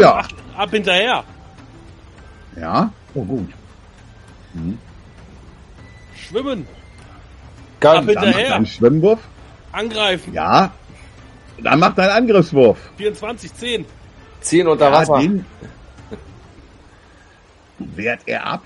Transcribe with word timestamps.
Ja, 0.00 0.16
Weiter. 0.16 0.18
Ab, 0.18 0.28
ab 0.56 0.70
hinterher. 0.70 1.24
Ja? 2.60 2.90
Oh, 3.14 3.24
gut. 3.24 3.48
Hm. 4.52 4.78
Schwimmen. 6.16 6.66
Kann. 7.80 7.96
Ab 7.98 8.04
Dann 8.06 8.22
hinterher. 8.24 8.54
einen 8.54 8.66
Schwimmwurf. 8.66 9.20
Angreifen. 9.72 10.32
Ja. 10.32 10.70
Dann 11.62 11.78
macht 11.80 11.98
einen 11.98 12.10
Angriffswurf. 12.10 12.78
24, 12.96 13.54
10. 13.54 13.84
Ziehen 14.40 14.66
unter 14.68 14.86
Ja, 14.90 14.92
Wasser. 14.92 15.18
den 15.18 15.44
wehrt 17.78 18.20
er 18.26 18.46
ab. 18.46 18.62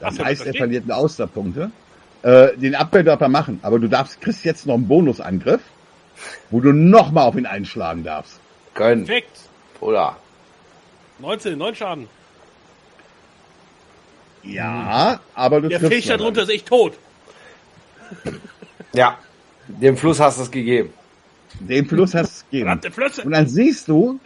Das 0.00 0.18
Ach, 0.18 0.24
heißt, 0.24 0.46
er 0.46 0.54
verliert 0.54 0.84
eine 0.84 0.96
Austerpunkte. 0.96 1.70
Äh, 2.22 2.56
den 2.56 2.74
Abwehr 2.74 3.02
darf 3.02 3.20
er 3.20 3.28
machen, 3.28 3.60
aber 3.62 3.78
du 3.78 3.88
darfst, 3.88 4.20
kriegst 4.20 4.44
jetzt 4.44 4.66
noch 4.66 4.74
einen 4.74 4.88
Bonusangriff, 4.88 5.60
wo 6.50 6.60
du 6.60 6.72
nochmal 6.72 7.24
auf 7.26 7.36
ihn 7.36 7.46
einschlagen 7.46 8.04
darfst. 8.04 8.40
Können. 8.74 9.04
Perfekt. 9.04 9.40
Oder? 9.80 10.16
19, 11.18 11.58
9 11.58 11.74
Schaden. 11.74 12.08
Ja, 14.44 15.20
aber 15.34 15.60
du 15.60 15.68
Der 15.68 15.80
Fisch 15.80 16.06
ja 16.06 16.16
darunter 16.16 16.40
dann. 16.40 16.48
ist 16.48 16.54
echt 16.54 16.66
tot. 16.66 16.94
Ja. 18.92 19.18
Dem 19.66 19.96
Fluss 19.96 20.18
hast 20.20 20.38
du 20.38 20.42
es 20.44 20.50
gegeben. 20.50 20.90
Den 21.60 21.86
Fluss 21.86 22.14
hast 22.14 22.42
du 22.42 22.44
gegeben. 22.46 22.66
Verdammte 22.66 22.90
Flösse. 22.90 23.22
Und 23.22 23.32
dann 23.32 23.46
siehst 23.48 23.88
du, 23.88 24.18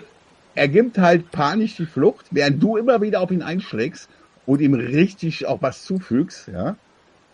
er 0.55 0.69
gibt 0.69 0.99
halt 0.99 1.31
panisch 1.33 1.77
die 1.77 1.87
Flucht, 1.87 2.27
während 2.31 2.63
du 2.63 2.77
immer 2.77 3.01
wieder 3.01 3.21
auf 3.21 3.31
ihn 3.31 3.43
einschlägst 3.43 4.09
und 4.47 4.61
ihm 4.61 4.75
richtig 4.75 5.47
auch 5.47 5.63
was 5.63 5.85
zufügst, 5.85 6.49
ja. 6.49 6.77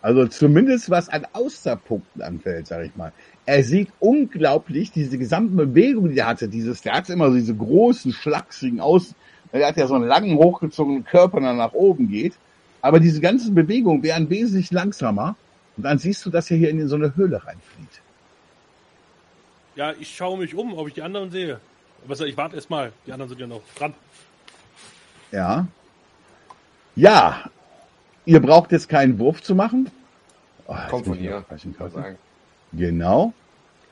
Also 0.01 0.25
zumindest 0.27 0.89
was 0.89 1.09
an 1.09 1.27
Austerpunkten 1.33 2.21
anfällt, 2.21 2.67
sag 2.67 2.85
ich 2.85 2.95
mal. 2.95 3.11
Er 3.45 3.63
sieht 3.65 3.89
unglaublich 3.99 4.91
diese 4.91 5.17
gesamte 5.17 5.53
Bewegung, 5.53 6.09
die 6.09 6.17
er 6.17 6.27
hatte, 6.27 6.47
dieses, 6.47 6.81
der 6.81 6.93
hat 6.93 7.09
immer 7.09 7.29
so 7.29 7.35
diese 7.35 7.55
großen, 7.55 8.13
schlachsigen 8.13 8.79
Außen, 8.79 9.13
er 9.51 9.67
hat 9.67 9.77
ja 9.77 9.87
so 9.87 9.95
einen 9.95 10.05
langen, 10.05 10.37
hochgezogenen 10.37 11.03
Körper, 11.03 11.39
der 11.39 11.53
nach 11.53 11.73
oben 11.73 12.09
geht. 12.09 12.33
Aber 12.81 12.99
diese 12.99 13.19
ganzen 13.19 13.55
Bewegungen 13.55 14.03
wären 14.03 14.29
wesentlich 14.29 14.71
langsamer. 14.71 15.35
Und 15.75 15.83
dann 15.83 15.97
siehst 15.97 16.25
du, 16.25 16.29
dass 16.29 16.49
er 16.51 16.57
hier 16.57 16.69
in 16.69 16.87
so 16.87 16.95
eine 16.95 17.15
Höhle 17.15 17.37
reinflieht. 17.45 18.01
Ja, 19.75 19.93
ich 19.99 20.15
schaue 20.15 20.37
mich 20.37 20.55
um, 20.55 20.73
ob 20.73 20.87
ich 20.87 20.93
die 20.93 21.01
anderen 21.01 21.31
sehe. 21.31 21.59
Aber 22.05 22.25
ich 22.25 22.37
warte 22.37 22.55
erst 22.55 22.69
mal. 22.69 22.91
Die 23.05 23.11
anderen 23.11 23.29
sind 23.29 23.39
ja 23.39 23.47
noch 23.47 23.61
dran. 23.75 23.93
Ja. 25.31 25.67
Ja. 26.95 27.49
Ihr 28.25 28.41
braucht 28.41 28.71
jetzt 28.71 28.89
keinen 28.89 29.19
Wurf 29.19 29.41
zu 29.41 29.55
machen. 29.55 29.89
Oh, 30.67 30.75
Kommt 30.89 31.05
von 31.05 31.17
hier. 31.17 31.43
Genau. 32.73 33.33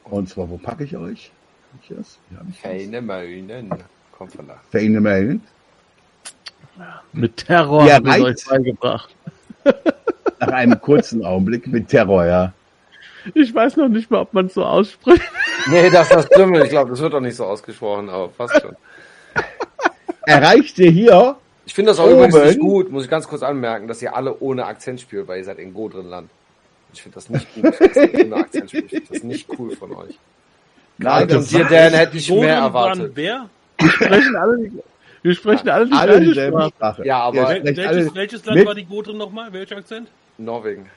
Und 0.03 0.29
zwar, 0.29 0.49
wo 0.49 0.57
packe 0.57 0.83
ich 0.83 0.95
euch? 0.95 1.31
Hab 1.73 1.83
ich 1.83 1.97
das? 1.97 2.19
Hier 2.29 2.39
hab 2.39 2.49
ich 2.49 2.61
das. 2.61 2.71
Keine 2.71 3.01
Möhnen. 3.01 3.73
Kommt 4.17 4.33
von 4.33 4.47
da. 4.47 4.55
Feine 4.71 4.99
Melden. 4.99 5.43
Mit 7.13 7.37
Terror 7.37 7.85
Ja, 7.87 7.95
habe 7.95 8.09
ich 8.09 8.13
reicht. 8.15 8.25
euch 8.25 8.45
beigebracht. 8.49 9.15
Nach 10.39 10.47
einem 10.49 10.79
kurzen 10.79 11.25
Augenblick 11.25 11.65
mit 11.67 11.87
Terror, 11.87 12.25
ja. 12.25 12.53
Ich 13.33 13.53
weiß 13.53 13.75
noch 13.77 13.89
nicht 13.89 14.09
mal, 14.11 14.21
ob 14.21 14.33
man 14.33 14.45
es 14.45 14.53
so 14.53 14.63
ausspricht. 14.63 15.21
Nee, 15.69 15.89
das 15.89 16.07
ist 16.09 16.15
das 16.15 16.29
Dümmel. 16.29 16.61
Ich 16.63 16.69
glaube, 16.69 16.91
das 16.91 17.01
wird 17.01 17.11
doch 17.13 17.19
nicht 17.19 17.35
so 17.35 17.43
ausgesprochen, 17.43 18.07
aber 18.09 18.29
fast 18.29 18.61
schon. 18.61 18.75
Erreicht 20.25 20.79
ihr 20.79 20.91
hier? 20.91 21.35
Ich 21.65 21.73
finde 21.73 21.91
das 21.91 21.99
auch 21.99 22.05
Oben. 22.05 22.25
übrigens 22.29 22.35
nicht 22.45 22.59
gut, 22.59 22.89
muss 22.89 23.03
ich 23.03 23.09
ganz 23.09 23.27
kurz 23.27 23.43
anmerken, 23.43 23.87
dass 23.89 24.01
ihr 24.01 24.15
alle 24.15 24.37
ohne 24.39 24.65
Akzent 24.65 25.01
spielt, 25.01 25.27
weil 25.27 25.39
ihr 25.39 25.43
seid 25.43 25.59
in 25.59 25.73
Godrenland. 25.73 26.29
Ich 26.93 27.01
finde 27.01 27.15
das 27.15 27.29
nicht 27.29 27.53
gut, 27.53 27.65
dass 27.65 27.95
ihr 27.97 28.25
ohne 28.27 28.35
Akzent 28.37 28.69
spielt. 28.69 28.85
Ich 28.85 28.91
finde 28.91 29.13
das 29.13 29.23
nicht 29.23 29.49
cool 29.59 29.75
von 29.75 29.91
euch. 29.93 30.17
Nein, 30.99 31.29
Und 31.35 31.51
dir, 31.51 31.65
Dan, 31.65 31.93
hätte 31.93 32.15
ich 32.15 32.29
mehr 32.31 32.55
erwartet. 32.55 33.11
wer? 33.15 33.49
Wir 33.79 33.89
sprechen 33.89 34.35
alle, 34.35 34.57
die- 34.57 34.71
wir 35.23 35.33
sprechen 35.35 35.69
alle 35.69 35.85
die 35.87 35.93
alle 35.93 36.11
gleiche 36.13 36.25
dieselbe 36.29 36.57
Sprache. 36.57 36.71
Sprache. 36.75 37.05
Ja, 37.05 37.19
aber- 37.21 37.45
sprecht 37.45 37.65
welches, 37.65 37.85
alle 37.87 38.15
welches 38.15 38.45
Land 38.45 38.57
mit- 38.59 38.67
war 38.67 38.75
die 38.75 38.85
Gotrin 38.85 39.17
nochmal? 39.17 39.51
Welcher 39.53 39.77
Akzent? 39.77 40.09
Norwegen. 40.37 40.89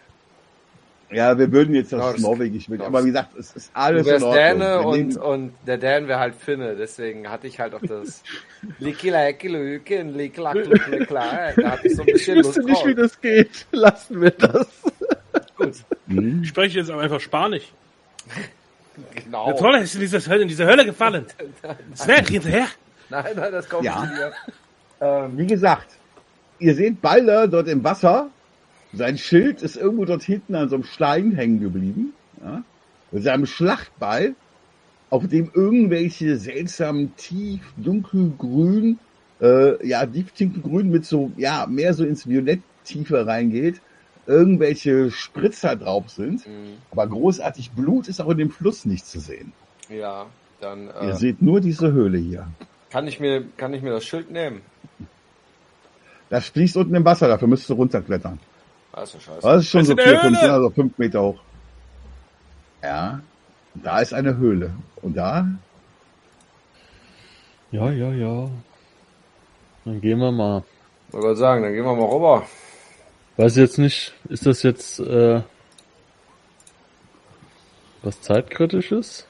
Ja, 1.12 1.36
wir 1.36 1.50
würden 1.50 1.74
jetzt 1.74 1.92
das 1.92 1.98
Norsk. 1.98 2.20
Norwegisch 2.20 2.68
mit, 2.68 2.80
aber 2.82 3.02
wie 3.02 3.08
gesagt, 3.08 3.34
es 3.36 3.50
ist 3.56 3.70
alles 3.74 4.04
Du 4.04 4.10
wärst 4.12 4.22
in 4.22 4.28
Ordnung. 4.28 4.42
Däne 4.60 4.80
und, 4.82 5.16
und 5.16 5.52
der 5.66 5.76
Dan 5.78 6.06
wäre 6.06 6.20
halt 6.20 6.36
Finne, 6.36 6.76
deswegen 6.76 7.28
hatte 7.28 7.48
ich 7.48 7.58
halt 7.58 7.74
auch 7.74 7.80
das 7.80 8.22
Likiläkilüken, 8.78 10.14
Liklaklukla, 10.16 11.52
da 11.56 11.70
hatte 11.72 11.88
ich 11.88 11.96
so 11.96 12.02
ein 12.02 12.08
Ich 12.08 12.12
bisschen 12.14 12.36
Lust 12.36 12.48
wüsste 12.58 12.62
nicht, 12.64 12.76
drauf. 12.76 12.86
wie 12.86 12.94
das 12.94 13.20
geht. 13.20 13.66
Lassen 13.72 14.20
wir 14.20 14.30
das. 14.30 14.68
Gut, 15.56 15.72
Hm? 16.06 16.42
Ich 16.44 16.48
spreche 16.50 16.78
jetzt 16.78 16.90
aber 16.90 17.02
einfach 17.02 17.20
Spanisch. 17.20 17.72
Genau. 19.14 19.46
Der 19.46 19.56
Trolle 19.56 19.80
ist 19.80 19.94
in 19.94 20.00
Hölle, 20.30 20.42
in 20.42 20.48
dieser 20.48 20.66
Hölle 20.66 20.84
gefallen. 20.84 21.26
Schnell, 22.02 22.24
hinterher. 22.26 22.66
Nein, 23.08 23.24
nein, 23.36 23.52
das 23.52 23.68
kommt 23.68 23.84
Ja. 23.84 24.02
nicht. 24.02 24.12
Ähm, 25.00 25.38
Wie 25.38 25.46
gesagt, 25.46 25.88
ihr 26.58 26.74
seht 26.74 27.00
Balder 27.00 27.48
dort 27.48 27.68
im 27.68 27.82
Wasser. 27.82 28.30
Sein 28.92 29.18
Schild 29.18 29.62
ist 29.62 29.76
irgendwo 29.76 30.04
dort 30.04 30.22
hinten 30.22 30.54
an 30.54 30.68
so 30.68 30.76
einem 30.76 30.84
Stein 30.84 31.32
hängen 31.32 31.60
geblieben. 31.60 32.12
Ja? 32.42 32.62
Mit 33.12 33.22
seinem 33.22 33.46
Schlachtball, 33.46 34.34
auf 35.10 35.26
dem 35.26 35.50
irgendwelche 35.54 36.36
seltsamen 36.36 37.16
tief 37.16 37.60
dunkelgrün, 37.76 38.98
äh, 39.40 39.86
ja, 39.86 40.04
tief 40.06 40.32
dunkelgrün 40.32 40.90
mit 40.90 41.04
so, 41.04 41.32
ja, 41.36 41.66
mehr 41.68 41.94
so 41.94 42.04
ins 42.04 42.28
Violett 42.28 42.60
tiefer 42.84 43.26
reingeht, 43.26 43.80
irgendwelche 44.30 45.10
Spritzer 45.10 45.76
drauf 45.76 46.08
sind. 46.10 46.46
mh, 46.46 46.52
Aber 46.92 47.06
großartig 47.08 47.72
Blut 47.72 48.08
ist 48.08 48.20
auch 48.20 48.30
in 48.30 48.38
dem 48.38 48.50
Fluss 48.50 48.84
nicht 48.86 49.06
zu 49.06 49.20
sehen. 49.20 49.52
ja, 49.88 50.26
dann 50.60 50.88
Ihr 51.00 51.10
äh, 51.10 51.16
seht 51.16 51.42
nur 51.42 51.60
diese 51.60 51.92
Höhle 51.92 52.18
hier. 52.18 52.46
kann 52.90 53.06
ich 53.08 53.18
mir 53.20 53.44
kann 53.56 53.72
ich 53.74 53.82
mir 53.82 53.90
das 53.92 54.04
Schild 54.04 54.30
nehmen. 54.30 54.60
Das 56.28 56.48
fließt 56.48 56.76
unten 56.76 56.94
im 56.94 57.04
Wasser, 57.04 57.28
dafür 57.28 57.48
müsst 57.48 57.68
ihr 57.70 57.76
runterklettern. 57.76 58.38
Das 58.92 59.14
ist 59.14 59.14
ja 59.14 59.20
scheiße. 59.34 59.46
Das 59.48 59.62
ist 59.62 59.68
schon 59.70 59.80
Das 59.80 59.88
so 59.88 59.94
ist 59.94 60.02
vier, 60.02 60.20
fünf, 60.20 60.42
also 60.42 60.70
fünf 60.70 60.98
Meter 60.98 61.22
hoch. 61.22 61.40
Ja. 62.82 63.20
Da 63.74 64.00
ist 64.00 64.12
eine 64.14 64.36
Höhle. 64.36 64.72
Und 65.02 65.16
da, 65.16 65.46
Ja, 67.72 67.90
ja, 67.90 68.12
ja. 68.12 68.50
Dann 69.84 70.00
gehen 70.00 70.18
wir 70.18 70.32
mal. 70.32 70.62
Ich 71.08 71.14
wollte 71.14 71.36
sagen, 71.36 71.62
dann 71.62 71.72
gehen 71.72 71.84
wir 71.84 71.94
mal 71.94 72.04
rüber. 72.04 72.46
Weiß 73.40 73.56
jetzt 73.56 73.78
nicht, 73.78 74.12
ist 74.28 74.44
das 74.44 74.62
jetzt 74.62 75.00
äh, 75.00 75.40
was 78.02 78.20
zeitkritisches? 78.20 79.26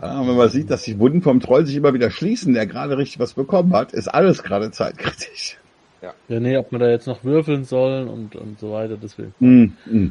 ja, 0.00 0.26
wenn 0.26 0.36
man 0.36 0.48
sieht, 0.48 0.68
dass 0.68 0.82
die 0.82 0.98
Wunden 0.98 1.22
vom 1.22 1.38
Troll 1.38 1.64
sich 1.64 1.76
immer 1.76 1.94
wieder 1.94 2.10
schließen, 2.10 2.54
der 2.54 2.66
gerade 2.66 2.98
richtig 2.98 3.20
was 3.20 3.34
bekommen 3.34 3.72
hat, 3.72 3.92
ist 3.92 4.08
alles 4.08 4.42
gerade 4.42 4.72
zeitkritisch. 4.72 5.58
Ja, 6.00 6.12
nee, 6.40 6.56
ob 6.56 6.72
wir 6.72 6.80
da 6.80 6.90
jetzt 6.90 7.06
noch 7.06 7.22
würfeln 7.22 7.64
sollen 7.64 8.08
und, 8.08 8.34
und 8.34 8.58
so 8.58 8.72
weiter, 8.72 8.96
deswegen. 9.00 9.32
Hm, 9.38 9.76
hm. 9.84 10.10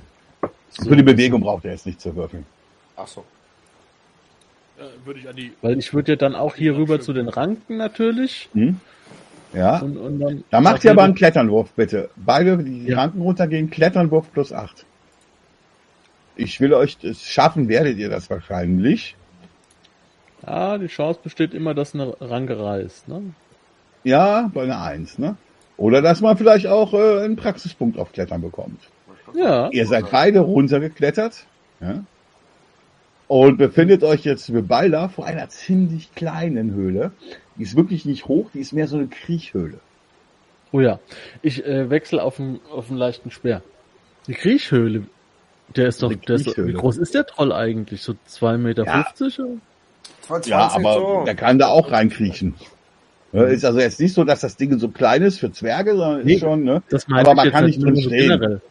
So. 0.70 0.88
Für 0.88 0.96
die 0.96 1.04
Bewegung 1.04 1.42
braucht 1.42 1.66
er 1.66 1.72
jetzt 1.72 1.86
nicht 1.86 2.00
zu 2.00 2.16
würfeln. 2.16 2.46
Ach 2.96 3.08
so. 3.08 3.26
Äh, 4.80 4.84
würde 5.06 5.20
ich 5.20 5.28
an 5.28 5.36
die. 5.36 5.52
Weil 5.62 5.78
ich 5.78 5.94
würde 5.94 6.14
ja 6.14 6.16
dann 6.16 6.36
auch 6.36 6.56
hier 6.56 6.78
rüber 6.78 7.02
zu 7.02 7.12
den 7.12 7.28
Ranken 7.28 7.76
natürlich. 7.76 8.48
Hm? 8.54 8.80
Ja. 9.54 9.80
Und, 9.80 9.98
und 9.98 10.20
dann 10.20 10.44
Da 10.50 10.62
macht 10.62 10.84
ihr 10.84 10.92
aber 10.92 11.04
einen 11.04 11.16
Kletternwurf, 11.16 11.72
bitte. 11.74 12.10
Beide, 12.16 12.58
die 12.58 12.86
Ja. 12.88 13.00
Ranken 13.00 13.22
runtergehen, 13.22 13.70
Kletternwurf 13.70 14.32
plus 14.32 14.54
8. 14.54 14.86
Ich 16.36 16.60
will 16.60 16.74
euch 16.74 16.98
das 16.98 17.22
schaffen, 17.24 17.68
werdet 17.68 17.98
ihr 17.98 18.10
das 18.10 18.30
wahrscheinlich. 18.30 19.16
Ah, 20.44 20.78
die 20.78 20.88
Chance 20.88 21.20
besteht 21.22 21.54
immer, 21.54 21.74
dass 21.74 21.94
eine 21.94 22.16
Ranke 22.20 22.60
reißt, 22.60 23.08
ne? 23.08 23.22
Ja, 24.04 24.50
bei 24.54 24.64
einer 24.64 24.82
1, 24.82 25.20
ne? 25.20 25.36
Oder 25.78 26.02
dass 26.02 26.22
man 26.22 26.38
vielleicht 26.38 26.68
auch 26.68 26.94
äh, 26.94 27.24
einen 27.24 27.36
Praxispunkt 27.36 28.00
auf 28.00 28.12
Klettern 28.12 28.42
bekommt. 28.42 28.80
Ja. 29.36 29.70
Ihr 29.70 29.86
seid 29.86 30.10
beide 30.12 30.40
runtergeklettert 30.40 31.46
ja? 31.82 32.04
Und 33.32 33.56
befindet 33.56 34.04
euch 34.04 34.26
jetzt 34.26 34.50
mit 34.50 34.68
Beiler 34.68 35.08
vor 35.08 35.26
einer 35.26 35.48
ziemlich 35.48 36.14
kleinen 36.16 36.74
Höhle. 36.74 37.12
Die 37.56 37.64
ist 37.64 37.78
wirklich 37.78 38.04
nicht 38.04 38.26
hoch, 38.26 38.50
die 38.54 38.60
ist 38.60 38.74
mehr 38.74 38.90
so 38.90 38.98
eine 38.98 39.08
Kriechhöhle. 39.08 39.80
Oh 40.74 40.82
ja. 40.82 41.00
Ich 41.42 41.66
äh, 41.66 41.90
wechsle 41.90 42.22
auf 42.22 42.42
einen, 42.42 42.60
auf 42.70 42.90
einen 42.90 42.98
leichten 42.98 43.32
Speer. 43.32 43.62
Die 44.28 44.34
Kriechhöhle. 44.34 45.04
Der 45.78 45.88
ist 45.88 46.04
doch, 46.04 46.10
Die 46.10 46.18
der 46.18 46.36
ist 46.36 46.48
doch, 46.48 46.58
wie 46.58 46.74
groß 46.74 46.98
ist 46.98 47.16
der 47.16 47.26
Troll 47.26 47.54
eigentlich? 47.54 48.02
So 48.02 48.14
2,50 48.30 48.58
Meter? 48.58 48.86
Ja. 48.86 49.04
50, 49.16 49.40
oder? 49.40 49.50
22 50.24 50.52
Ja, 50.52 50.70
aber 50.74 50.94
so. 50.96 51.24
der 51.26 51.36
kann 51.36 51.58
da 51.58 51.68
auch 51.68 51.90
reinkriechen. 51.90 52.56
Ja, 53.32 53.44
ist 53.44 53.64
also 53.64 53.80
jetzt 53.80 54.02
nicht 54.02 54.14
so, 54.14 54.26
dass 54.26 54.42
das 54.42 54.58
Ding 54.58 54.78
so 54.78 54.90
klein 54.90 55.22
ist 55.22 55.40
für 55.40 55.54
Zwerge, 55.54 55.96
sondern 55.96 56.26
Nee. 56.26 56.34
ist 56.34 56.42
schon, 56.42 56.66
ne? 56.66 56.84
Das 56.90 57.08
meine 57.08 57.22
Aber 57.30 57.32
ich 57.32 57.36
man 57.38 57.46
jetzt 57.46 57.54
kann 57.54 57.64
halt 57.64 57.68
nicht 57.68 57.82
nur 57.82 57.94
drin 57.94 58.02
stehen. 58.04 58.20
generell. 58.30 58.62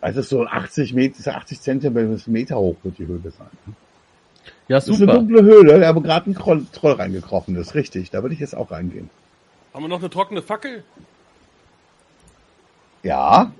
Es 0.00 0.16
ist 0.16 0.28
so 0.28 0.44
80 0.44 0.94
Meter, 0.94 1.36
80 1.36 1.60
Zentimeter 1.60 2.08
bis 2.08 2.26
Meter 2.26 2.56
hoch 2.56 2.76
wird 2.82 2.98
die 2.98 3.06
Höhle 3.06 3.30
sein. 3.30 3.46
Ja, 4.68 4.76
Das 4.76 4.84
ist 4.84 4.90
eine 4.90 4.98
super. 4.98 5.14
dunkle 5.14 5.42
Höhle, 5.42 5.80
da 5.80 5.94
wo 5.94 6.00
gerade 6.00 6.30
ein 6.30 6.34
Troll, 6.34 6.66
Troll 6.72 6.92
reingekrochen 6.92 7.56
ist. 7.56 7.74
Richtig, 7.74 8.10
da 8.10 8.22
würde 8.22 8.34
ich 8.34 8.40
jetzt 8.40 8.56
auch 8.56 8.70
reingehen. 8.70 9.10
Haben 9.74 9.84
wir 9.84 9.88
noch 9.88 10.00
eine 10.00 10.10
trockene 10.10 10.42
Fackel? 10.42 10.82
Ja, 13.02 13.52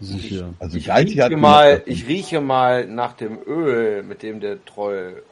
Sicher. 0.00 0.54
also 0.60 0.76
Ich 0.78 0.86
Galti 0.86 1.14
hat 1.16 1.30
rieche, 1.30 1.40
mal, 1.40 1.82
ich 1.86 2.06
rieche 2.06 2.40
mal 2.40 2.86
nach 2.86 3.14
dem 3.14 3.38
Öl, 3.46 4.02
mit 4.02 4.22
dem 4.22 4.40
der 4.40 4.64
Troll 4.64 5.22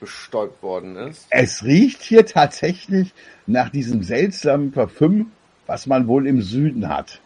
bestäubt 0.00 0.62
worden 0.62 0.96
ist. 0.96 1.26
Es 1.30 1.64
riecht 1.64 2.02
hier 2.02 2.24
tatsächlich 2.26 3.12
nach 3.46 3.68
diesem 3.70 4.02
seltsamen 4.02 4.72
Parfüm, 4.72 5.32
was 5.66 5.86
man 5.86 6.06
wohl 6.06 6.26
im 6.26 6.40
Süden 6.42 6.88
hat. 6.88 7.20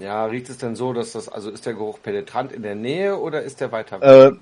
Ja, 0.00 0.24
riecht 0.24 0.48
es 0.48 0.56
denn 0.56 0.76
so, 0.76 0.94
dass 0.94 1.12
das, 1.12 1.28
also 1.28 1.50
ist 1.50 1.66
der 1.66 1.74
Geruch 1.74 1.98
penetrant 2.02 2.52
in 2.52 2.62
der 2.62 2.74
Nähe 2.74 3.18
oder 3.18 3.42
ist 3.42 3.60
der 3.60 3.70
weiter 3.70 4.00
weg? 4.00 4.32
Äh, 4.32 4.36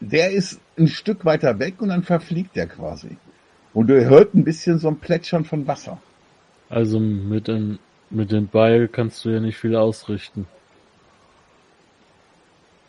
der 0.00 0.32
ist 0.32 0.60
ein 0.76 0.88
Stück 0.88 1.24
weiter 1.24 1.60
weg 1.60 1.80
und 1.80 1.90
dann 1.90 2.02
verfliegt 2.02 2.56
der 2.56 2.66
quasi. 2.66 3.16
Und 3.72 3.86
du 3.86 4.04
hört 4.04 4.34
ein 4.34 4.42
bisschen 4.42 4.78
so 4.80 4.88
ein 4.88 4.98
Plätschern 4.98 5.44
von 5.44 5.66
Wasser. 5.68 6.00
Also 6.68 6.98
mit 6.98 7.46
dem, 7.46 7.78
mit 8.10 8.32
dem 8.32 8.48
Beil 8.48 8.88
kannst 8.88 9.24
du 9.24 9.30
ja 9.30 9.38
nicht 9.38 9.56
viel 9.56 9.76
ausrichten. 9.76 10.48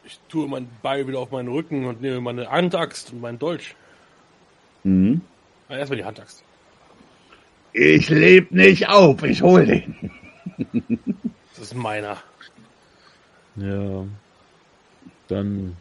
Ich 0.04 0.20
tue 0.28 0.48
mein 0.48 0.68
Beil 0.82 1.08
wieder 1.08 1.20
auf 1.20 1.30
meinen 1.30 1.50
Rücken 1.50 1.86
und 1.86 2.02
nehme 2.02 2.20
meine 2.20 2.50
Handaxt 2.50 3.14
und 3.14 3.22
meinen 3.22 3.38
Dolch. 3.38 3.76
Mhm. 4.84 5.22
Ah, 5.70 5.76
erstmal 5.76 5.98
die 5.98 6.06
Handaxt. 6.06 6.44
Ich 7.74 8.10
leb 8.10 8.52
nicht 8.52 8.90
auf, 8.90 9.22
ich 9.22 9.44
hol 9.44 9.66
den. 9.68 10.12
Das 11.58 11.72
ist 11.72 11.76
meiner. 11.76 12.18
Ja. 13.56 14.06
Dann, 15.28 15.76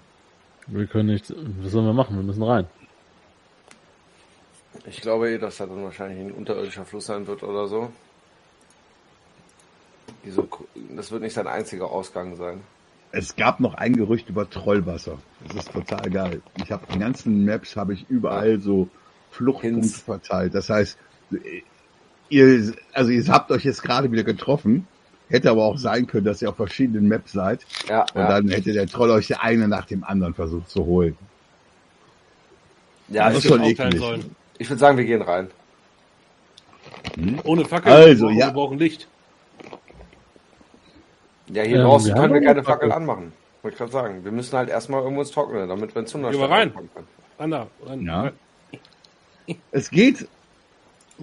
wir 0.67 0.87
können 0.87 1.11
nicht, 1.11 1.33
was 1.61 1.73
sollen 1.73 1.85
wir 1.85 1.93
machen? 1.93 2.17
Wir 2.17 2.23
müssen 2.23 2.43
rein. 2.43 2.67
Ich 4.87 5.01
glaube 5.01 5.31
eh, 5.31 5.39
dass 5.39 5.59
da 5.59 5.67
dann 5.67 5.83
wahrscheinlich 5.83 6.19
ein 6.19 6.33
unterirdischer 6.33 6.85
Fluss 6.85 7.07
sein 7.07 7.27
wird 7.27 7.43
oder 7.43 7.69
so. 7.69 7.91
Diese, 10.25 10.49
das 10.97 11.11
wird 11.13 11.23
nicht 11.23 11.35
sein 11.35 11.47
einziger 11.47 11.91
Ausgang 11.91 12.37
sein. 12.37 12.61
Es 13.13 13.37
gab 13.37 13.61
noch 13.61 13.75
ein 13.75 13.97
Gerücht 13.97 14.29
über 14.29 14.49
Trollwasser. 14.49 15.19
Das 15.47 15.57
ist 15.57 15.73
total 15.73 16.11
geil. 16.11 16.43
Ich 16.63 16.73
habe 16.73 16.87
die 16.93 16.99
ganzen 16.99 17.45
Maps 17.45 17.77
habe 17.77 17.95
ich 17.95 18.07
überall 18.09 18.61
so 18.61 18.89
Fluchtpunkte 19.31 19.89
verteilt. 19.89 20.55
Das 20.55 20.71
heißt, 20.71 20.99
ihr, 22.29 22.75
also 22.93 23.11
ihr 23.11 23.27
habt 23.29 23.51
euch 23.51 23.65
jetzt 23.65 23.83
gerade 23.83 24.11
wieder 24.11 24.25
getroffen. 24.25 24.89
Hätte 25.29 25.51
aber 25.51 25.65
auch 25.65 25.77
sein 25.79 26.07
können, 26.07 26.25
dass 26.25 26.41
ihr 26.41 26.49
auf 26.51 26.57
verschiedenen 26.57 27.09
Maps 27.09 27.33
seid. 27.33 27.67
Ja, 27.89 28.03
Und 28.15 28.21
ja. 28.23 28.29
dann 28.29 28.49
hätte 28.49 28.73
der 28.73 28.87
Troll 28.87 29.11
euch 29.11 29.41
eine 29.41 29.67
nach 29.69 29.87
dem 29.87 30.05
anderen 30.05 30.35
versucht 30.35 30.71
zu 30.71 30.85
holen. 30.87 31.17
ja 33.09 33.29
das 33.29 33.39
ich, 33.39 33.45
ist 33.45 33.51
schon 33.51 33.65
eklig. 33.65 33.99
sollen. 33.99 34.37
ich 34.59 34.69
würde 34.71 34.79
sagen, 34.81 34.97
wir 34.99 35.05
gehen 35.05 35.23
rein. 35.23 35.49
Ohne 37.45 37.65
Fackel. 37.65 37.93
Also, 37.93 38.29
wir 38.29 38.35
brauchen, 38.35 38.39
ja. 38.39 38.47
Wir 38.47 38.53
brauchen 38.53 38.79
Licht. 38.79 39.09
Ja, 41.49 41.63
hier 41.63 41.77
Ähm, 41.79 41.83
draußen 41.85 42.09
wir 42.09 42.15
können 42.21 42.35
wir 42.35 42.41
keine 42.41 42.51
eine 42.53 42.63
Fackel. 42.63 42.89
Fackel 42.91 42.93
anmachen. 42.93 43.33
Wollte 43.63 43.75
ich 43.75 43.79
gerade 43.79 43.93
sagen. 43.93 44.25
Wir 44.25 44.33
müssen 44.33 44.57
halt 44.57 44.69
erstmal 44.69 45.03
irgendwo 45.03 45.23
ins 45.23 45.31
Trockene, 45.31 45.67
damit 45.67 45.95
wir 45.95 46.03
ins 46.03 46.13
Gehen 46.13 46.23
wir 46.23 46.51
rein. 46.51 46.73
kommen 46.73 46.91
können. 46.95 47.07
Ran 47.39 47.51
da. 47.51 47.67
Ran. 47.85 48.01
Ja. 48.05 48.33
Es 49.71 49.91
geht 49.91 50.29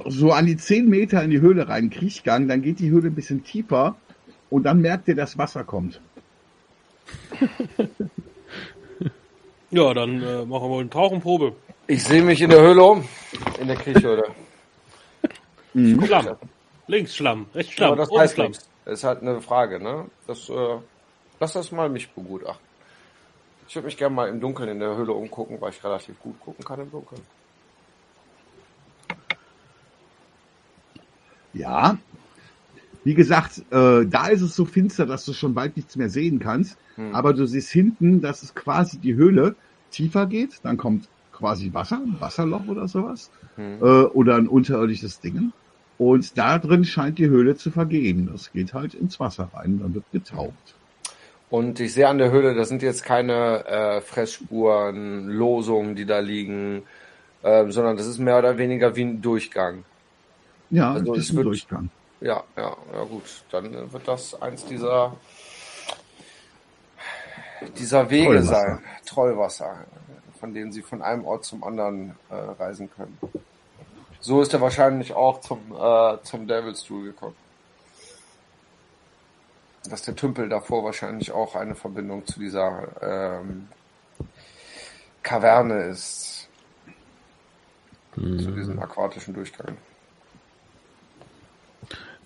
so 0.08 0.32
an 0.32 0.46
die 0.46 0.58
10 0.58 0.90
Meter 0.90 1.24
in 1.24 1.30
die 1.30 1.42
Höhle 1.42 1.68
rein, 1.68 1.90
Kriechgang, 1.90 2.48
dann 2.48 2.62
geht 2.62 2.80
die 2.80 2.90
Höhle 2.90 3.10
ein 3.10 3.16
bisschen 3.16 3.44
tiefer 3.44 3.96
und 4.50 4.64
dann 4.64 4.82
merkt 4.82 5.08
ihr, 5.08 5.16
dass 5.16 5.38
Wasser 5.38 5.64
kommt. 5.64 6.02
Ja, 9.74 9.92
dann 9.92 10.22
äh, 10.22 10.46
machen 10.46 10.70
wir 10.70 10.80
eine 10.82 10.90
Tauchenprobe. 10.92 11.56
Ich 11.88 12.04
sehe 12.04 12.22
mich 12.22 12.40
in 12.42 12.52
der 12.52 12.62
Höhle 12.62 12.84
um. 12.84 13.04
In 13.60 13.68
der 13.68 13.76
Kriechhöhle. 13.76 14.24
Schlamm. 15.74 16.38
Links 16.86 17.16
Schlamm, 17.16 17.48
rechts 17.56 17.74
Schlamm, 17.74 17.94
Aber 17.94 18.06
das 18.06 18.12
heißt 18.12 18.36
Schlamm. 18.36 18.48
nichts. 18.50 18.70
Das 18.86 18.94
ist 19.00 19.04
halt 19.04 19.22
eine 19.24 19.42
Frage, 19.42 19.82
ne? 19.82 20.06
Das, 20.28 20.48
äh, 20.48 20.78
lass 21.40 21.54
das 21.54 21.72
mal 21.72 21.90
mich 21.90 22.08
begutachten. 22.12 22.62
Ich 23.68 23.76
würde 23.76 23.88
mich 23.88 23.98
gerne 23.98 24.14
mal 24.14 24.30
im 24.30 24.40
Dunkeln 24.40 24.70
in 24.70 24.80
der 24.80 24.96
Höhle 24.96 25.14
umgucken, 25.14 25.60
weil 25.60 25.72
ich 25.72 25.84
relativ 25.84 26.20
gut 26.20 26.40
gucken 26.40 26.64
kann 26.64 26.80
im 26.80 26.92
Dunkeln. 26.92 27.22
Ja. 31.54 31.98
Wie 33.04 33.14
gesagt, 33.14 33.60
äh, 33.72 34.06
da 34.06 34.28
ist 34.28 34.42
es 34.42 34.56
so 34.56 34.66
finster, 34.66 35.06
dass 35.06 35.26
du 35.26 35.34
schon 35.34 35.54
bald 35.54 35.76
nichts 35.76 35.96
mehr 35.96 36.10
sehen 36.10 36.40
kannst. 36.40 36.78
Aber 37.12 37.34
du 37.34 37.46
siehst 37.46 37.72
hinten, 37.72 38.22
dass 38.22 38.44
es 38.44 38.54
quasi 38.54 39.00
die 39.00 39.16
Höhle 39.16 39.56
tiefer 39.92 40.28
geht. 40.28 40.60
Dann 40.64 40.78
kommt 40.78 41.08
quasi 41.32 41.74
Wasser, 41.74 41.98
ein 41.98 42.16
Wasserloch 42.20 42.68
oder 42.68 42.88
sowas. 42.88 43.32
Hm. 43.56 43.78
Äh, 43.82 43.84
oder 43.84 44.36
ein 44.36 44.48
unterirdisches 44.48 45.20
Ding. 45.20 45.52
Und 45.98 46.38
da 46.38 46.60
drin 46.60 46.86
scheint 46.86 47.20
die 47.20 47.30
Höhle 47.30 47.56
zu 47.56 47.72
vergehen. 47.72 48.30
Das 48.32 48.52
geht 48.52 48.74
halt 48.74 48.94
ins 48.94 49.20
Wasser 49.20 49.50
rein, 49.54 49.80
dann 49.80 49.94
wird 49.94 50.06
getaucht. 50.12 50.76
Und 51.50 51.80
ich 51.80 51.94
sehe 51.94 52.08
an 52.08 52.18
der 52.18 52.32
Höhle, 52.32 52.56
das 52.56 52.70
sind 52.70 52.82
jetzt 52.82 53.04
keine 53.04 53.66
äh, 53.66 54.02
Fressspuren, 54.02 55.30
Losungen, 55.30 55.96
die 55.96 56.06
da 56.06 56.20
liegen, 56.20 56.82
ähm, 57.44 57.72
sondern 57.72 57.96
das 57.96 58.08
ist 58.08 58.18
mehr 58.18 58.40
oder 58.40 58.58
weniger 58.58 58.96
wie 58.96 59.04
ein 59.04 59.22
Durchgang. 59.22 59.84
Ja, 60.74 60.94
Also 60.94 61.14
das 61.14 61.18
es 61.18 61.24
ist 61.26 61.32
ein 61.32 61.36
wird- 61.38 61.46
Durchgang. 61.48 61.90
Ja, 62.22 62.44
ja, 62.58 62.78
ja 62.94 63.04
gut. 63.04 63.24
Dann 63.52 63.92
wird 63.92 64.08
das 64.08 64.42
eins 64.42 64.66
dieser 64.66 65.16
dieser 67.78 68.10
Wege 68.10 68.26
Trollwasser. 68.26 68.54
sein. 68.56 68.80
Trollwasser, 69.06 69.86
von 70.40 70.54
denen 70.54 70.72
sie 70.72 70.82
von 70.82 71.02
einem 71.02 71.26
Ort 71.26 71.46
zum 71.46 71.64
anderen 71.64 72.16
äh, 72.30 72.36
reisen 72.36 72.90
können. 72.92 73.18
So 74.20 74.42
ist 74.42 74.54
er 74.54 74.62
wahrscheinlich 74.62 75.14
auch 75.14 75.42
zum, 75.42 75.60
äh, 75.78 76.18
zum 76.24 76.48
Devil's 76.48 76.82
Stool 76.84 77.04
gekommen. 77.06 77.36
Dass 79.90 80.02
der 80.02 80.16
Tümpel 80.16 80.48
davor 80.48 80.84
wahrscheinlich 80.86 81.32
auch 81.32 81.56
eine 81.56 81.76
Verbindung 81.76 82.26
zu 82.26 82.40
dieser 82.40 82.88
ähm, 83.42 83.68
Kaverne 85.24 85.84
ist. 85.86 86.48
Zu 88.16 88.22
diesem 88.52 88.80
aquatischen 88.80 89.34
Durchgang. 89.34 89.76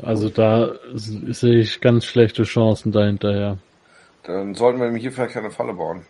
Also 0.01 0.29
da 0.29 0.73
sehe 0.93 1.59
ich 1.59 1.81
ganz 1.81 2.05
schlechte 2.05 2.43
Chancen 2.43 2.91
dahinterher. 2.91 3.57
Dann 4.23 4.53
sollten 4.53 4.79
wir 4.79 4.87
ihm 4.87 4.95
hier 4.95 5.11
vielleicht 5.11 5.37
eine 5.37 5.51
Falle 5.51 5.73
bauen. 5.73 6.05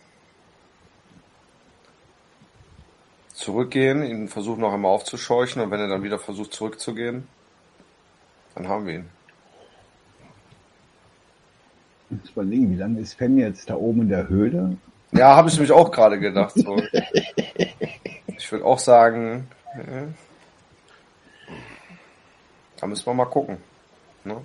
Zurückgehen, 3.33 4.03
ihn 4.03 4.27
versuchen 4.27 4.61
noch 4.61 4.73
einmal 4.73 4.91
aufzuscheuchen 4.91 5.61
und 5.61 5.71
wenn 5.71 5.79
er 5.79 5.87
dann 5.87 6.03
wieder 6.03 6.19
versucht 6.19 6.53
zurückzugehen, 6.53 7.27
dann 8.55 8.67
haben 8.67 8.87
wir 8.87 8.95
ihn. 8.95 9.09
Ich 12.23 12.31
überlegen, 12.31 12.71
wie 12.71 12.77
lange 12.77 12.99
ist 12.99 13.13
Fan 13.13 13.37
jetzt 13.37 13.69
da 13.69 13.75
oben 13.75 14.01
in 14.01 14.09
der 14.09 14.27
Höhle? 14.27 14.77
Ja, 15.11 15.35
habe 15.35 15.49
ich 15.49 15.55
nämlich 15.55 15.71
auch 15.71 15.91
gerade 15.91 16.19
gedacht. 16.19 16.53
So. 16.55 16.81
Ich 18.37 18.51
würde 18.51 18.65
auch 18.65 18.79
sagen, 18.79 19.47
äh, 19.75 20.07
da 22.79 22.87
müssen 22.87 23.05
wir 23.05 23.13
mal 23.13 23.25
gucken. 23.25 23.57
Ne? 24.27 24.37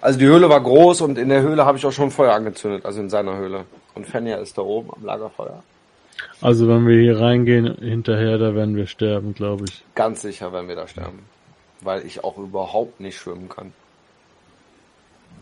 Also 0.00 0.18
die 0.18 0.26
Höhle 0.26 0.48
war 0.48 0.60
groß 0.60 1.00
und 1.00 1.18
in 1.18 1.28
der 1.28 1.42
Höhle 1.42 1.64
habe 1.64 1.78
ich 1.78 1.84
auch 1.84 1.92
schon 1.92 2.10
Feuer 2.10 2.32
angezündet, 2.34 2.84
also 2.84 3.00
in 3.00 3.10
seiner 3.10 3.36
Höhle. 3.36 3.64
Und 3.94 4.06
Fenja 4.06 4.36
ist 4.36 4.56
da 4.56 4.62
oben 4.62 4.90
am 4.94 5.04
Lagerfeuer. 5.04 5.62
Also 6.40 6.68
wenn 6.68 6.86
wir 6.86 7.00
hier 7.00 7.18
reingehen 7.18 7.76
hinterher, 7.78 8.38
da 8.38 8.54
werden 8.54 8.76
wir 8.76 8.86
sterben, 8.86 9.34
glaube 9.34 9.64
ich. 9.68 9.84
Ganz 9.94 10.22
sicher 10.22 10.52
werden 10.52 10.68
wir 10.68 10.76
da 10.76 10.86
sterben. 10.86 11.20
Weil 11.80 12.06
ich 12.06 12.22
auch 12.22 12.38
überhaupt 12.38 13.00
nicht 13.00 13.18
schwimmen 13.18 13.48
kann. 13.48 13.72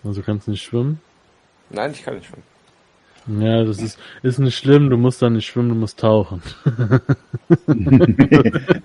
Also 0.05 0.21
du 0.21 0.27
kannst 0.27 0.49
nicht 0.49 0.63
schwimmen. 0.63 1.01
Nein, 1.71 1.91
ich 1.93 2.03
kann 2.03 2.15
nicht 2.15 2.27
schwimmen. 2.27 2.56
Ja, 3.29 3.65
das 3.65 3.83
ist, 3.83 3.99
ist 4.23 4.39
nicht 4.39 4.57
schlimm, 4.57 4.89
du 4.89 4.97
musst 4.97 5.21
da 5.21 5.29
nicht 5.29 5.47
schwimmen, 5.47 5.71
du 5.71 5.75
musst 5.75 5.99
tauchen. 5.99 6.41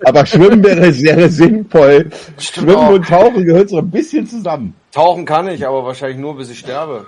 Aber 0.04 0.26
Schwimmen 0.26 0.62
wäre 0.64 0.92
sehr 0.92 1.28
sinnvoll. 1.30 2.10
Stimmt 2.38 2.70
Schwimmen 2.70 2.76
auch. 2.76 2.92
und 2.94 3.06
Tauchen 3.06 3.44
gehört 3.44 3.68
so 3.68 3.78
ein 3.78 3.90
bisschen 3.90 4.26
zusammen. 4.26 4.74
Tauchen 4.90 5.24
kann 5.24 5.48
ich, 5.48 5.66
aber 5.66 5.84
wahrscheinlich 5.84 6.18
nur, 6.18 6.36
bis 6.36 6.50
ich 6.50 6.58
sterbe. 6.58 7.06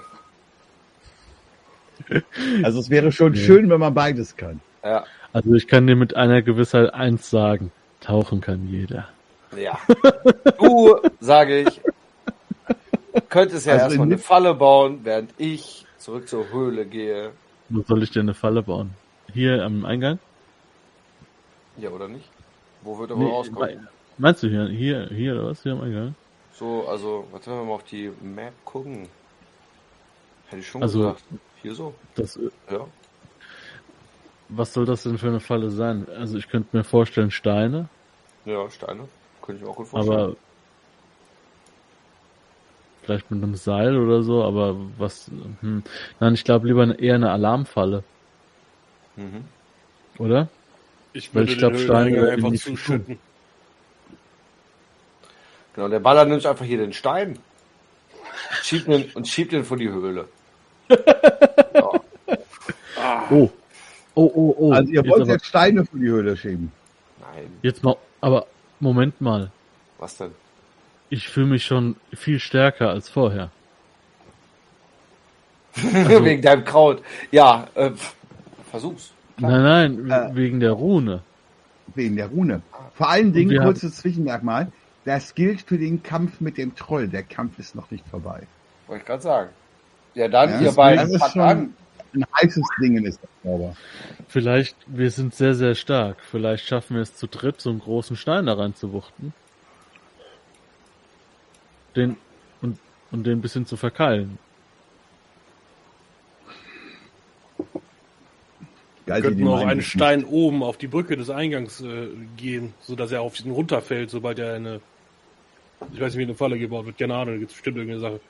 Also 2.63 2.81
es 2.81 2.91
wäre 2.91 3.13
schon 3.13 3.35
schön, 3.35 3.69
wenn 3.71 3.81
man 3.81 3.95
beides 3.95 4.37
kann. 4.37 4.61
Ja, 4.85 5.05
Also 5.33 5.55
ich 5.55 5.67
kann 5.69 5.87
dir 5.87 5.97
mit 5.97 6.17
einer 6.17 6.43
Gewissheit 6.43 6.93
eins 6.95 7.31
sagen. 7.31 7.73
Tauchen 8.01 8.41
kann 8.41 8.67
jeder. 8.69 9.09
ja. 9.57 9.79
Du, 10.59 10.97
sage 11.21 11.63
ich, 11.63 11.81
könntest 13.29 13.67
ja 13.67 13.75
Also 13.75 13.85
erstmal 13.87 14.07
in- 14.07 14.13
eine 14.13 14.19
Falle 14.23 14.55
bauen, 14.55 15.01
während 15.05 15.31
ich 15.39 15.84
zurück 16.05 16.29
zur 16.29 16.49
Höhle 16.53 16.85
gehe. 16.85 17.33
Wo 17.71 17.83
soll 17.83 18.03
ich 18.03 18.11
dir 18.11 18.21
eine 18.21 18.35
Falle 18.35 18.63
bauen? 18.63 18.91
Hier 19.33 19.65
am 19.65 19.85
Eingang? 19.87 20.19
Ja, 21.79 21.89
oder 21.91 22.09
nicht? 22.09 22.29
Wo 22.83 22.99
wird 22.99 23.11
er 23.11 23.17
wohl 23.17 23.25
Nee, 23.25 23.31
rauskommen? 23.31 23.89
meinst 24.19 24.43
du 24.43 24.49
hier, 24.49 24.67
hier, 24.69 25.09
hier 25.09 25.33
oder 25.35 25.47
was? 25.47 25.63
Hier 25.63 25.73
am 25.73 25.81
Eingang? 25.81 26.15
So, 26.53 26.87
also, 26.87 27.27
warte 27.33 27.51
wenn 27.51 27.59
wir 27.59 27.65
mal 27.65 27.73
auf 27.75 27.85
die 27.85 28.13
Map 28.23 28.53
gucken. 28.65 29.09
Hätte 30.49 30.61
ich 30.61 30.69
schon 30.69 30.83
Also- 30.83 30.99
gesagt. 31.01 31.25
Hier 31.63 31.75
so, 31.75 31.95
Das, 32.15 32.39
ja. 32.71 32.87
was 34.51 34.75
soll 34.75 34.85
das 34.85 35.03
denn 35.05 35.17
für 35.17 35.29
eine 35.29 35.41
Falle 35.41 35.71
sein? 35.71 36.07
Also 36.19 36.37
ich 36.37 36.47
könnte 36.51 36.77
mir 36.77 36.85
vorstellen 36.85 37.31
Steine, 37.31 37.89
Ja, 38.45 38.69
Steine. 38.71 39.09
Könnte 39.41 39.61
ich 39.61 39.65
mir 39.65 39.71
auch 39.73 39.77
gut 39.77 39.87
vorstellen. 39.89 40.19
aber 40.21 40.37
vielleicht 43.05 43.31
mit 43.31 43.43
einem 43.43 43.55
Seil 43.55 43.97
oder 43.97 44.23
so, 44.23 44.43
aber 44.45 44.77
was, 44.99 45.31
hm. 45.61 45.83
Nein, 46.21 46.35
ich 46.35 46.45
glaube 46.45 46.67
lieber 46.67 46.99
eher 46.99 47.15
eine 47.17 47.31
Alarmfalle, 47.31 48.03
Mhm. 49.17 49.45
oder? 50.19 50.49
Ich 51.13 51.33
Weil 51.35 51.43
würde 51.43 51.53
ich 51.53 51.59
glaub, 51.59 51.73
den 51.75 51.83
Steine 51.83 52.31
einfach 52.31 52.51
nicht 52.51 52.65
zuschütten. 52.65 53.19
Genau, 55.75 55.89
der 55.89 56.01
Baller 56.01 56.25
nimmt 56.25 56.45
einfach 56.47 56.65
hier 56.65 56.79
den 56.79 56.93
Stein. 56.93 57.39
Schiebt 58.63 58.89
ihn, 58.89 59.11
und 59.15 59.27
schiebt 59.27 59.53
ihn 59.53 59.65
vor 59.65 59.77
die 59.77 59.89
Höhle. 59.91 60.29
ja. 60.91 61.91
Oh. 63.31 63.51
Oh, 64.17 64.31
oh, 64.35 64.55
oh. 64.59 64.73
Also 64.73 64.91
ihr 64.93 65.01
jetzt, 65.01 65.11
wollt 65.11 65.23
aber, 65.23 65.33
jetzt 65.33 65.47
Steine 65.47 65.85
für 65.85 65.99
die 65.99 66.07
Höhle 66.09 66.37
schieben. 66.37 66.71
Nein, 67.21 67.51
jetzt 67.63 67.83
mal, 67.83 67.97
aber 68.21 68.47
Moment 68.81 69.21
mal. 69.21 69.51
was 69.99 70.17
denn? 70.17 70.31
Ich 71.15 71.29
fühle 71.29 71.47
mich 71.47 71.65
schon 71.65 71.95
viel 72.13 72.41
stärker 72.41 72.91
als 72.91 73.09
vorher. 73.09 73.51
Wegen 75.77 76.43
deinem 76.43 76.65
Kraut. 76.65 77.03
Ja, 77.31 77.69
äh, 77.77 77.93
versuch's. 78.71 79.13
Nein, 79.39 79.63
nein, 79.63 80.11
Äh. 80.11 80.35
wegen 80.35 80.59
der 80.59 80.73
Rune. 80.73 81.23
Wegen 81.95 82.17
der 82.17 82.27
Rune. 82.29 82.63
Vor 82.97 83.09
allen 83.09 83.33
Dingen, 83.33 83.63
kurzes 83.63 83.97
Zwischenmerkmal, 83.99 84.73
das 85.05 85.35
gilt 85.37 85.63
für 85.63 85.79
den 85.79 86.03
Kampf 86.03 86.41
mit 86.41 86.59
dem 86.59 86.75
Troll. 86.75 87.07
Der 87.07 87.23
Kampf 87.23 87.61
ist 87.61 87.77
noch 87.77 87.91
nicht 87.93 88.05
vorbei. 88.09 88.43
Wollte 88.89 89.03
ich 89.03 89.07
gerade 89.07 89.23
sagen. 89.23 89.51
Ja, 90.15 90.27
dann, 90.27 90.51
Ja, 90.51 90.61
ihr 90.63 90.73
beiden, 90.73 91.17
packt 91.19 91.33
schon- 91.33 91.41
an. 91.43 91.75
Ein 92.15 92.25
heißes 92.41 92.65
Ding 92.81 93.05
ist 93.05 93.21
das 93.23 93.53
aber. 93.53 93.77
Vielleicht, 94.29 94.77
wir 94.87 95.11
sind 95.13 95.33
sehr, 95.35 95.55
sehr 95.55 95.75
stark. 95.77 96.17
Vielleicht 96.29 96.65
schaffen 96.67 96.95
wir 96.97 97.03
es 97.03 97.15
zu 97.17 97.29
dritt, 97.29 97.61
so 97.61 97.71
einen 97.71 97.81
großen 97.81 98.17
Stein 98.17 98.47
da 98.47 98.55
reinzuwuchten. 98.55 99.33
Den, 101.97 102.17
und, 102.63 102.79
und 103.13 103.25
den 103.25 103.39
ein 103.39 103.43
bisschen 103.43 103.67
zu 103.67 103.77
verkeilen. 103.77 104.39
Geil, 109.07 109.23
Wir 109.23 109.31
die 109.31 109.37
könnten 109.37 109.49
auch 109.49 109.67
einen 109.67 109.83
Stein 109.83 110.25
oben 110.25 110.63
auf 110.63 110.79
die 110.79 110.87
Brücke 110.87 111.17
des 111.17 111.29
Eingangs 111.29 111.83
äh, 111.83 112.09
gehen, 112.37 112.73
sodass 112.81 113.13
er 113.13 113.21
auf 113.21 113.39
ihn 113.39 113.51
runterfällt, 113.51 114.11
sobald 114.11 114.39
er 114.39 114.55
eine. 114.55 114.81
Ich 115.93 116.01
weiß 116.01 116.15
nicht, 116.15 116.21
wie 116.21 116.23
eine 116.23 116.35
Falle 116.35 116.59
gebaut 116.59 116.87
wird. 116.87 116.97
Keine 116.97 117.15
Ahnung, 117.15 117.35
da 117.35 117.39
gibt 117.39 117.51
es 117.51 117.57
bestimmt 117.57 117.77
irgendeine 117.77 118.01
Sache. 118.01 118.21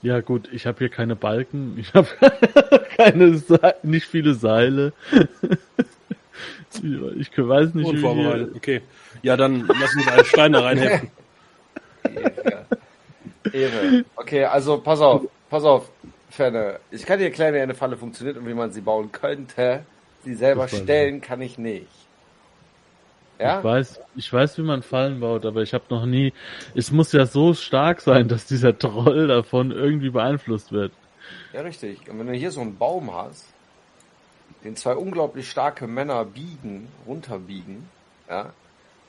Ja 0.00 0.20
gut, 0.20 0.48
ich 0.52 0.66
habe 0.66 0.78
hier 0.78 0.88
keine 0.88 1.16
Balken, 1.16 1.76
ich 1.80 1.92
habe 1.92 2.08
keine, 2.96 3.36
Se 3.36 3.74
nicht 3.82 4.06
viele 4.06 4.34
Seile. 4.34 4.94
ich 6.72 7.30
weiß 7.36 7.74
nicht, 7.74 7.86
wie 7.86 7.90
Unvorbereitet. 7.90 8.54
Okay. 8.54 8.80
Ja, 9.22 9.36
dann 9.36 9.66
lass 9.66 9.94
uns 9.94 10.08
einen 10.08 10.24
Stein 10.24 10.52
da 10.52 10.60
reinheften. 10.60 11.10
Ehre. 13.52 14.04
Okay, 14.16 14.44
also 14.44 14.78
pass 14.78 15.00
auf, 15.00 15.22
pass 15.50 15.64
auf, 15.64 15.88
Ferne. 16.30 16.80
Ich 16.90 17.06
kann 17.06 17.18
dir 17.18 17.26
erklären, 17.26 17.54
wie 17.54 17.60
eine 17.60 17.74
Falle 17.74 17.96
funktioniert 17.96 18.36
und 18.36 18.46
wie 18.46 18.54
man 18.54 18.72
sie 18.72 18.80
bauen 18.80 19.12
könnte. 19.12 19.84
Sie 20.24 20.34
selber 20.34 20.68
stellen 20.68 21.20
kann 21.20 21.40
ich 21.40 21.56
nicht. 21.56 21.86
Ja? 23.38 23.58
Ich 23.58 23.64
weiß, 23.64 24.00
ich 24.16 24.32
weiß, 24.32 24.58
wie 24.58 24.62
man 24.62 24.82
Fallen 24.82 25.20
baut, 25.20 25.44
aber 25.44 25.62
ich 25.62 25.74
habe 25.74 25.84
noch 25.90 26.06
nie. 26.06 26.32
Es 26.74 26.90
muss 26.90 27.12
ja 27.12 27.26
so 27.26 27.54
stark 27.54 28.00
sein, 28.00 28.28
dass 28.28 28.46
dieser 28.46 28.76
Troll 28.76 29.28
davon 29.28 29.70
irgendwie 29.70 30.10
beeinflusst 30.10 30.72
wird. 30.72 30.92
Ja, 31.52 31.60
richtig. 31.60 32.08
Und 32.08 32.18
wenn 32.18 32.26
du 32.26 32.32
hier 32.32 32.50
so 32.50 32.60
einen 32.60 32.76
Baum 32.76 33.14
hast, 33.14 33.46
den 34.64 34.74
zwei 34.76 34.94
unglaublich 34.96 35.50
starke 35.50 35.86
Männer 35.86 36.24
biegen, 36.24 36.88
runterbiegen, 37.06 37.88
ja, 38.28 38.52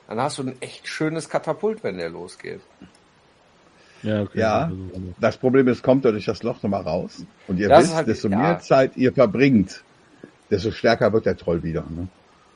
dann 0.07 0.21
hast 0.21 0.37
du 0.37 0.43
ein 0.43 0.61
echt 0.61 0.87
schönes 0.87 1.29
Katapult, 1.29 1.83
wenn 1.83 1.97
der 1.97 2.09
losgeht. 2.09 2.61
Ja, 4.03 4.21
okay. 4.21 4.39
Ja. 4.39 4.71
Das 5.19 5.37
Problem 5.37 5.67
ist, 5.67 5.81
kommt 5.83 6.05
er 6.05 6.11
durch 6.11 6.25
das 6.25 6.43
Loch 6.43 6.61
nochmal 6.63 6.83
raus. 6.83 7.25
Und 7.47 7.57
ihr 7.59 7.67
Das 7.69 7.83
wisst, 7.85 7.95
halt- 7.95 8.07
desto 8.07 8.29
ja. 8.29 8.37
mehr 8.37 8.59
Zeit 8.59 8.95
ihr 8.95 9.11
verbringt, 9.13 9.83
desto 10.51 10.71
stärker 10.71 11.11
wird 11.13 11.25
der 11.25 11.35
Troll 11.37 11.63
wieder. 11.63 11.83
Ne? 11.89 12.07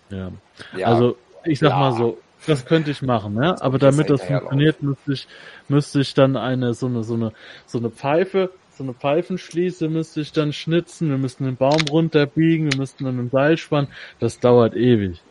ja. 0.10 0.32
Ja, 0.78 0.88
Also 0.88 1.18
ich 1.44 1.60
sag 1.60 1.72
Ja. 1.72 1.80
mal 1.80 1.94
so, 1.94 2.18
das 2.46 2.66
könnte 2.66 2.92
ich 2.92 3.02
machen, 3.02 3.42
ja. 3.42 3.56
Aber 3.62 3.80
damit 3.80 4.10
das 4.10 4.22
funktioniert, 4.24 4.82
müsste 4.84 5.14
ich, 5.14 5.28
müsste 5.68 6.00
ich 6.02 6.14
dann 6.14 6.38
eine 6.38 6.74
so 6.74 6.86
eine 6.88 7.04
so 7.04 7.14
eine 7.16 7.34
so 7.66 7.78
eine 7.80 7.90
Pfeife, 7.90 8.52
so 8.78 8.84
eine 8.84 8.94
Pfeifenschließe 8.94 9.90
müsste 9.90 10.22
ich 10.22 10.32
dann 10.32 10.54
schnitzen. 10.54 11.10
Wir 11.10 11.18
müssten 11.18 11.46
den 11.46 11.56
Baum 11.58 11.82
runterbiegen, 11.90 12.72
wir 12.72 12.78
müssten 12.80 13.06
dann 13.06 13.20
ein 13.20 13.30
Seil 13.30 13.58
spannen. 13.58 13.90
Das 14.20 14.40
dauert 14.40 14.76
ewig. 14.76 15.22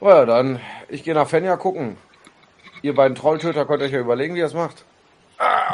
oh 0.00 0.08
ja, 0.08 0.24
dann, 0.26 0.58
ich 0.88 1.04
gehe 1.04 1.14
nach 1.14 1.28
Fenja 1.28 1.56
gucken. 1.56 1.96
Ihr 2.82 2.94
beiden 2.94 3.14
Trolltöter 3.14 3.64
könnt 3.64 3.82
euch 3.82 3.92
ja 3.92 4.00
überlegen, 4.00 4.34
wie 4.34 4.40
ihr 4.40 4.46
es 4.46 4.54
macht. 4.54 4.84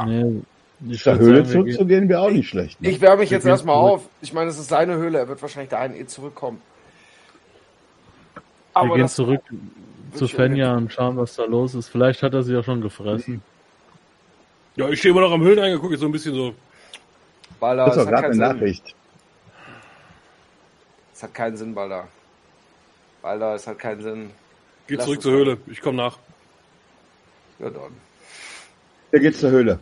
Nee, 0.06 0.42
ich 0.88 1.02
Der 1.02 1.18
Höhle 1.18 1.36
wir 1.38 1.42
gehen- 1.42 1.52
zurückzugehen 1.52 2.08
wäre 2.08 2.20
auch 2.20 2.30
nicht 2.30 2.48
schlecht. 2.48 2.80
Ne? 2.80 2.90
Ich 2.90 3.00
wärme 3.00 3.22
mich 3.22 3.30
jetzt 3.30 3.42
gehen 3.42 3.50
erstmal 3.50 3.74
auf. 3.76 4.08
Ich 4.20 4.32
meine, 4.32 4.50
es 4.50 4.58
ist 4.58 4.68
seine 4.68 4.96
Höhle, 4.96 5.18
er 5.18 5.28
wird 5.28 5.40
wahrscheinlich 5.42 5.70
dahin 5.70 5.94
eh 5.96 6.06
zurückkommen. 6.06 6.60
Wir 8.34 8.42
Aber 8.74 8.94
gehen 8.94 9.02
das, 9.02 9.14
zurück 9.14 9.40
zu 10.14 10.28
Fenja 10.28 10.76
und 10.76 10.92
schauen, 10.92 11.16
was 11.16 11.34
da 11.36 11.44
los 11.44 11.74
ist. 11.74 11.88
Vielleicht 11.88 12.22
hat 12.22 12.32
er 12.34 12.42
sie 12.42 12.52
ja 12.54 12.62
schon 12.62 12.80
gefressen. 12.80 13.42
Ja, 14.76 14.88
ich 14.88 15.00
stehe 15.00 15.12
immer 15.12 15.22
noch 15.22 15.32
am 15.32 15.42
Höhleneingang, 15.42 15.80
gucke 15.80 15.94
jetzt 15.94 16.00
so 16.02 16.06
ein 16.06 16.12
bisschen 16.12 16.34
so. 16.34 16.54
Balder, 17.58 17.86
Das 17.86 17.96
ist 17.96 18.04
doch 18.04 18.10
gerade 18.10 18.24
eine 18.26 18.34
Sinn. 18.34 18.42
Nachricht. 18.42 18.94
Es 21.12 21.22
hat 21.24 21.34
keinen 21.34 21.56
Sinn, 21.56 21.74
Balder. 21.74 22.06
Balder, 23.20 23.54
es 23.56 23.66
hat 23.66 23.78
keinen 23.80 24.00
Sinn. 24.02 24.30
Geh 24.86 24.94
Lass 24.94 25.04
zurück 25.06 25.22
zur. 25.22 25.32
Höhle. 25.32 25.58
Ich 25.66 25.80
komme 25.80 25.96
nach. 25.96 26.18
Ja, 27.58 27.70
dann. 27.70 27.92
Hier 29.10 29.20
geht's 29.20 29.40
zur 29.40 29.50
Höhle. 29.50 29.78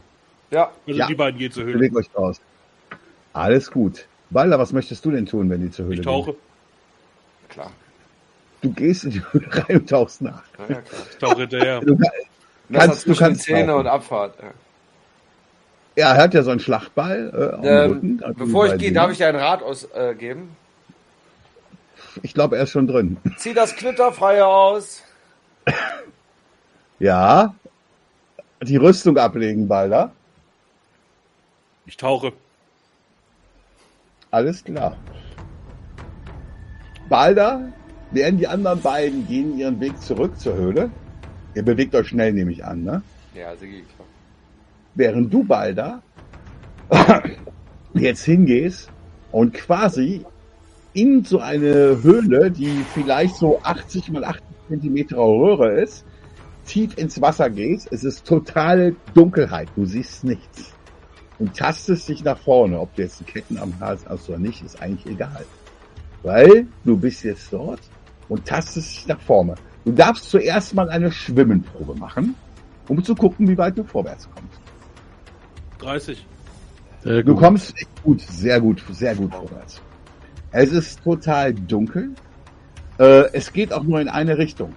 Ja, 0.50 0.70
Also 0.86 0.98
Ja. 0.98 1.06
die 1.06 1.14
beiden 1.14 1.38
gehen 1.38 1.50
zur 1.52 1.64
Höhle. 1.64 1.78
Bewegt 1.78 1.96
euch 1.96 2.06
raus. 2.16 2.40
Alles 3.32 3.70
gut. 3.70 4.06
Walter, 4.30 4.58
was 4.58 4.72
möchtest 4.72 5.04
du 5.04 5.10
denn 5.10 5.26
tun, 5.26 5.50
wenn 5.50 5.60
die 5.60 5.70
zur 5.70 5.86
Höhle 5.86 5.96
Ich 6.00 6.04
tauche. 6.04 6.34
klar. 7.48 7.66
gehen? 7.66 7.74
Du 8.62 8.72
gehst 8.72 9.04
in 9.04 9.10
die 9.10 9.22
Höhle 9.32 9.46
rein 9.52 9.76
und 9.80 9.90
tauchst 9.90 10.22
nach. 10.22 10.42
Ja, 10.58 10.74
ja, 10.76 10.80
klar. 10.82 11.02
Ich 11.10 11.18
tauche 11.18 11.40
hinterher. 11.42 11.80
Du, 11.80 11.98
Kannst- 12.72 13.06
du 13.06 13.14
kannst 13.14 13.42
die 13.42 13.52
Zähne 13.52 13.66
tauchen. 13.68 13.80
und 13.80 13.86
Abfahrt. 13.86 14.34
Ja. 14.40 14.50
Ja, 15.98 16.14
er 16.14 16.22
hat 16.24 16.34
ja 16.34 16.42
so 16.42 16.50
einen 16.50 16.60
Schlachtball 16.60 17.60
äh, 17.62 17.66
Ähm, 17.84 17.92
Rücken. 17.92 18.22
also 18.22 18.34
bevor 18.44 18.66
ich 18.66 18.78
gehe, 18.80 18.92
darf 18.92 19.10
ich 19.12 19.18
dir 19.18 19.28
einen 19.28 19.38
Rat 19.38 19.62
ausgeben. 19.62 20.56
Ich 22.22 22.34
glaube, 22.34 22.56
er 22.56 22.64
ist 22.64 22.70
schon 22.70 22.86
drin. 22.86 23.16
Zieh 23.36 23.54
das 23.54 23.76
Knitterfreie 23.76 24.46
aus. 24.46 25.02
Ja. 26.98 27.54
Die 28.62 28.76
Rüstung 28.76 29.18
ablegen, 29.18 29.68
Balder. 29.68 30.12
Ich 31.84 31.96
tauche. 31.96 32.32
Alles 34.30 34.64
klar. 34.64 34.96
Balder, 37.08 37.72
während 38.10 38.40
die 38.40 38.48
anderen 38.48 38.80
beiden 38.80 39.26
gehen 39.28 39.58
ihren 39.58 39.80
Weg 39.80 40.00
zurück 40.00 40.38
zur 40.40 40.56
Höhle. 40.56 40.90
Ihr 41.54 41.62
bewegt 41.62 41.94
euch 41.94 42.08
schnell, 42.08 42.32
nehme 42.32 42.52
ich 42.52 42.64
an, 42.64 42.82
ne? 42.82 43.02
Ja, 43.34 43.54
Sigi, 43.56 43.84
klar. 43.94 44.08
Während 44.94 45.32
du, 45.32 45.44
Balder, 45.44 46.02
jetzt 47.94 48.24
hingehst 48.24 48.90
und 49.32 49.52
quasi 49.54 50.24
in 50.94 51.24
so 51.24 51.38
eine 51.40 52.02
Höhle, 52.02 52.50
die 52.50 52.84
vielleicht 52.94 53.36
so 53.36 53.60
80 53.62 54.10
mal 54.10 54.24
80 54.24 54.42
Zentimeter 54.68 55.18
Röhre 55.18 55.80
ist, 55.80 56.04
tief 56.66 56.96
ins 56.98 57.20
Wasser 57.20 57.48
gehst. 57.50 57.88
Es 57.92 58.04
ist 58.04 58.26
totale 58.26 58.94
Dunkelheit. 59.14 59.68
Du 59.76 59.84
siehst 59.86 60.24
nichts. 60.24 60.72
Und 61.38 61.56
tastest 61.56 62.08
dich 62.08 62.24
nach 62.24 62.38
vorne. 62.38 62.80
Ob 62.80 62.94
du 62.94 63.02
jetzt 63.02 63.20
einen 63.20 63.26
Ketten 63.26 63.58
am 63.58 63.78
Hals 63.80 64.04
hast 64.08 64.28
oder 64.28 64.38
nicht, 64.38 64.62
ist 64.62 64.80
eigentlich 64.80 65.06
egal. 65.06 65.44
Weil 66.22 66.66
du 66.84 66.96
bist 66.96 67.24
jetzt 67.24 67.52
dort 67.52 67.80
und 68.28 68.44
tastest 68.46 68.96
dich 68.96 69.06
nach 69.06 69.20
vorne. 69.20 69.54
Du 69.84 69.92
darfst 69.92 70.28
zuerst 70.30 70.74
mal 70.74 70.88
eine 70.88 71.12
Schwimmenprobe 71.12 71.94
machen, 71.94 72.34
um 72.88 73.02
zu 73.04 73.14
gucken, 73.14 73.46
wie 73.48 73.56
weit 73.58 73.76
du 73.78 73.84
vorwärts 73.84 74.28
kommst. 74.34 74.60
30. 75.78 76.26
Sehr 77.04 77.22
Du 77.22 77.34
gut. 77.34 77.42
kommst 77.42 77.76
echt 77.76 78.02
gut, 78.02 78.20
sehr 78.22 78.60
gut, 78.60 78.82
sehr 78.90 79.14
gut 79.14 79.32
vorwärts. 79.34 79.80
Es 80.50 80.72
ist 80.72 81.02
total 81.04 81.52
dunkel. 81.54 82.10
Äh, 82.98 83.30
es 83.32 83.52
geht 83.52 83.72
auch 83.72 83.82
nur 83.84 84.00
in 84.00 84.08
eine 84.08 84.38
Richtung. 84.38 84.72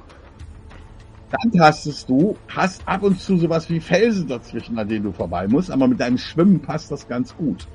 Dann 1.31 1.51
tastest 1.51 2.09
du, 2.09 2.35
hast 2.47 2.87
ab 2.87 3.03
und 3.03 3.19
zu 3.19 3.37
sowas 3.37 3.69
wie 3.69 3.79
Felsen 3.79 4.27
dazwischen, 4.27 4.77
an 4.79 4.87
denen 4.87 5.03
du 5.03 5.11
vorbei 5.11 5.47
musst, 5.47 5.69
aber 5.69 5.87
mit 5.87 5.99
deinem 5.99 6.17
Schwimmen 6.17 6.59
passt 6.59 6.91
das 6.91 7.07
ganz 7.07 7.35
gut. 7.35 7.67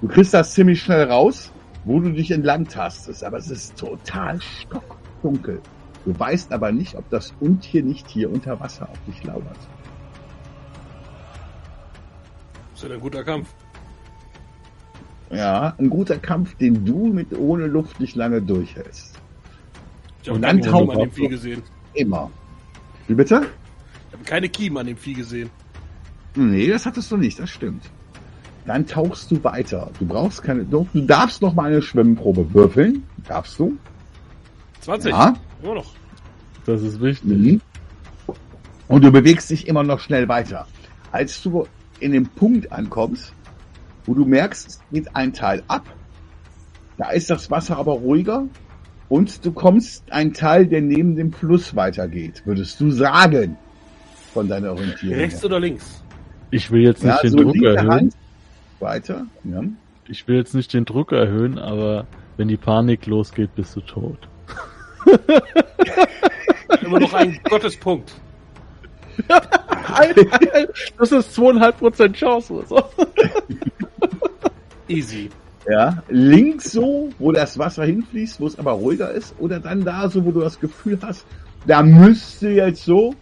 Du 0.00 0.08
kriegst 0.08 0.32
das 0.32 0.54
ziemlich 0.54 0.82
schnell 0.82 1.10
raus, 1.10 1.52
wo 1.84 2.00
du 2.00 2.10
dich 2.12 2.30
entlang 2.30 2.66
tastest, 2.66 3.22
aber 3.22 3.36
es 3.36 3.50
ist 3.50 3.76
total 3.76 4.40
stockdunkel. 4.40 5.60
Du 6.06 6.18
weißt 6.18 6.52
aber 6.52 6.72
nicht, 6.72 6.96
ob 6.96 7.08
das 7.10 7.34
Untier 7.40 7.82
nicht 7.82 8.08
hier 8.08 8.30
unter 8.30 8.58
Wasser 8.60 8.88
auf 8.88 8.98
dich 9.06 9.22
lauert. 9.24 9.56
Das 12.72 12.82
ist 12.82 12.88
ja 12.88 12.94
ein 12.94 13.00
guter 13.00 13.24
Kampf. 13.24 13.54
Ja, 15.30 15.74
ein 15.78 15.90
guter 15.90 16.18
Kampf, 16.18 16.54
den 16.56 16.84
du 16.84 17.06
mit 17.06 17.36
ohne 17.36 17.66
Luft 17.66 18.00
nicht 18.00 18.16
lange 18.16 18.40
durchhältst. 18.40 19.18
Ich 20.22 20.28
habe 20.28 20.40
dann 20.40 20.60
taucht 20.60 20.90
an 20.90 20.98
dem 20.98 21.08
er 21.08 21.10
Vieh 21.10 21.24
auf. 21.24 21.30
gesehen. 21.30 21.62
Immer. 21.94 22.30
Wie 23.08 23.14
bitte? 23.14 23.46
Ich 24.08 24.14
habe 24.14 24.24
keine 24.24 24.48
Kiemen 24.48 24.78
an 24.78 24.86
dem 24.86 24.96
Vieh 24.96 25.14
gesehen. 25.14 25.50
Nee, 26.34 26.68
das 26.68 26.86
hattest 26.86 27.10
du 27.10 27.16
nicht, 27.16 27.38
das 27.38 27.50
stimmt. 27.50 27.84
Dann 28.66 28.86
tauchst 28.86 29.30
du 29.30 29.42
weiter. 29.44 29.90
Du 29.98 30.06
brauchst 30.06 30.42
keine, 30.42 30.64
du 30.64 30.88
du 30.92 31.02
darfst 31.02 31.42
noch 31.42 31.54
mal 31.54 31.70
eine 31.70 31.82
Schwimmprobe 31.82 32.54
würfeln. 32.54 33.04
Darfst 33.28 33.58
du? 33.58 33.76
20. 34.80 35.12
Ja. 35.12 35.34
Immer 35.62 35.74
noch. 35.74 35.92
Das 36.64 36.82
ist 36.82 37.00
wichtig. 37.00 37.28
Mhm. 37.28 37.60
Und 38.88 39.04
du 39.04 39.10
bewegst 39.10 39.50
dich 39.50 39.68
immer 39.68 39.82
noch 39.82 40.00
schnell 40.00 40.28
weiter. 40.28 40.66
Als 41.12 41.42
du 41.42 41.66
in 42.00 42.12
den 42.12 42.26
Punkt 42.26 42.72
ankommst, 42.72 43.32
wo 44.06 44.14
du 44.14 44.24
merkst, 44.24 44.68
es 44.68 44.80
geht 44.92 45.14
ein 45.14 45.32
Teil 45.32 45.62
ab, 45.68 45.84
da 46.96 47.10
ist 47.10 47.30
das 47.30 47.50
Wasser 47.50 47.76
aber 47.76 47.92
ruhiger 47.92 48.44
und 49.08 49.44
du 49.44 49.52
kommst 49.52 50.04
ein 50.10 50.32
Teil, 50.32 50.66
der 50.66 50.80
neben 50.80 51.16
dem 51.16 51.32
Fluss 51.32 51.76
weitergeht, 51.76 52.42
würdest 52.44 52.80
du 52.80 52.90
sagen, 52.90 53.56
von 54.32 54.48
deiner 54.48 54.72
Orientierung. 54.72 55.16
Rechts 55.18 55.40
her. 55.40 55.46
oder 55.46 55.60
links? 55.60 56.02
Ich 56.50 56.70
will 56.70 56.82
jetzt 56.82 57.02
nicht 57.04 57.14
Ja, 57.14 57.22
den 57.22 57.30
so 57.30 57.38
Druck 57.38 57.62
erhöhen. 57.62 57.90
Hand 57.90 58.14
weiter. 58.80 59.26
Ja. 59.44 59.62
Ich 60.08 60.26
will 60.28 60.36
jetzt 60.36 60.54
nicht 60.54 60.72
den 60.74 60.84
Druck 60.84 61.12
erhöhen, 61.12 61.58
aber 61.58 62.06
wenn 62.36 62.48
die 62.48 62.56
Panik 62.56 63.06
losgeht, 63.06 63.54
bist 63.54 63.76
du 63.76 63.80
tot. 63.80 64.18
Immer 66.82 67.00
noch 67.00 67.14
ein 67.14 67.38
Gottespunkt. 67.44 68.12
das 70.98 71.12
ist 71.12 71.34
zweieinhalb 71.34 71.78
Prozent 71.78 72.16
Chance 72.16 72.52
oder 72.52 72.66
so. 72.66 72.84
Easy. 74.88 75.30
Ja, 75.68 76.02
links 76.08 76.72
so, 76.72 77.08
wo 77.18 77.32
das 77.32 77.58
Wasser 77.58 77.84
hinfließt, 77.84 78.38
wo 78.40 78.46
es 78.46 78.58
aber 78.58 78.72
ruhiger 78.72 79.10
ist, 79.10 79.34
oder 79.38 79.60
dann 79.60 79.84
da 79.84 80.08
so, 80.10 80.24
wo 80.24 80.30
du 80.30 80.40
das 80.40 80.60
Gefühl 80.60 80.98
hast, 81.02 81.24
da 81.66 81.82
müsste 81.82 82.50
jetzt 82.50 82.84
so, 82.84 83.14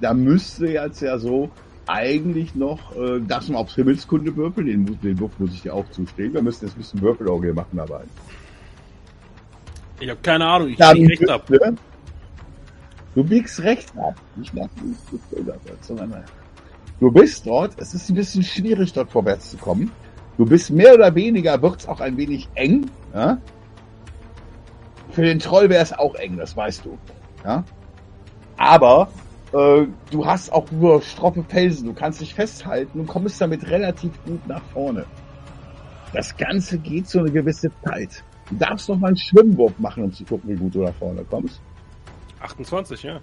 da 0.00 0.14
müsste 0.14 0.66
jetzt 0.68 1.02
ja 1.02 1.18
so 1.18 1.50
eigentlich 1.86 2.54
noch, 2.54 2.96
äh, 2.96 3.20
du 3.20 3.52
mal 3.52 3.58
aufs 3.58 3.74
Himmelskunde 3.74 4.34
würfeln, 4.34 4.66
den, 4.66 5.00
den 5.00 5.20
Wurf 5.20 5.32
muss 5.38 5.52
ich 5.52 5.62
dir 5.62 5.74
auch 5.74 5.88
zustehen, 5.90 6.32
wir 6.32 6.40
müssen 6.40 6.64
jetzt 6.64 6.74
ein 6.74 6.78
bisschen 6.78 7.02
Würfelauge 7.02 7.52
machen 7.52 7.76
dabei. 7.76 8.04
Ich 9.98 10.08
habe 10.08 10.20
keine 10.22 10.46
Ahnung. 10.46 10.68
Ich 10.68 10.76
Da 10.76 10.92
bieg 10.92 11.10
rechts 11.10 11.28
ab. 11.28 11.46
Du 13.14 13.24
biegst 13.24 13.60
rechts 13.62 13.92
ab, 13.98 14.14
nicht 14.36 14.54
nach 14.54 14.68
links, 14.80 15.00
sondern 15.82 16.24
Du 17.00 17.10
bist 17.10 17.46
dort, 17.46 17.72
es 17.78 17.94
ist 17.94 18.08
ein 18.10 18.14
bisschen 18.14 18.42
schwierig, 18.42 18.92
dort 18.92 19.10
vorwärts 19.10 19.50
zu 19.50 19.56
kommen. 19.56 19.90
Du 20.40 20.46
bist 20.46 20.70
mehr 20.70 20.94
oder 20.94 21.14
weniger, 21.14 21.60
wird's 21.60 21.86
auch 21.86 22.00
ein 22.00 22.16
wenig 22.16 22.48
eng. 22.54 22.90
Ja? 23.12 23.36
Für 25.10 25.20
den 25.20 25.38
Troll 25.38 25.68
wäre 25.68 25.82
es 25.82 25.92
auch 25.92 26.14
eng, 26.14 26.38
das 26.38 26.56
weißt 26.56 26.82
du. 26.86 26.96
Ja? 27.44 27.62
Aber 28.56 29.10
äh, 29.52 29.84
du 30.10 30.24
hast 30.24 30.50
auch 30.50 30.70
nur 30.70 31.02
stroffe 31.02 31.44
Felsen, 31.46 31.88
du 31.88 31.92
kannst 31.92 32.22
dich 32.22 32.32
festhalten 32.32 33.00
und 33.00 33.06
kommst 33.06 33.38
damit 33.38 33.68
relativ 33.68 34.12
gut 34.24 34.40
nach 34.48 34.62
vorne. 34.72 35.04
Das 36.14 36.34
Ganze 36.38 36.78
geht 36.78 37.06
so 37.06 37.18
eine 37.18 37.30
gewisse 37.30 37.70
Zeit. 37.84 38.24
Du 38.48 38.56
darfst 38.56 38.88
noch 38.88 38.96
mal 38.96 39.08
einen 39.08 39.18
Schwimmwurf 39.18 39.78
machen, 39.78 40.04
um 40.04 40.12
zu 40.14 40.24
gucken, 40.24 40.48
wie 40.48 40.56
gut 40.56 40.74
du 40.74 40.84
nach 40.84 40.94
vorne 40.94 41.22
kommst. 41.22 41.60
28, 42.40 43.02
ja. 43.02 43.20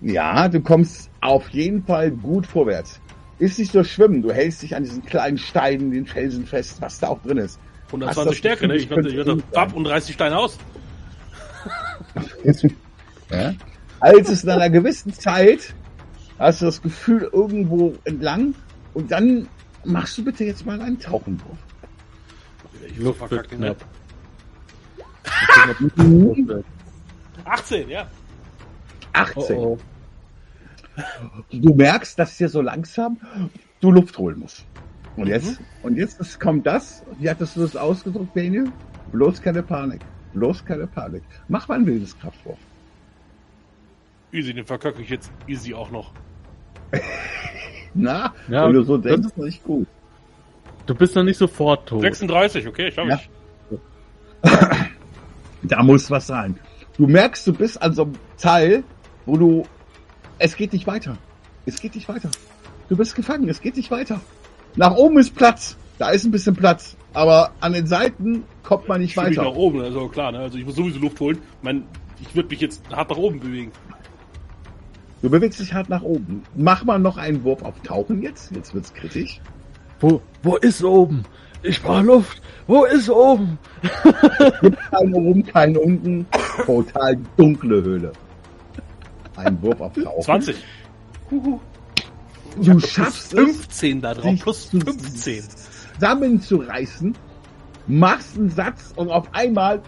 Ja, 0.00 0.48
du 0.48 0.60
kommst 0.60 1.12
auf 1.20 1.48
jeden 1.50 1.84
Fall 1.84 2.10
gut 2.10 2.44
vorwärts. 2.44 3.00
Ist 3.38 3.58
nicht 3.58 3.74
nur 3.74 3.84
Schwimmen, 3.84 4.22
du 4.22 4.32
hältst 4.32 4.62
dich 4.62 4.76
an 4.76 4.84
diesen 4.84 5.04
kleinen 5.04 5.38
Steinen, 5.38 5.90
den 5.90 6.06
Felsen 6.06 6.46
fest, 6.46 6.76
was 6.80 7.00
da 7.00 7.08
auch 7.08 7.20
drin 7.22 7.38
ist. 7.38 7.58
Hast 7.86 8.18
120 8.18 8.24
das 8.24 8.36
Stärke, 8.36 8.68
ne? 8.68 8.76
Ich 8.76 8.88
dachte, 8.88 9.08
ich 9.08 9.16
könnte 9.16 9.44
papp 9.50 9.74
und 9.74 9.86
reiß 9.86 10.06
die 10.06 10.12
Steine 10.12 10.38
aus. 10.38 10.58
Ja? 13.30 13.54
Als 14.00 14.28
es 14.28 14.44
in 14.44 14.50
einer 14.50 14.68
gewissen 14.68 15.14
Zeit 15.14 15.74
hast 16.38 16.60
du 16.60 16.66
das 16.66 16.82
Gefühl 16.82 17.30
irgendwo 17.32 17.94
entlang 18.04 18.54
und 18.94 19.10
dann 19.10 19.48
machst 19.84 20.18
du 20.18 20.24
bitte 20.24 20.44
jetzt 20.44 20.66
mal 20.66 20.80
einen 20.80 20.98
Tauchenwurf. 21.00 21.56
Ich 22.86 22.98
Luft 22.98 23.18
verkackt, 23.18 23.50
knapp. 23.52 23.76
18, 27.44 27.88
ja. 27.88 28.06
18. 29.12 29.56
Oh, 29.56 29.78
oh. 29.78 29.78
Du 31.50 31.74
merkst, 31.74 32.18
dass 32.18 32.36
dir 32.36 32.48
so 32.48 32.60
langsam 32.60 33.18
du 33.80 33.90
Luft 33.90 34.16
holen 34.18 34.38
musst. 34.40 34.64
Und 35.16 35.26
jetzt, 35.26 35.60
und 35.82 35.96
jetzt 35.96 36.20
ist, 36.20 36.38
kommt 36.40 36.66
das, 36.66 37.02
wie 37.18 37.28
hattest 37.28 37.56
du 37.56 37.60
das 37.60 37.76
ausgedrückt, 37.76 38.34
Daniel? 38.36 38.70
Bloß 39.12 39.42
keine 39.42 39.62
Panik. 39.62 40.00
Bloß 40.34 40.64
keine 40.64 40.86
Panik. 40.86 41.22
Mach 41.48 41.68
mal 41.68 41.78
ein 41.78 41.86
wildes 41.86 42.18
Kraftwurf. 42.18 42.58
Easy, 44.32 44.54
den 44.54 44.64
verkacke 44.64 45.02
ich 45.02 45.10
jetzt 45.10 45.30
easy 45.46 45.74
auch 45.74 45.90
noch. 45.90 46.12
Na, 47.94 48.32
Ja, 48.48 48.66
wenn 48.66 48.72
du 48.74 48.82
so 48.84 48.96
das 48.96 49.12
denkst, 49.12 49.26
ist- 49.28 49.36
ist 49.38 49.44
nicht 49.44 49.64
gut. 49.64 49.86
Du 50.86 50.94
bist 50.94 51.14
noch 51.14 51.22
nicht 51.22 51.36
sofort 51.36 51.88
tot. 51.88 52.00
36, 52.00 52.66
okay, 52.66 52.90
schaffe 52.90 53.08
Ja. 53.10 53.16
ich. 53.16 53.30
Da 55.64 55.80
muss 55.82 56.10
was 56.10 56.26
sein. 56.26 56.58
Du 56.96 57.06
merkst, 57.06 57.46
du 57.46 57.52
bist 57.52 57.80
an 57.80 57.92
so 57.92 58.02
einem 58.02 58.14
Teil, 58.36 58.82
wo 59.26 59.36
du, 59.36 59.64
es 60.42 60.56
geht 60.56 60.72
nicht 60.72 60.86
weiter. 60.86 61.16
Es 61.66 61.80
geht 61.80 61.94
nicht 61.94 62.08
weiter. 62.08 62.30
Du 62.88 62.96
bist 62.96 63.14
gefangen, 63.14 63.48
es 63.48 63.60
geht 63.60 63.76
nicht 63.76 63.90
weiter. 63.90 64.20
Nach 64.76 64.94
oben 64.96 65.18
ist 65.18 65.34
Platz. 65.34 65.76
Da 65.98 66.10
ist 66.10 66.24
ein 66.24 66.32
bisschen 66.32 66.56
Platz. 66.56 66.96
Aber 67.14 67.52
an 67.60 67.74
den 67.74 67.86
Seiten 67.86 68.42
kommt 68.64 68.88
man 68.88 69.00
nicht 69.00 69.16
Ich 69.16 69.22
mich 69.22 69.36
nach 69.36 69.44
weiter. 69.44 69.56
oben, 69.56 69.80
also 69.82 70.08
klar, 70.08 70.32
ne? 70.32 70.40
Also 70.40 70.58
ich 70.58 70.64
muss 70.64 70.74
sowieso 70.74 70.98
Luft 70.98 71.20
holen. 71.20 71.38
Mein, 71.62 71.84
ich 72.20 72.34
würde 72.34 72.48
mich 72.48 72.60
jetzt 72.60 72.82
hart 72.90 73.10
nach 73.10 73.16
oben 73.16 73.38
bewegen. 73.38 73.70
Du 75.20 75.30
bewegst 75.30 75.60
dich 75.60 75.72
hart 75.72 75.88
nach 75.88 76.02
oben. 76.02 76.42
Mach 76.56 76.84
mal 76.84 76.98
noch 76.98 77.16
einen 77.16 77.44
Wurf 77.44 77.62
auf 77.62 77.78
Tauchen 77.84 78.22
jetzt. 78.22 78.50
Jetzt 78.52 78.74
wird's 78.74 78.92
kritisch. 78.92 79.40
Wo, 80.00 80.20
wo 80.42 80.56
ist 80.56 80.82
oben? 80.82 81.22
Ich 81.62 81.80
brauche 81.80 82.02
Luft. 82.02 82.42
Wo 82.66 82.84
ist 82.84 83.08
oben? 83.08 83.56
Kein 84.90 85.14
oben, 85.14 85.44
kein 85.46 85.76
unten. 85.76 86.26
Total 86.66 87.16
dunkle 87.36 87.82
Höhle. 87.84 88.12
Ein 89.44 89.60
Wurf 89.62 89.80
auf 89.80 89.92
Tauchen. 89.94 90.22
20. 90.22 90.56
Ich 92.60 92.66
du 92.66 92.80
schaffst 92.80 93.32
es, 93.32 93.40
15 93.40 94.00
da 94.02 94.12
drauf, 94.14 94.34
plus 94.40 94.70
zu- 94.70 94.80
15. 94.80 95.42
zusammenzureißen, 95.94 97.14
machst 97.86 98.36
einen 98.36 98.50
Satz 98.50 98.92
und 98.96 99.08
auf 99.10 99.32
einmal 99.34 99.80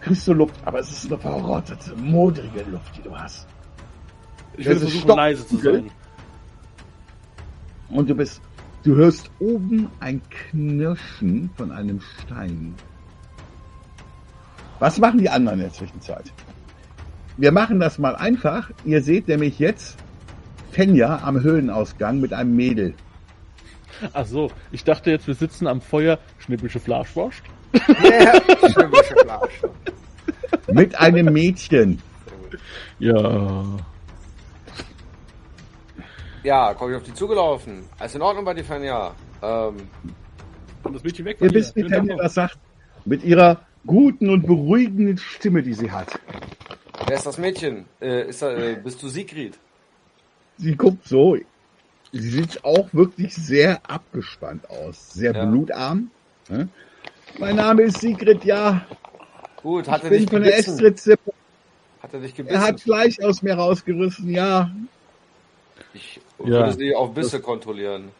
kriegst 0.00 0.28
du 0.28 0.34
Luft. 0.34 0.54
Aber 0.64 0.78
es 0.80 0.90
ist 0.90 1.06
eine 1.06 1.18
verrottete, 1.18 1.94
modrige 1.96 2.62
Luft, 2.70 2.96
die 2.98 3.02
du 3.02 3.16
hast. 3.16 3.46
Ich 4.58 4.66
will 4.66 4.76
versuchen, 4.76 5.00
Stock- 5.02 5.16
leise 5.16 5.46
zu 5.46 5.56
sein. 5.56 5.90
Und 7.88 8.10
du 8.10 8.14
bist, 8.14 8.40
du 8.82 8.94
hörst 8.96 9.30
oben 9.38 9.88
ein 10.00 10.20
Knirschen 10.28 11.50
von 11.56 11.70
einem 11.72 12.00
Stein. 12.00 12.74
Was 14.78 14.98
machen 14.98 15.18
die 15.18 15.30
anderen 15.30 15.60
in 15.60 15.64
der 15.66 15.72
Zwischenzeit? 15.72 16.32
Wir 17.36 17.52
machen 17.52 17.80
das 17.80 17.98
mal 17.98 18.16
einfach. 18.16 18.70
Ihr 18.84 19.02
seht 19.02 19.28
nämlich 19.28 19.58
jetzt 19.58 19.96
Fenja 20.72 21.20
am 21.22 21.42
Höhlenausgang 21.42 22.20
mit 22.20 22.32
einem 22.32 22.56
Mädel. 22.56 22.94
Ach 24.12 24.26
so, 24.26 24.50
ich 24.72 24.84
dachte 24.84 25.10
jetzt, 25.10 25.26
wir 25.26 25.34
sitzen 25.34 25.66
am 25.66 25.80
Feuer, 25.80 26.18
schnippische 26.38 26.80
Flaschwurst. 26.80 27.42
Ja, 27.72 28.34
schwäbische 28.70 29.14
Fleisch. 29.22 29.62
Mit 30.72 30.98
einem 30.98 31.32
Mädchen. 31.32 32.00
Ja. 32.98 33.64
Ja, 36.42 36.74
komme 36.74 36.92
ich 36.92 36.96
auf 36.98 37.02
die 37.02 37.14
zugelaufen. 37.14 37.84
Alles 37.98 38.14
in 38.14 38.22
Ordnung 38.22 38.44
bei 38.44 38.54
dir, 38.54 38.64
Fenja? 38.64 39.14
Ähm, 39.42 39.76
Und 40.82 40.94
das 40.94 41.02
Mädchen 41.02 41.24
weg 41.24 41.38
von 41.38 41.48
Ihr 41.48 41.54
wisst, 41.54 41.74
wie 41.76 41.84
Fenja 41.84 42.16
das 42.16 42.34
sagt. 42.34 42.58
Mit 43.04 43.24
ihrer 43.24 43.60
guten 43.86 44.30
und 44.30 44.46
beruhigenden 44.46 45.18
Stimme, 45.18 45.62
die 45.62 45.74
sie 45.74 45.90
hat. 45.90 46.18
Wer 47.04 47.14
ist 47.16 47.26
das 47.26 47.38
Mädchen? 47.38 47.86
Äh, 48.00 48.28
ist 48.28 48.42
da, 48.42 48.52
äh, 48.52 48.76
bist 48.82 49.02
du 49.02 49.08
Sigrid? 49.08 49.58
Sie 50.56 50.76
guckt 50.76 51.06
so. 51.06 51.36
Sie 52.12 52.30
sieht 52.30 52.64
auch 52.64 52.92
wirklich 52.94 53.34
sehr 53.34 53.88
abgespannt 53.90 54.68
aus. 54.70 55.12
Sehr 55.12 55.34
Ja. 55.34 55.44
blutarm. 55.44 56.10
ne? 56.48 56.68
Mein 57.38 57.56
Name 57.56 57.82
ist 57.82 58.00
Sigrid, 58.00 58.44
ja. 58.44 58.86
Gut, 59.62 59.88
hat 59.88 59.98
Ich 59.98 60.04
er 60.04 60.10
bin 60.10 60.20
dich 60.20 60.30
von 60.30 60.42
der. 60.42 60.56
Hat 62.02 62.14
er 62.14 62.20
dich 62.20 62.34
Er 62.34 62.36
gebissen? 62.36 62.62
hat 62.62 62.80
Fleisch 62.80 63.18
aus 63.20 63.42
mir 63.42 63.54
rausgerissen, 63.54 64.30
ja. 64.30 64.70
Ich 65.92 66.20
Ja. 66.38 66.60
würde 66.60 66.72
sie 66.72 66.94
auf 66.94 67.12
Bisse 67.14 67.40
kontrollieren. 67.40 68.12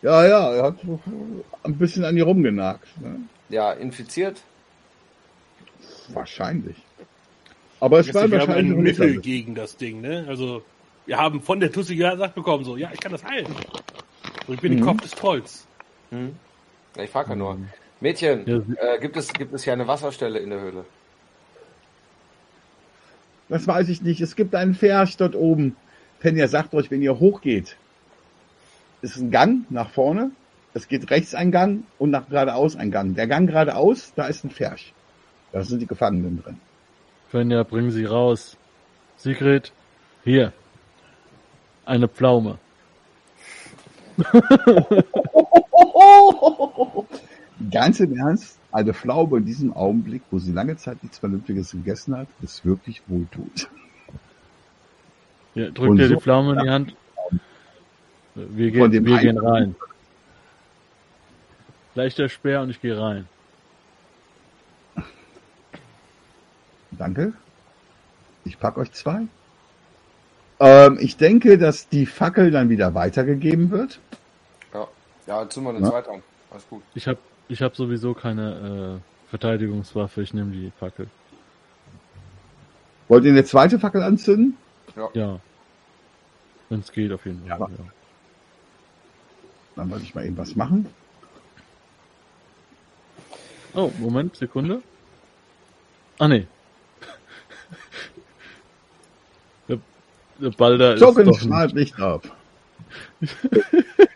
Ja, 0.00 0.24
ja, 0.26 0.54
er 0.54 0.62
hat 0.62 0.76
ein 1.64 1.78
bisschen 1.78 2.04
an 2.04 2.16
ihr 2.16 2.24
rumgenagt. 2.24 2.88
Ne? 3.00 3.20
Ja, 3.50 3.72
infiziert? 3.72 4.42
Wahrscheinlich. 6.08 6.87
Aber 7.80 8.00
es 8.00 8.12
war 8.14 8.30
wir 8.30 8.40
haben 8.40 8.48
wahrscheinlich 8.48 8.76
ein 8.76 8.82
Mittel 8.82 9.06
Mittel. 9.06 9.20
gegen 9.22 9.54
das 9.54 9.76
Ding, 9.76 10.00
ne? 10.00 10.24
Also, 10.28 10.62
wir 11.06 11.16
haben 11.18 11.40
von 11.40 11.60
der 11.60 11.70
Tussi 11.72 11.96
gesagt 11.96 12.34
bekommen, 12.34 12.64
so, 12.64 12.76
ja, 12.76 12.90
ich 12.92 13.00
kann 13.00 13.12
das 13.12 13.24
heilen. 13.24 13.46
Und 14.46 14.54
ich 14.54 14.60
bin 14.60 14.72
Mhm. 14.72 14.76
die 14.78 14.82
Kopf 14.82 15.00
des 15.02 15.12
Trolls. 15.12 15.66
Hm? 16.10 16.34
Ja, 16.96 17.02
ich 17.04 17.10
frage 17.10 17.30
ja 17.30 17.36
nur. 17.36 17.58
Mädchen, 18.00 18.46
Ja, 18.46 18.94
äh, 18.94 18.98
gibt, 19.00 19.16
es, 19.16 19.32
gibt 19.32 19.52
es 19.54 19.64
hier 19.64 19.72
eine 19.72 19.86
Wasserstelle 19.86 20.38
in 20.38 20.50
der 20.50 20.60
Höhle? 20.60 20.84
Das 23.48 23.66
weiß 23.66 23.88
ich 23.88 24.02
nicht. 24.02 24.20
Es 24.20 24.36
gibt 24.36 24.54
einen 24.54 24.74
Pferch 24.74 25.16
dort 25.16 25.34
oben. 25.34 25.76
Fenja 26.20 26.48
sagt 26.48 26.74
euch, 26.74 26.90
wenn 26.90 27.00
ihr 27.02 27.18
hochgeht, 27.18 27.76
ist 29.02 29.16
ein 29.16 29.30
Gang 29.30 29.70
nach 29.70 29.90
vorne. 29.90 30.30
Es 30.74 30.86
geht 30.88 31.10
rechts 31.10 31.34
ein 31.34 31.50
Gang 31.50 31.84
und 31.98 32.10
nach 32.10 32.28
geradeaus 32.28 32.76
ein 32.76 32.90
Gang. 32.90 33.14
Der 33.14 33.26
Gang 33.26 33.48
geradeaus, 33.48 34.12
da 34.16 34.26
ist 34.26 34.44
ein 34.44 34.50
Pferch. 34.50 34.92
Da 35.52 35.62
sind 35.62 35.80
die 35.80 35.86
Gefangenen 35.86 36.42
drin. 36.42 36.60
Fenja, 37.30 37.62
bring 37.62 37.90
sie 37.90 38.04
raus. 38.04 38.56
Sigrid, 39.16 39.72
hier. 40.24 40.52
Eine 41.84 42.08
Pflaume. 42.08 42.58
Ganz 47.70 48.00
im 48.00 48.16
Ernst, 48.16 48.58
eine 48.72 48.94
Pflaume 48.94 49.38
in 49.38 49.44
diesem 49.44 49.72
Augenblick, 49.72 50.22
wo 50.30 50.38
sie 50.38 50.52
lange 50.52 50.76
Zeit 50.76 51.02
nichts 51.02 51.18
Vernünftiges 51.18 51.72
gegessen 51.72 52.16
hat, 52.16 52.28
ist 52.42 52.64
wirklich 52.64 53.02
wohltuend. 53.08 53.68
Ja, 55.54 55.70
drück 55.70 55.96
dir 55.96 56.08
so- 56.08 56.14
die 56.14 56.20
Pflaume 56.20 56.52
in 56.52 56.58
die 56.60 56.70
Hand. 56.70 56.94
Wir 58.34 58.70
gehen, 58.70 58.92
wir 59.04 59.18
gehen 59.18 59.38
rein. 59.38 59.74
Gleich 61.94 62.14
der 62.14 62.28
Speer 62.28 62.60
und 62.62 62.70
ich 62.70 62.80
gehe 62.80 62.96
rein. 62.98 63.26
Danke. 66.98 67.32
Ich 68.44 68.58
pack 68.58 68.76
euch 68.76 68.92
zwei. 68.92 69.26
Ähm, 70.60 70.98
ich 71.00 71.16
denke, 71.16 71.58
dass 71.58 71.88
die 71.88 72.06
Fackel 72.06 72.50
dann 72.50 72.68
wieder 72.68 72.94
weitergegeben 72.94 73.70
wird. 73.70 74.00
Ja, 74.74 74.88
ja 75.26 75.48
zieh 75.48 75.60
mal 75.60 75.74
eine 75.74 75.84
Ja. 75.84 75.90
zweite 75.90 76.10
an. 76.10 76.22
Alles 76.50 76.68
gut. 76.68 76.82
Ich 76.94 77.06
habe 77.06 77.18
ich 77.48 77.62
hab 77.62 77.76
sowieso 77.76 78.14
keine 78.14 79.00
äh, 79.00 79.30
Verteidigungswaffe, 79.30 80.22
ich 80.22 80.34
nehme 80.34 80.52
die 80.52 80.72
Fackel. 80.78 81.08
Wollt 83.08 83.24
ihr 83.24 83.30
eine 83.30 83.44
zweite 83.44 83.78
Fackel 83.78 84.02
anzünden? 84.02 84.56
Ja. 85.14 85.38
Wenn 86.68 86.80
es 86.80 86.92
geht, 86.92 87.12
auf 87.12 87.24
jeden 87.24 87.46
Fall. 87.46 87.58
Ja. 87.58 87.68
Ja. 87.68 87.84
Dann 89.76 89.90
wollte 89.90 90.04
ich 90.04 90.14
mal 90.14 90.26
eben 90.26 90.36
was 90.36 90.56
machen. 90.56 90.86
Oh, 93.74 93.92
Moment, 93.98 94.36
Sekunde. 94.36 94.82
Ah, 96.18 96.26
nee. 96.28 96.46
der, 99.68 99.78
der 99.78 99.78
Balder 100.56 100.94
ist 100.94 101.00
Zocken 101.00 101.26
doch 101.26 101.38
strahlt 101.38 101.74
nicht 101.74 102.00
auf. 102.00 102.22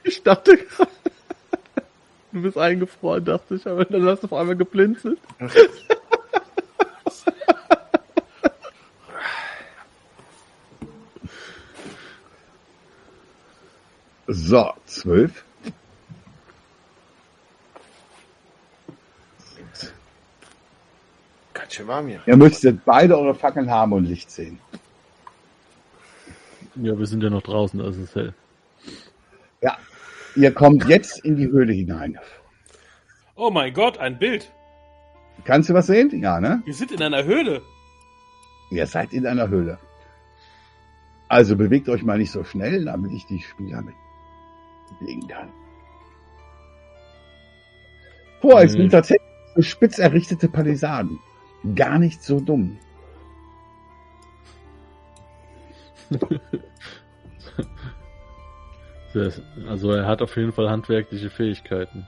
Ich 0.04 0.22
dachte 0.22 0.56
gerade, 0.56 0.90
du 2.32 2.42
bist 2.42 2.58
eingefroren, 2.58 3.24
dachte 3.24 3.54
ich, 3.54 3.66
aber 3.66 3.84
dann 3.84 4.04
hast 4.04 4.22
du 4.22 4.26
auf 4.26 4.34
einmal 4.34 4.56
geblinzelt. 4.56 5.18
So, 14.34 14.72
zwölf. 14.86 15.44
Ganz 21.52 21.74
schön 21.74 21.86
warm 21.86 22.06
hier. 22.06 22.20
Ihr 22.24 22.36
müsstet 22.38 22.82
beide 22.84 23.18
eure 23.18 23.34
Fackeln 23.34 23.70
haben 23.70 23.92
und 23.92 24.04
Licht 24.04 24.30
sehen. 24.30 24.58
Ja, 26.76 26.98
wir 26.98 27.06
sind 27.06 27.22
ja 27.22 27.30
noch 27.30 27.42
draußen, 27.42 27.78
da 27.78 27.88
ist 27.88 27.98
es 27.98 28.14
hell. 28.14 28.32
Ja, 29.60 29.76
ihr 30.36 30.52
kommt 30.52 30.88
jetzt 30.88 31.24
in 31.24 31.36
die 31.36 31.46
Höhle 31.48 31.72
hinein. 31.72 32.18
Oh 33.36 33.50
mein 33.50 33.72
Gott, 33.74 33.98
ein 33.98 34.18
Bild. 34.18 34.50
Kannst 35.44 35.68
du 35.70 35.74
was 35.74 35.86
sehen? 35.86 36.10
Ja, 36.22 36.40
ne? 36.40 36.62
Wir 36.64 36.74
sind 36.74 36.92
in 36.92 37.02
einer 37.02 37.24
Höhle. 37.24 37.62
Ihr 38.70 38.86
seid 38.86 39.12
in 39.12 39.26
einer 39.26 39.48
Höhle. 39.48 39.78
Also 41.28 41.56
bewegt 41.56 41.88
euch 41.88 42.02
mal 42.02 42.18
nicht 42.18 42.30
so 42.30 42.44
schnell, 42.44 42.84
damit 42.84 43.12
ich 43.12 43.26
die 43.26 43.40
Spieler 43.40 43.82
mitlegen 44.90 45.26
kann. 45.28 45.48
Vor 48.40 48.54
euch 48.54 48.72
Nee. 48.72 48.78
sind 48.82 48.90
tatsächlich 48.90 49.22
spitz 49.60 49.98
errichtete 49.98 50.48
Palisaden. 50.48 51.18
Gar 51.74 51.98
nicht 51.98 52.22
so 52.22 52.40
dumm. 52.40 52.78
Also 59.68 59.92
er 59.92 60.06
hat 60.06 60.22
auf 60.22 60.36
jeden 60.36 60.52
Fall 60.52 60.70
handwerkliche 60.70 61.28
Fähigkeiten. 61.28 62.06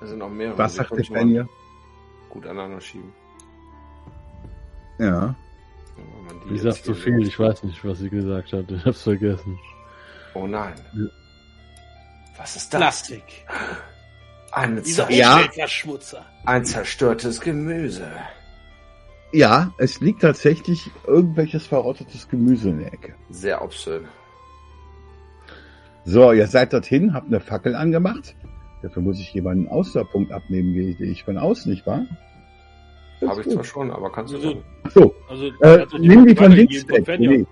Da 0.00 0.06
sind 0.06 0.18
noch 0.18 0.30
mehrere. 0.30 0.58
Was 0.58 0.74
sagt 0.74 0.90
der 0.90 1.22
hier? 1.22 1.48
Gut 2.28 2.44
aneinander 2.44 2.80
schieben. 2.80 3.12
Ja. 4.98 5.34
Sagt 6.54 6.84
so 6.84 6.92
hier 6.92 7.02
viel, 7.02 7.26
ich 7.26 7.38
weiß 7.38 7.62
nicht, 7.62 7.84
was 7.84 7.98
sie 7.98 8.10
gesagt 8.10 8.52
hat. 8.52 8.70
Ich 8.70 8.84
hab's 8.84 9.02
vergessen. 9.02 9.58
Oh 10.34 10.46
nein. 10.46 10.74
Ja. 10.94 11.06
Was 12.36 12.56
ist 12.56 12.74
das? 12.74 12.80
Plastik. 12.80 13.46
Eine 14.50 14.82
Dieser 14.82 15.06
zer 15.06 15.14
Ja. 15.14 15.48
Ein 16.44 16.64
zerstörtes 16.64 17.40
Gemüse. 17.40 18.10
Ja, 19.34 19.72
es 19.78 20.00
liegt 20.00 20.22
tatsächlich 20.22 20.92
irgendwelches 21.08 21.66
verrottetes 21.66 22.28
Gemüse 22.28 22.70
in 22.70 22.78
der 22.78 22.92
Ecke. 22.92 23.16
Sehr 23.30 23.60
obszön. 23.62 24.04
So, 26.04 26.30
ihr 26.30 26.46
seid 26.46 26.72
dorthin, 26.72 27.14
habt 27.14 27.26
eine 27.26 27.40
Fackel 27.40 27.74
angemacht. 27.74 28.36
Dafür 28.82 29.02
muss 29.02 29.18
ich 29.18 29.34
jemanden 29.34 29.66
einen 29.66 29.72
Ausdauerpunkt 29.76 30.30
abnehmen, 30.30 30.72
gehe 30.72 31.10
ich 31.10 31.24
von 31.24 31.36
aus, 31.36 31.66
nicht 31.66 31.84
wahr? 31.84 32.06
Habe 33.26 33.40
ich 33.40 33.48
zwar 33.48 33.64
schon, 33.64 33.90
aber 33.90 34.12
kannst 34.12 34.34
du 34.34 34.36
Also, 34.36 34.54
dann. 34.54 34.92
So, 34.92 35.14
also, 35.28 35.46
äh, 35.62 35.84
doch 35.84 35.98
nimm 35.98 36.26
die 36.26 36.36
von 36.36 36.52
links 36.52 36.82
von 36.84 36.90
weg, 36.92 37.04
Fenja. 37.04 37.30
René. 37.32 37.46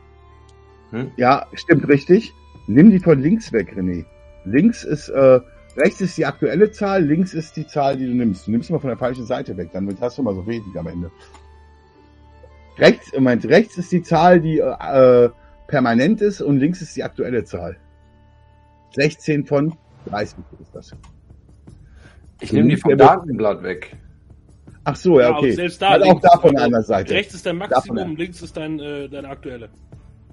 Hm? 0.91 1.11
Ja, 1.17 1.47
stimmt 1.55 1.89
richtig. 1.89 2.33
Nimm 2.69 2.93
die 2.93 3.01
von 3.01 3.21
links 3.21 3.53
weg, 3.53 3.75
René. 3.77 4.05
Links 4.45 4.85
ist, 4.85 5.09
äh, 5.09 5.41
rechts 5.77 6.01
ist 6.01 6.17
die 6.17 6.27
aktuelle 6.27 6.71
Zahl, 6.71 7.03
links 7.05 7.35
ist 7.35 7.57
die 7.57 7.67
Zahl, 7.67 7.97
die 7.97 8.07
du 8.07 8.15
nimmst. 8.15 8.47
Du 8.47 8.53
nimmst 8.53 8.71
mal 8.71 8.79
von 8.79 8.89
der 8.89 8.99
falschen 8.99 9.27
Seite 9.27 9.57
weg, 9.57 9.71
dann 9.73 9.93
hast 10.01 10.17
du 10.19 10.23
mal 10.23 10.37
so 10.37 10.47
wenig 10.47 10.63
am 10.77 10.87
Ende. 10.87 11.11
Rechts, 12.79 13.13
im 13.13 13.25
Moment, 13.25 13.45
rechts 13.47 13.77
ist 13.79 13.93
die 13.93 14.03
Zahl, 14.03 14.41
die 14.41 14.59
äh, 14.59 15.31
permanent 15.67 16.21
ist 16.21 16.41
und 16.41 16.59
links 16.59 16.81
ist 16.83 16.97
die 16.97 17.03
aktuelle 17.03 17.45
Zahl. 17.45 17.77
16 18.95 19.47
von 19.47 19.75
30 20.07 20.39
ist 20.61 20.75
das. 20.75 20.93
Ich 22.41 22.53
nehme 22.53 22.69
die 22.69 22.77
vom 22.77 22.91
Der 22.91 23.07
Datenblatt 23.07 23.63
weg. 23.63 23.97
Ach 24.85 24.97
so, 24.97 25.21
ja, 25.21 25.29
Ja, 25.29 25.37
okay. 25.37 25.47
aber 25.47 25.55
selbst 25.55 25.81
da 25.83 25.91
Hat 25.91 26.03
auch 26.03 26.21
da 26.21 26.39
von 26.39 26.57
also 26.57 26.67
einer 26.67 26.83
Seite. 26.83 27.15
Rechts 27.15 27.35
ist 27.35 27.47
dein 27.47 27.57
Maximum, 27.57 28.17
links 28.17 28.43
ist 28.43 28.57
dein, 28.57 28.81
äh, 28.81 29.09
deine 29.09 29.29
aktuelle. 29.29 29.69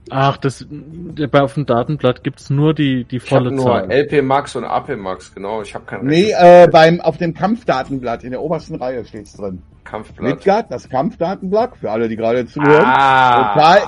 Ach, 0.09 0.37
das, 0.37 0.65
der, 0.69 1.27
bei 1.27 1.41
auf 1.41 1.53
dem 1.53 1.65
Datenblatt 1.65 2.23
gibt's 2.23 2.49
nur 2.49 2.73
die, 2.73 3.03
die 3.03 3.17
Ich 3.17 3.31
habe 3.31 3.45
volle 3.45 3.55
nur 3.55 3.65
Zahl. 3.65 3.91
LP 3.91 4.21
Max 4.23 4.55
und 4.55 4.63
AP 4.63 4.95
Max, 4.97 5.33
genau. 5.33 5.61
Ich 5.61 5.73
habe 5.75 5.85
kein 5.85 6.05
Nee, 6.05 6.31
äh, 6.31 6.67
beim, 6.71 7.01
auf 7.01 7.17
dem 7.17 7.33
Kampfdatenblatt 7.33 8.23
in 8.23 8.31
der 8.31 8.41
obersten 8.41 8.75
Reihe 8.75 9.05
steht's 9.05 9.33
drin. 9.33 9.61
Kampfblatt. 9.83 10.35
Midgard, 10.35 10.71
das 10.71 10.89
Kampfdatenblatt, 10.89 11.77
für 11.77 11.91
alle, 11.91 12.07
die 12.09 12.15
gerade 12.15 12.45
zuhören. 12.45 12.85
Ah, 12.85 13.53
Total 13.53 13.81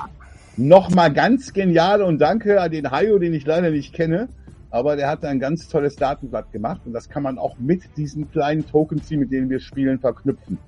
nochmal 0.56 1.12
ganz 1.12 1.52
genial 1.52 2.02
und 2.02 2.20
danke 2.20 2.60
an 2.60 2.70
den 2.70 2.90
Hayo, 2.90 3.18
den 3.18 3.34
ich 3.34 3.46
leider 3.46 3.70
nicht 3.70 3.94
kenne. 3.94 4.28
Aber 4.70 4.96
der 4.96 5.08
hat 5.08 5.24
ein 5.24 5.38
ganz 5.38 5.68
tolles 5.68 5.96
Datenblatt 5.96 6.50
gemacht 6.50 6.80
und 6.86 6.94
das 6.94 7.08
kann 7.08 7.22
man 7.22 7.38
auch 7.38 7.58
mit 7.58 7.82
diesen 7.96 8.30
kleinen 8.30 8.66
Tokens, 8.66 9.06
die 9.08 9.18
mit 9.18 9.30
denen 9.30 9.50
wir 9.50 9.60
spielen, 9.60 9.98
verknüpfen. 9.98 10.58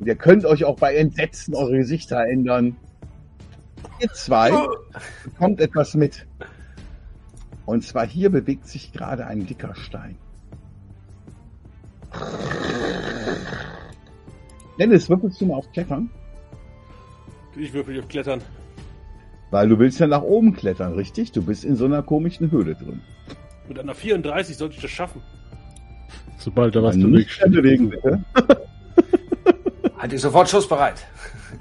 Und 0.00 0.06
ihr 0.06 0.14
könnt 0.14 0.46
euch 0.46 0.64
auch 0.64 0.76
bei 0.78 0.94
Entsetzen 0.94 1.54
eure 1.54 1.76
Gesichter 1.76 2.26
ändern. 2.26 2.76
Ihr 4.02 4.12
zwei 4.12 4.50
bekommt 5.24 5.60
etwas 5.60 5.94
mit. 5.94 6.26
Und 7.66 7.84
zwar 7.84 8.06
hier 8.06 8.30
bewegt 8.30 8.66
sich 8.66 8.92
gerade 8.92 9.26
ein 9.26 9.46
dicker 9.46 9.74
Stein. 9.76 10.16
Dennis, 14.78 15.08
würfelst 15.08 15.40
du 15.40 15.46
mal 15.46 15.54
auf 15.56 15.70
Klettern? 15.72 16.10
Ich 17.56 17.72
würfel 17.72 17.98
auf 18.00 18.08
Klettern. 18.08 18.42
Weil 19.50 19.68
du 19.68 19.78
willst 19.78 20.00
ja 20.00 20.06
nach 20.06 20.22
oben 20.22 20.54
klettern, 20.54 20.94
richtig? 20.94 21.30
Du 21.32 21.42
bist 21.42 21.64
in 21.64 21.76
so 21.76 21.84
einer 21.84 22.02
komischen 22.02 22.50
Höhle 22.50 22.74
drin. 22.74 23.02
Mit 23.68 23.78
einer 23.78 23.94
34 23.94 24.56
sollte 24.56 24.76
ich 24.76 24.82
das 24.82 24.90
schaffen. 24.90 25.22
Sobald 26.38 26.74
er 26.74 26.82
was 26.82 26.96
Nicht 26.96 27.38
bewegt. 27.38 27.40
mehr 27.40 27.62
bewegen, 27.62 27.90
bitte. 27.90 28.24
halt 29.98 30.12
dich 30.12 30.20
sofort 30.20 30.48
schussbereit. 30.48 31.06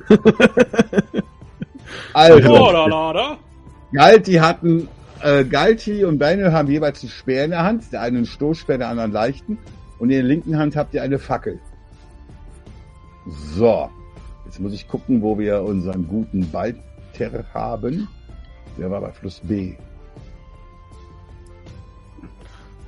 Also, 2.13 2.49
Oh, 2.49 2.71
da, 2.71 2.87
da, 2.87 3.13
da. 3.13 3.37
Galti 3.93 4.33
hatten, 4.33 4.87
äh, 5.21 5.43
Galti 5.43 6.03
und 6.05 6.17
Beinel 6.17 6.51
haben 6.53 6.69
jeweils 6.69 7.01
einen 7.01 7.09
Speer 7.09 7.45
in 7.45 7.51
der 7.51 7.63
Hand, 7.63 7.91
der 7.91 8.01
eine 8.01 8.17
einen 8.17 8.25
Stoßspeer, 8.25 8.77
der 8.77 8.89
andere 8.89 9.05
einen 9.05 9.13
leichten. 9.13 9.57
Und 9.99 10.09
in 10.09 10.15
der 10.17 10.23
linken 10.23 10.57
Hand 10.57 10.75
habt 10.75 10.93
ihr 10.93 11.03
eine 11.03 11.19
Fackel. 11.19 11.59
So. 13.55 13.89
Jetzt 14.45 14.59
muss 14.59 14.73
ich 14.73 14.87
gucken, 14.87 15.21
wo 15.21 15.37
wir 15.37 15.61
unseren 15.61 16.07
guten 16.07 16.51
Walter 16.51 17.45
haben. 17.53 18.07
Der 18.77 18.89
war 18.89 19.01
bei 19.01 19.11
Fluss 19.11 19.39
B. 19.43 19.75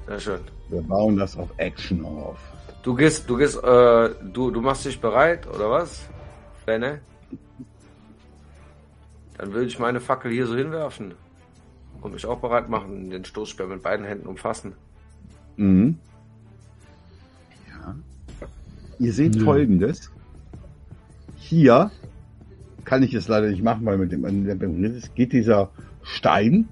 Sehr 0.07 0.19
schön. 0.19 0.39
Wir 0.69 0.81
bauen 0.81 1.17
das 1.17 1.37
auf 1.37 1.49
Action 1.57 2.03
auf. 2.05 2.37
Du 2.81 2.95
gehst, 2.95 3.29
du 3.29 3.37
gehst, 3.37 3.63
äh, 3.63 4.09
du, 4.33 4.51
du 4.51 4.59
machst 4.61 4.85
dich 4.85 4.99
bereit, 4.99 5.47
oder 5.47 5.69
was? 5.69 6.09
Benne? 6.65 6.99
Dann 9.37 9.53
würde 9.53 9.65
ich 9.67 9.79
meine 9.79 9.99
Fackel 9.99 10.31
hier 10.31 10.47
so 10.47 10.55
hinwerfen. 10.55 11.13
Und 12.01 12.13
mich 12.13 12.25
auch 12.25 12.39
bereit 12.39 12.69
machen, 12.69 13.09
den 13.09 13.23
Stoßspeer 13.23 13.67
mit 13.67 13.81
beiden 13.81 14.05
Händen 14.05 14.27
umfassen. 14.27 14.73
Mhm. 15.55 15.97
Ja. 17.69 17.95
Ihr 18.99 19.13
seht 19.13 19.35
Ja. 19.35 19.43
folgendes. 19.43 20.11
Hier 21.37 21.91
kann 22.85 23.03
ich 23.03 23.13
es 23.13 23.27
leider 23.27 23.47
nicht 23.47 23.63
machen, 23.63 23.85
weil 23.85 23.97
mit 23.97 24.11
dem 24.11 24.25
es 24.83 25.13
geht 25.13 25.31
dieser 25.31 25.69
Stein 26.01 26.67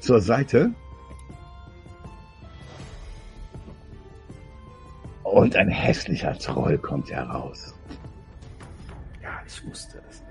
zur 0.00 0.20
Seite. 0.20 0.70
Und 5.24 5.56
ein 5.56 5.68
hässlicher 5.68 6.38
Troll 6.38 6.78
kommt 6.78 7.10
heraus. 7.10 7.74
Ja, 9.22 9.30
ich 9.46 9.66
wusste 9.66 10.00
es. 10.08 10.22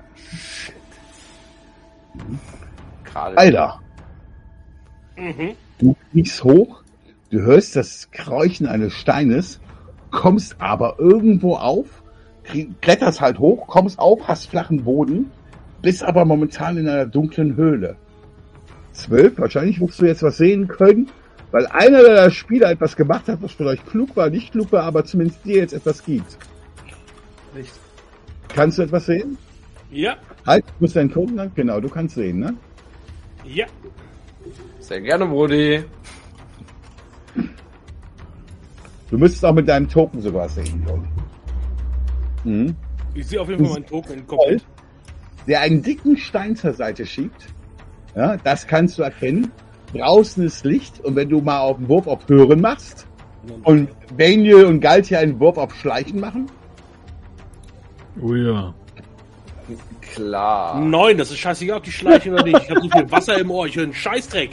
Gerade. 3.04 3.38
Alter, 3.38 3.80
Mhm. 5.16 5.52
du 5.80 5.96
fliegst 6.12 6.44
hoch, 6.44 6.84
du 7.30 7.42
hörst 7.42 7.76
das 7.76 8.10
Kräuchen 8.12 8.66
eines 8.68 8.94
Steines, 8.94 9.60
kommst 10.12 10.56
aber 10.60 10.96
irgendwo 11.00 11.56
auf, 11.56 12.04
kletterst 12.82 13.22
halt 13.22 13.40
hoch, 13.40 13.68
kommst 13.68 14.00
auf, 14.00 14.28
hast 14.28 14.50
flachen 14.50 14.84
Boden, 14.84 15.32
bist 15.82 16.04
aber 16.04 16.26
momentan 16.26 16.78
in 16.78 16.88
einer 16.88 17.06
dunklen 17.06 17.56
Höhle. 17.56 17.96
Zwölf, 18.92 19.38
wahrscheinlich 19.40 19.80
wirst 19.80 20.02
du 20.02 20.06
jetzt 20.06 20.24
was 20.24 20.38
sehen 20.38 20.68
können, 20.68 21.10
weil 21.52 21.68
einer 21.68 22.02
der 22.02 22.30
Spieler 22.32 22.72
etwas 22.72 22.96
gemacht 22.96 23.28
hat, 23.28 23.42
was 23.42 23.52
vielleicht 23.52 23.86
klug 23.88 24.16
war, 24.16 24.30
nicht 24.30 24.52
klug 24.52 24.72
war, 24.72 24.84
aber 24.84 25.06
zumindest 25.06 25.46
dir 25.46 25.58
jetzt 25.58 25.74
etwas 25.74 26.04
gibt. 26.04 26.38
Nicht. 27.56 27.72
Kannst 28.50 28.78
du 28.78 28.84
etwas 28.84 29.06
sehen? 29.06 29.38
Ja, 29.92 30.18
Halt, 30.46 30.66
du 30.66 30.74
musst 30.80 30.96
deinen 30.96 31.12
Token 31.12 31.40
an. 31.40 31.52
Genau, 31.56 31.80
du 31.80 31.90
kannst 31.90 32.16
sehen, 32.16 32.40
ne? 32.40 32.54
ja. 33.46 33.66
Sehr 34.80 35.00
gerne, 35.00 35.26
Brody. 35.26 35.86
Du 39.10 39.18
müsstest 39.18 39.46
auch 39.46 39.54
mit 39.54 39.68
deinem 39.70 39.88
Token 39.88 40.22
sogar 40.22 40.50
sehen, 40.50 40.84
glaube 40.86 41.06
ich. 41.06 42.46
Mhm. 42.46 42.76
Ich 43.14 43.28
sehe 43.28 43.40
auf 43.40 43.48
jeden 43.48 43.64
Fall 43.64 43.76
meinen 43.76 43.86
Token 43.86 44.26
komplett. 44.28 44.66
der 45.48 45.62
einen 45.62 45.82
dicken 45.82 46.18
Stein 46.18 46.56
zur 46.56 46.74
Seite 46.74 47.06
schiebt. 47.06 47.48
Ja, 48.16 48.38
das 48.38 48.68
kannst 48.68 48.98
du 48.98 49.04
erkennen. 49.04 49.52
Draußen 49.94 50.44
ist 50.44 50.66
Licht 50.66 51.00
und 51.02 51.16
wenn 51.16 51.30
du 51.30 51.40
mal 51.42 51.60
auf 51.62 51.78
den 51.78 51.88
Wurf 51.88 52.08
auf 52.08 52.28
Hören 52.28 52.60
machst 52.60 53.08
und 53.64 53.90
Daniel 54.18 54.66
und 54.66 54.80
Galtier 54.82 55.20
einen 55.20 55.40
Wurf 55.40 55.58
auf 55.58 55.74
Schleichen 55.76 56.20
machen, 56.20 56.48
Oh 58.22 58.34
ja. 58.36 58.74
Klar. 60.14 60.80
Neun, 60.80 61.18
das 61.18 61.32
ist 61.32 61.40
scheißegal, 61.40 61.78
ob 61.78 61.84
die 61.84 61.92
schleichen 61.92 62.34
oder 62.34 62.44
nicht. 62.44 62.62
Ich 62.64 62.70
habe 62.70 62.82
so 62.82 62.90
viel 62.90 63.12
Wasser 63.12 63.38
im 63.38 63.52
Ohr, 63.52 63.66
ich 63.66 63.76
höre 63.76 63.84
einen 63.84 63.94
Scheißdreck. 63.94 64.52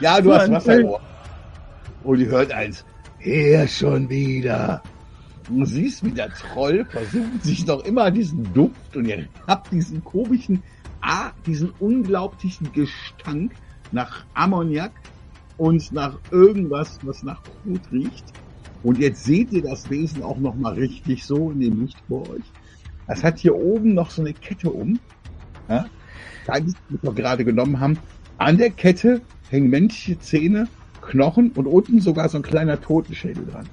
ja, 0.00 0.20
du 0.20 0.32
hast 0.32 0.42
Mann, 0.42 0.52
Wasser 0.52 0.72
ey. 0.74 0.80
im 0.80 0.88
Ohr. 0.88 1.00
Und 2.04 2.20
ihr 2.20 2.26
hört 2.28 2.52
eins, 2.52 2.84
er 3.20 3.68
schon 3.68 4.08
wieder. 4.08 4.82
Du 5.48 5.64
siehst, 5.64 6.04
wie 6.04 6.12
der 6.12 6.30
Troll 6.30 6.86
versucht 6.90 7.42
sich 7.42 7.66
noch 7.66 7.84
immer 7.84 8.10
diesen 8.10 8.52
Duft 8.54 8.96
und 8.96 9.06
ihr 9.06 9.26
habt 9.46 9.72
diesen 9.72 10.02
komischen, 10.04 10.62
ah, 11.02 11.30
diesen 11.44 11.70
unglaublichen 11.80 12.72
Gestank 12.72 13.52
nach 13.90 14.24
Ammoniak 14.34 14.92
und 15.58 15.92
nach 15.92 16.16
irgendwas, 16.30 16.98
was 17.02 17.22
nach 17.22 17.42
Blut 17.64 17.80
riecht. 17.90 18.24
Und 18.82 18.98
jetzt 18.98 19.24
seht 19.24 19.52
ihr 19.52 19.62
das 19.62 19.90
Wesen 19.90 20.22
auch 20.22 20.38
noch 20.38 20.54
mal 20.54 20.74
richtig 20.74 21.24
so 21.24 21.50
in 21.50 21.60
dem 21.60 21.80
Licht 21.82 21.98
vor 22.08 22.22
euch. 22.30 22.44
Es 23.10 23.24
hat 23.24 23.40
hier 23.40 23.56
oben 23.56 23.94
noch 23.94 24.10
so 24.10 24.22
eine 24.22 24.32
Kette 24.32 24.70
um. 24.70 25.00
Ja? 25.68 25.86
Da, 26.46 26.60
die 26.60 26.72
wir 27.02 27.12
gerade 27.12 27.44
genommen 27.44 27.80
haben. 27.80 27.98
An 28.38 28.56
der 28.56 28.70
Kette 28.70 29.20
hängen 29.50 29.68
menschliche 29.68 30.18
Zähne, 30.20 30.68
Knochen 31.02 31.50
und 31.52 31.66
unten 31.66 32.00
sogar 32.00 32.28
so 32.28 32.38
ein 32.38 32.42
kleiner 32.42 32.80
Totenschädel 32.80 33.44
dran. 33.46 33.66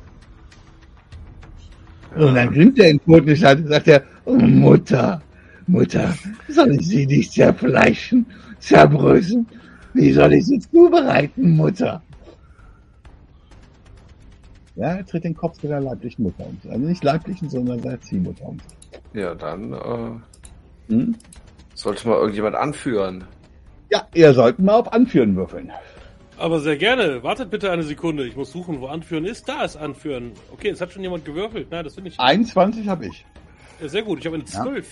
Und 2.16 2.34
dann 2.34 2.52
grinst 2.52 2.80
er 2.80 2.90
in 2.90 3.00
Totenschädel 3.04 3.66
und 3.66 3.70
sagt 3.70 3.88
er, 3.88 4.04
oh, 4.26 4.34
Mutter, 4.34 5.22
Mutter, 5.68 6.16
soll 6.50 6.72
ich 6.72 6.88
sie 6.88 7.06
nicht 7.06 7.32
zerfleischen, 7.32 8.26
zerbröseln? 8.60 9.46
Wie 9.94 10.14
soll 10.14 10.34
ich 10.34 10.48
sie 10.48 10.60
zubereiten, 10.60 11.56
Mutter? 11.56 12.02
Ja, 14.76 14.96
er 14.96 15.06
tritt 15.06 15.24
den 15.24 15.36
Kopf 15.36 15.62
seiner 15.62 15.80
leiblichen 15.80 16.24
Mutter 16.24 16.48
um. 16.48 16.58
Also 16.70 16.86
nicht 16.88 17.04
leiblichen, 17.04 17.50
sondern 17.50 17.82
seiner 17.82 18.02
Ziehmutter 18.02 18.48
um. 18.48 18.58
Ja, 19.14 19.36
dann 19.36 19.74
äh, 19.74 20.92
Hm? 20.94 21.16
sollte 21.74 22.08
mal 22.08 22.16
irgendjemand 22.18 22.56
anführen. 22.56 23.24
Ja, 23.92 24.08
ihr 24.14 24.34
sollten 24.34 24.66
mal 24.66 24.76
auf 24.76 24.92
Anführen 24.94 25.36
würfeln. 25.36 25.72
Aber 26.38 26.60
sehr 26.60 26.78
gerne. 26.78 27.24
Wartet 27.24 27.50
bitte 27.50 27.72
eine 27.72 27.84
Sekunde. 27.84 28.26
Ich 28.28 28.36
muss 28.36 28.52
suchen, 28.52 28.80
wo 28.82 28.88
Anführen 28.88 29.26
ist. 29.26 29.48
Da 29.50 29.64
ist 29.64 29.76
Anführen. 29.76 30.34
Okay, 30.52 30.70
es 30.70 30.82
hat 30.82 30.92
schon 30.92 31.02
jemand 31.02 31.26
gewürfelt. 31.26 31.68
Nein, 31.72 31.84
das 31.84 31.96
finde 31.96 32.10
ich. 32.12 32.20
21 32.20 32.88
habe 32.88 33.08
ich. 33.08 33.26
Ja, 33.82 33.88
sehr 33.88 34.04
gut. 34.04 34.20
Ich 34.20 34.26
habe 34.26 34.36
eine 34.36 34.46
Ja. 34.46 34.64
12. 34.64 34.88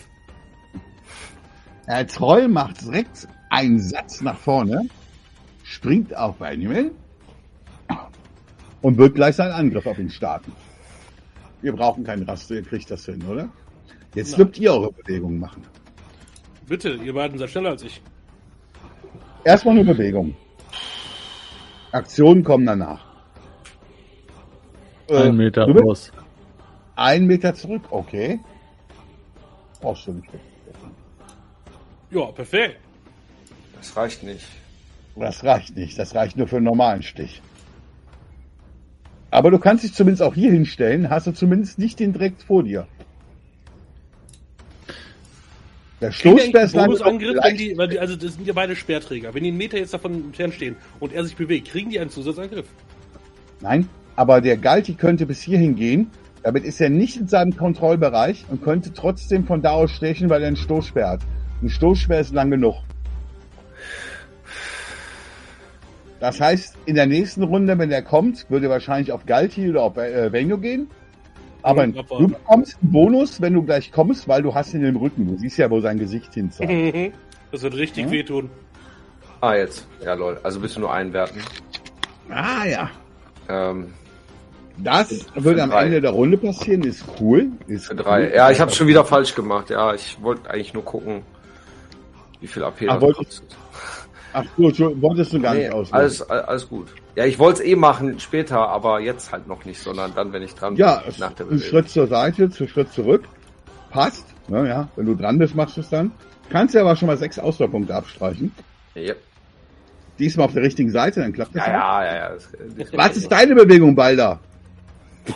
Der 1.88 2.08
Troll 2.08 2.48
macht 2.48 2.82
direkt 2.82 3.28
einen 3.52 3.80
Satz 3.80 4.22
nach 4.22 4.38
vorne, 4.38 4.88
springt 5.64 6.16
auf 6.18 6.38
Benjamin 6.38 6.92
und 8.82 8.98
wird 8.98 9.14
gleich 9.16 9.36
seinen 9.36 9.52
Angriff 9.52 9.86
auf 9.86 10.00
ihn 10.00 10.10
starten. 10.10 10.52
Wir 11.62 11.74
brauchen 11.74 12.04
keinen 12.04 12.24
Raster, 12.24 12.56
ihr 12.56 12.64
kriegt 12.64 12.90
das 12.90 13.06
hin, 13.06 13.24
oder? 13.30 13.50
Jetzt 14.16 14.32
Nein. 14.32 14.38
dürft 14.38 14.60
ihr 14.60 14.72
eure 14.72 14.92
Bewegungen 14.92 15.40
machen. 15.40 15.64
Bitte, 16.68 16.94
ihr 16.94 17.14
beiden 17.14 17.38
seid 17.38 17.50
schneller 17.50 17.72
als 17.72 17.84
ich. 17.84 18.02
Erstmal 19.44 19.76
eine 19.76 19.86
Bewegung. 19.86 20.36
Aktionen 21.92 22.44
kommen 22.44 22.66
danach. 22.66 23.06
Äh, 25.08 25.28
Ein 25.28 25.36
Meter 25.38 25.68
du 25.68 25.74
bist 25.74 25.86
raus. 25.86 26.12
Ein 26.96 27.26
Meter 27.28 27.54
zurück, 27.54 27.84
okay. 27.92 28.40
Brauchst 29.82 30.08
du 30.08 30.14
nicht. 30.14 30.30
Ja, 32.10 32.32
perfekt. 32.32 32.80
Das 33.78 33.96
reicht 33.96 34.24
nicht. 34.24 34.48
Das 35.16 35.44
reicht 35.44 35.76
nicht. 35.76 36.00
Das 36.00 36.16
reicht 36.16 36.38
nur 36.38 36.48
für 36.48 36.58
einen 36.58 36.66
normalen 36.66 37.04
Stich. 37.04 37.42
Aber 39.30 39.52
du 39.52 39.60
kannst 39.60 39.84
dich 39.84 39.94
zumindest 39.94 40.24
auch 40.24 40.34
hier 40.34 40.52
hinstellen, 40.52 41.10
hast 41.10 41.28
du 41.28 41.34
zumindest 41.34 41.78
nicht 41.78 42.00
den 42.00 42.14
direkt 42.14 42.42
vor 42.42 42.64
dir. 42.64 42.88
Der 46.12 46.68
lange 46.68 46.88
Bonusangriff, 46.88 47.38
wenn 47.44 47.58
die, 47.58 47.78
weil 47.78 47.88
die, 47.88 48.00
also 48.00 48.16
das 48.16 48.34
sind 48.34 48.48
ja 48.48 48.54
beide 48.54 48.76
Speerträger. 48.76 49.34
Wenn 49.34 49.44
die 49.44 49.50
einen 49.50 49.58
Meter 49.58 49.78
jetzt 49.78 49.94
davon 49.94 50.14
entfernt 50.14 50.54
stehen 50.54 50.76
und 51.00 51.14
er 51.14 51.24
sich 51.24 51.36
bewegt, 51.36 51.70
kriegen 51.70 51.90
die 51.90 52.00
einen 52.00 52.10
Zusatzangriff. 52.10 52.66
Nein, 53.62 53.88
aber 54.16 54.42
der 54.42 54.58
Galti 54.58 54.94
könnte 54.94 55.26
bis 55.26 55.42
hierhin 55.42 55.76
gehen. 55.76 56.12
Damit 56.44 56.64
ist 56.64 56.80
er 56.80 56.90
nicht 56.90 57.18
in 57.18 57.28
seinem 57.28 57.58
Kontrollbereich 57.58 58.46
und 58.50 58.62
könnte 58.64 58.94
trotzdem 58.94 59.46
von 59.46 59.62
da 59.62 59.72
aus 59.72 59.92
stechen, 59.92 60.30
weil 60.30 60.42
er 60.42 60.48
einen 60.48 60.58
Stoßsperr 60.58 61.10
hat. 61.10 61.22
Ein 61.62 61.70
Stoßsperr 61.70 62.20
ist 62.20 62.34
lang 62.34 62.52
genug. 62.52 62.76
Das 66.20 66.40
heißt, 66.40 66.76
in 66.86 66.96
der 66.96 67.08
nächsten 67.08 67.44
Runde, 67.44 67.78
wenn 67.78 67.92
er 67.92 68.02
kommt, 68.02 68.50
würde 68.50 68.68
er 68.68 68.72
wahrscheinlich 68.72 69.12
auf 69.12 69.26
Galti 69.26 69.70
oder 69.70 69.84
auf 69.84 69.98
äh, 69.98 70.32
Vengo 70.32 70.58
gehen. 70.58 70.88
Aber 71.66 71.88
du 71.88 72.28
bekommst 72.28 72.78
einen 72.82 72.92
Bonus, 72.92 73.42
wenn 73.42 73.54
du 73.54 73.64
gleich 73.64 73.92
kommst, 73.92 74.28
weil 74.28 74.42
du 74.44 74.54
hast 74.54 74.74
ihn 74.74 74.84
im 74.86 74.96
Rücken. 74.98 75.28
Du 75.28 75.38
siehst 75.38 75.58
ja, 75.58 75.70
wo 75.70 75.80
sein 75.82 75.98
Gesicht 76.00 76.34
hin 76.34 76.52
zeigt. 76.52 77.14
Das 77.52 77.62
wird 77.62 77.76
richtig 77.76 78.06
Hm? 78.06 78.12
wehtun. 78.12 78.50
Ah, 79.40 79.56
jetzt. 79.56 79.88
Ja, 80.04 80.14
lol. 80.16 80.38
Also 80.44 80.60
bist 80.60 80.76
du 80.76 80.82
nur 80.82 80.92
einwerten. 80.94 81.40
ah 82.30 82.66
ja. 82.66 82.90
Ähm, 83.48 83.94
Das 84.78 85.26
würde 85.36 85.64
am 85.64 85.70
drei. 85.70 85.86
Ende 85.86 86.02
der 86.02 86.12
Runde 86.12 86.38
passieren, 86.38 86.84
ist 86.84 87.06
cool. 87.22 87.48
Ist 87.68 87.86
für 87.86 87.96
drei. 87.96 88.26
cool. 88.28 88.32
Ja, 88.36 88.52
ich 88.52 88.60
habe 88.60 88.72
schon 88.72 88.88
wieder 88.88 89.06
falsch 89.06 89.34
gemacht. 89.36 89.70
Ja, 89.70 89.94
ich 89.94 90.18
wollte 90.22 90.50
eigentlich 90.50 90.74
nur 90.74 90.84
gucken, 90.84 91.22
wie 92.42 92.48
viel 92.48 92.64
AP 92.64 92.82
Ah, 92.90 92.94
das 92.96 93.02
wolltest-. 93.02 93.44
Ach 94.34 94.44
so, 94.58 95.02
wolltest 95.02 95.32
du 95.32 95.40
gar 95.40 95.54
Nee, 95.54 95.62
nicht 95.66 95.72
aus. 95.74 95.94
alles, 95.94 96.22
all- 96.30 96.42
alles 96.42 96.68
gut. 96.68 96.88
Ja, 97.16 97.26
ich 97.26 97.40
wollte 97.40 97.62
es 97.64 97.68
eh 97.68 97.76
machen 97.76 98.20
später, 98.20 98.68
aber 98.68 99.00
jetzt 99.00 99.32
halt 99.32 99.48
noch 99.48 99.64
nicht, 99.66 99.80
sondern 99.82 100.14
dann, 100.16 100.34
wenn 100.34 100.44
ich 100.44 100.54
dran 100.56 100.76
Ja, 100.76 100.98
bin, 101.06 101.14
nach 101.20 101.34
der 101.34 101.48
ein. 101.50 101.60
Schritt 101.60 101.90
zur 101.90 102.08
Seite, 102.08 102.50
zu 102.50 102.68
Schritt 102.68 102.92
zurück. 102.92 103.24
Passt. 103.90 104.26
Ne, 104.50 104.68
ja, 104.68 104.90
wenn 104.96 105.06
du 105.06 105.16
dran 105.16 105.40
bist, 105.40 105.56
machst 105.56 105.78
du 105.78 105.82
es 105.82 105.90
dann. 105.90 106.12
Kannst 106.50 106.76
ja 106.76 106.82
aber 106.82 106.96
schon 106.96 107.08
mal 107.08 107.18
sechs 107.18 107.40
Ausdauerpunkte 107.40 107.96
abstreichen. 107.96 108.52
Yep. 108.96 109.18
Diesmal 110.20 110.46
auf 110.48 110.54
der 110.54 110.64
richtigen 110.64 110.92
Seite, 110.92 111.22
dann 111.22 111.34
klappt 111.34 111.56
das. 111.56 111.66
Ja, 111.66 111.74
auch. 111.98 112.02
ja, 112.02 112.06
ja, 112.06 112.16
ja. 112.16 112.30
Das, 112.30 112.50
das 112.78 112.94
Was 112.94 113.18
ist 113.18 113.32
deine 113.32 113.56
Bewegung, 113.56 113.96
Balder? 113.96 114.40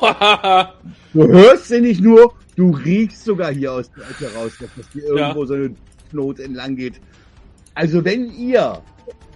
ja, 0.02 0.74
Du 1.14 1.28
hörst 1.28 1.68
sie 1.70 1.82
nicht 1.82 2.02
nur, 2.02 2.34
du 2.56 2.72
riechst 2.72 3.24
sogar 3.26 3.52
hier 3.52 3.74
aus 3.74 3.90
der 3.92 4.04
Ecke 4.10 4.34
raus, 4.36 4.52
dass 4.60 4.70
das 4.76 4.86
hier 4.94 5.04
irgendwo 5.06 5.46
so 5.46 5.56
eine 5.56 5.74
Not 6.12 6.40
entlang 6.40 6.76
geht. 6.76 7.02
Also 7.74 8.04
wenn 8.06 8.30
ihr 8.32 8.80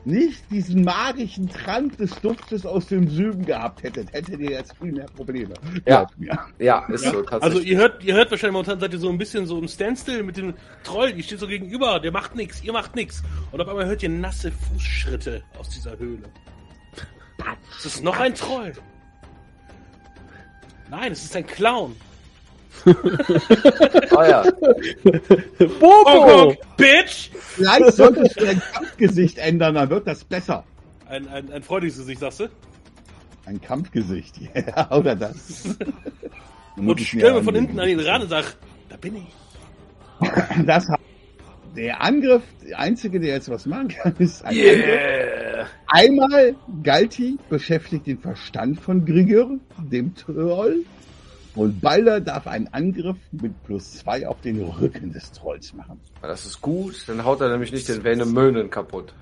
nicht 0.05 0.43
diesen 0.51 0.83
magischen 0.83 1.49
Trank 1.49 1.97
des 1.97 2.11
Duftes 2.21 2.65
aus 2.65 2.87
dem 2.87 3.07
Süden 3.07 3.45
gehabt 3.45 3.83
hättet, 3.83 4.11
hättet 4.13 4.39
ihr 4.39 4.51
jetzt 4.51 4.75
viel 4.77 4.91
mehr 4.91 5.05
Probleme. 5.05 5.53
Ja. 5.85 6.07
Ja, 6.59 6.85
ist 6.87 7.03
so, 7.03 7.21
tatsächlich. 7.21 7.43
Also 7.43 7.59
ihr 7.59 7.77
hört, 7.77 8.03
ihr 8.03 8.13
hört 8.15 8.31
wahrscheinlich 8.31 8.53
momentan 8.53 8.79
seid 8.79 8.93
ihr 8.93 8.99
so 8.99 9.09
ein 9.09 9.17
bisschen 9.17 9.45
so 9.45 9.57
im 9.59 9.67
Standstill 9.67 10.23
mit 10.23 10.37
dem 10.37 10.53
Troll, 10.83 11.13
die 11.13 11.23
steht 11.23 11.39
so 11.39 11.47
gegenüber, 11.47 11.99
der 11.99 12.11
macht 12.11 12.35
nichts, 12.35 12.63
ihr 12.63 12.73
macht 12.73 12.95
nichts. 12.95 13.23
Und 13.51 13.61
auf 13.61 13.67
einmal 13.67 13.85
hört 13.85 14.03
ihr 14.03 14.09
nasse 14.09 14.51
Fußschritte 14.51 15.43
aus 15.57 15.69
dieser 15.69 15.97
Höhle. 15.97 16.23
Es 17.77 17.85
ist 17.85 18.03
noch 18.03 18.19
ein 18.19 18.35
Troll. 18.35 18.73
Nein, 20.89 21.11
es 21.11 21.23
ist 21.23 21.35
ein 21.35 21.45
Clown. 21.45 21.95
Ah, 24.15 24.27
ja. 24.27 24.43
Oh, 25.81 26.03
oh, 26.05 26.55
Bitch! 26.77 27.29
Vielleicht 27.33 27.93
solltest 27.93 28.39
du 28.39 28.45
dein 28.45 28.61
Kampfgesicht 28.73 29.37
ändern, 29.37 29.75
dann 29.75 29.89
wird 29.89 30.07
das 30.07 30.23
besser. 30.23 30.63
Ein, 31.07 31.27
ein, 31.27 31.51
ein 31.51 31.63
freudiges 31.63 31.97
Gesicht, 31.97 32.19
sagst 32.19 32.41
du? 32.41 32.49
Ein 33.45 33.61
Kampfgesicht, 33.61 34.35
ja, 34.55 34.91
oder 34.91 35.15
das. 35.15 35.75
Und 36.75 36.99
stell 36.99 37.33
mir 37.33 37.43
von 37.43 37.55
hinten 37.55 37.79
an 37.79 37.87
ihn 37.87 37.99
ran 37.99 38.23
und 38.23 38.29
sag, 38.29 38.55
da 38.89 38.97
bin 38.97 39.17
ich. 39.17 39.27
Das 40.65 40.89
hat 40.89 40.99
der 41.75 42.01
Angriff, 42.01 42.41
der 42.67 42.79
einzige, 42.79 43.19
der 43.19 43.35
jetzt 43.35 43.49
was 43.49 43.67
machen 43.67 43.89
kann, 43.89 44.15
ist 44.17 44.43
ein 44.43 44.57
Angriff. 44.57 44.87
Yeah. 44.87 45.67
Einmal 45.87 46.55
Galti 46.81 47.37
beschäftigt 47.49 48.07
den 48.07 48.17
Verstand 48.17 48.79
von 48.79 49.05
Grigor, 49.05 49.57
dem 49.77 50.15
Troll. 50.15 50.83
Und 51.55 51.81
Balder 51.81 52.19
darf 52.19 52.47
einen 52.47 52.67
Angriff 52.69 53.17
mit 53.31 53.51
plus 53.63 53.99
zwei 53.99 54.27
auf 54.27 54.41
den 54.41 54.61
Rücken 54.61 55.13
des 55.13 55.31
Trolls 55.31 55.73
machen. 55.73 55.99
Das 56.21 56.45
ist 56.45 56.61
gut, 56.61 57.03
dann 57.07 57.23
haut 57.23 57.41
er 57.41 57.49
nämlich 57.49 57.71
nicht 57.71 57.87
den 57.87 58.03
Venemönen 58.03 58.69
kaputt. 58.69 59.13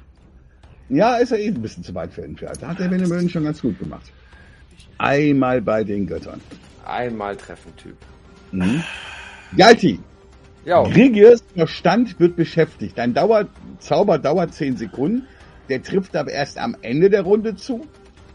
Ja, 0.88 1.15
ist 1.17 1.32
er 1.32 1.39
eh 1.39 1.48
ein 1.48 1.62
bisschen 1.62 1.84
zu 1.84 1.94
weit 1.94 2.13
für 2.13 2.24
entfernt. 2.24 2.58
Da 2.62 2.70
hat 2.70 2.80
der 2.80 2.89
Venemönen 2.89 3.30
schon 3.30 3.44
ganz 3.44 3.62
gut 3.62 3.78
gemacht. 3.80 4.12
Einmal 4.98 5.62
bei 5.62 5.84
den 5.84 6.08
Göttern. 6.08 6.39
Einmal 6.86 7.36
treffen, 7.36 7.76
Typ. 7.76 7.96
Mhm. 8.52 8.84
Galti, 9.58 10.00
Ja, 10.65 10.84
Grigirs 10.84 11.44
Verstand 11.56 12.20
wird 12.20 12.36
beschäftigt. 12.36 12.98
Dein 12.98 13.13
Dauer, 13.13 13.48
Zauber 13.80 14.20
dauert 14.20 14.54
10 14.54 14.78
Sekunden. 14.78 15.28
Der 15.70 15.82
trifft 15.82 16.15
aber 16.15 16.32
erst 16.32 16.58
am 16.58 16.76
Ende 16.82 17.10
der 17.10 17.22
Runde 17.24 17.56
zu. 17.56 17.88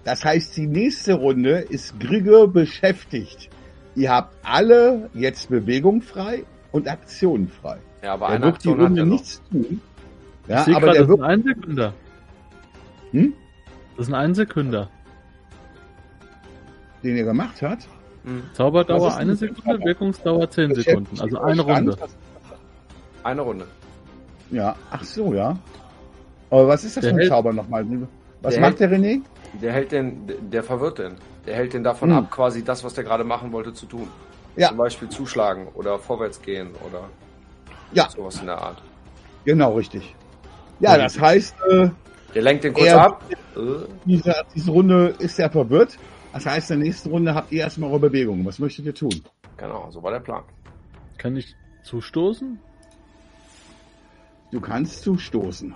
Das 0.05 0.25
heißt, 0.25 0.57
die 0.57 0.67
nächste 0.67 1.15
Runde 1.15 1.59
ist 1.59 1.99
Grigor 2.01 2.53
beschäftigt. 2.53 3.51
Ihr 3.97 4.11
habt 4.13 4.35
alle 4.45 5.11
jetzt 5.15 5.49
Bewegung 5.49 6.03
frei 6.03 6.45
und 6.73 6.89
Aktion 6.89 7.49
frei. 7.49 7.79
ja 8.03 8.13
aber 8.15 8.27
Er 8.27 8.33
eine 8.35 8.45
wird 8.47 8.63
die 8.65 8.69
Runde 8.69 9.05
nichts 9.07 9.43
tun. 9.51 9.81
Ich 10.45 10.49
Ja, 10.51 10.63
sehe 10.65 10.77
aber 10.77 10.87
gerade, 10.87 10.99
der 10.99 11.03
das 11.07 11.11
ist 11.11 11.19
wird, 11.19 11.21
ein 11.23 11.31
Einsekünder. 11.31 11.93
hm, 13.13 13.33
Das 13.97 14.07
ist 14.07 14.13
ein 14.13 14.21
Einsekünder. 14.21 14.91
den 17.03 17.17
er 17.17 17.25
gemacht 17.25 17.63
hat. 17.63 17.87
Hm. 18.25 18.43
Zauberdauer 18.55 19.09
ist 19.09 19.17
eine? 19.17 19.37
Sekunde, 19.37 19.85
Wirkungsdauer 19.85 20.51
10 20.51 20.75
Sekunden. 20.75 21.21
Also 21.21 21.41
eine. 21.41 21.63
Runde. 21.63 21.97
Eine 23.23 23.41
Runde. 23.43 23.67
Ja, 24.51 24.75
ach 24.91 25.05
so, 25.05 25.33
ja. 25.35 25.57
Aber 26.51 26.69
was 26.69 26.85
ist 26.85 26.97
das 26.97 27.05
Der 27.05 27.15
für 27.15 27.21
ein 27.23 27.29
Zauber 27.29 27.53
nochmal? 27.53 27.85
Was 28.43 28.55
Der 28.55 28.61
macht 28.63 28.81
der 28.81 28.91
René? 28.91 29.21
Der 29.55 29.73
hält 29.73 29.93
den, 29.93 30.51
der 30.51 30.63
verwirrt 30.63 30.99
den. 30.99 31.15
Der 31.47 31.55
hält 31.57 31.73
den 31.73 31.85
davon 31.85 32.11
Hm. 32.11 32.17
ab, 32.19 32.31
quasi 32.31 32.63
das, 32.65 32.83
was 32.85 32.95
der 32.95 33.05
gerade 33.05 33.25
machen 33.25 33.53
wollte, 33.53 33.73
zu 33.73 33.87
tun. 33.87 34.09
Ja. 34.57 34.69
Zum 34.69 34.77
Beispiel 34.79 35.09
zuschlagen 35.09 35.69
oder 35.75 35.99
vorwärts 35.99 36.41
gehen 36.43 36.71
oder 36.89 37.05
Ja, 37.93 38.09
sowas 38.11 38.41
in 38.41 38.47
der 38.47 38.59
Art. 38.59 38.83
genau, 39.45 39.75
richtig. 39.75 40.15
Ja, 40.81 40.97
das 40.99 41.19
heißt, 41.19 41.55
äh, 41.71 41.89
Der 42.35 42.43
lenkt 42.43 42.65
den 42.65 42.73
kurz 42.75 42.87
Er- 42.89 43.01
ab. 43.01 43.25
Äh, 43.57 43.59
diese, 44.05 44.35
diese 44.55 44.71
Runde 44.71 45.15
ist 45.19 45.39
er 45.39 45.51
verwirrt. 45.51 45.97
Das 46.33 46.45
heißt, 46.45 46.71
in 46.71 46.81
der 46.81 46.89
nächsten 46.89 47.09
Runde 47.11 47.35
habt 47.35 47.51
ihr 47.53 47.61
erstmal 47.61 47.89
eure 47.91 48.01
Bewegung. 48.01 48.45
Was 48.45 48.59
möchtet 48.59 48.85
ihr 48.85 48.95
tun? 48.95 49.23
Genau, 49.57 49.89
so 49.91 50.03
war 50.03 50.11
der 50.13 50.21
Plan. 50.21 50.43
Kann 51.17 51.35
ich 51.37 51.55
zustoßen? 51.83 52.59
Du 54.51 54.61
kannst 54.61 55.03
zustoßen. 55.03 55.75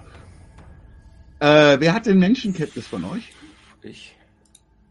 Äh, 1.40 1.76
wer 1.80 1.94
hat 1.94 2.04
denn 2.06 2.18
Menschenkenntnis 2.18 2.86
von 2.86 3.04
euch? 3.04 3.32
Ich. 3.82 4.16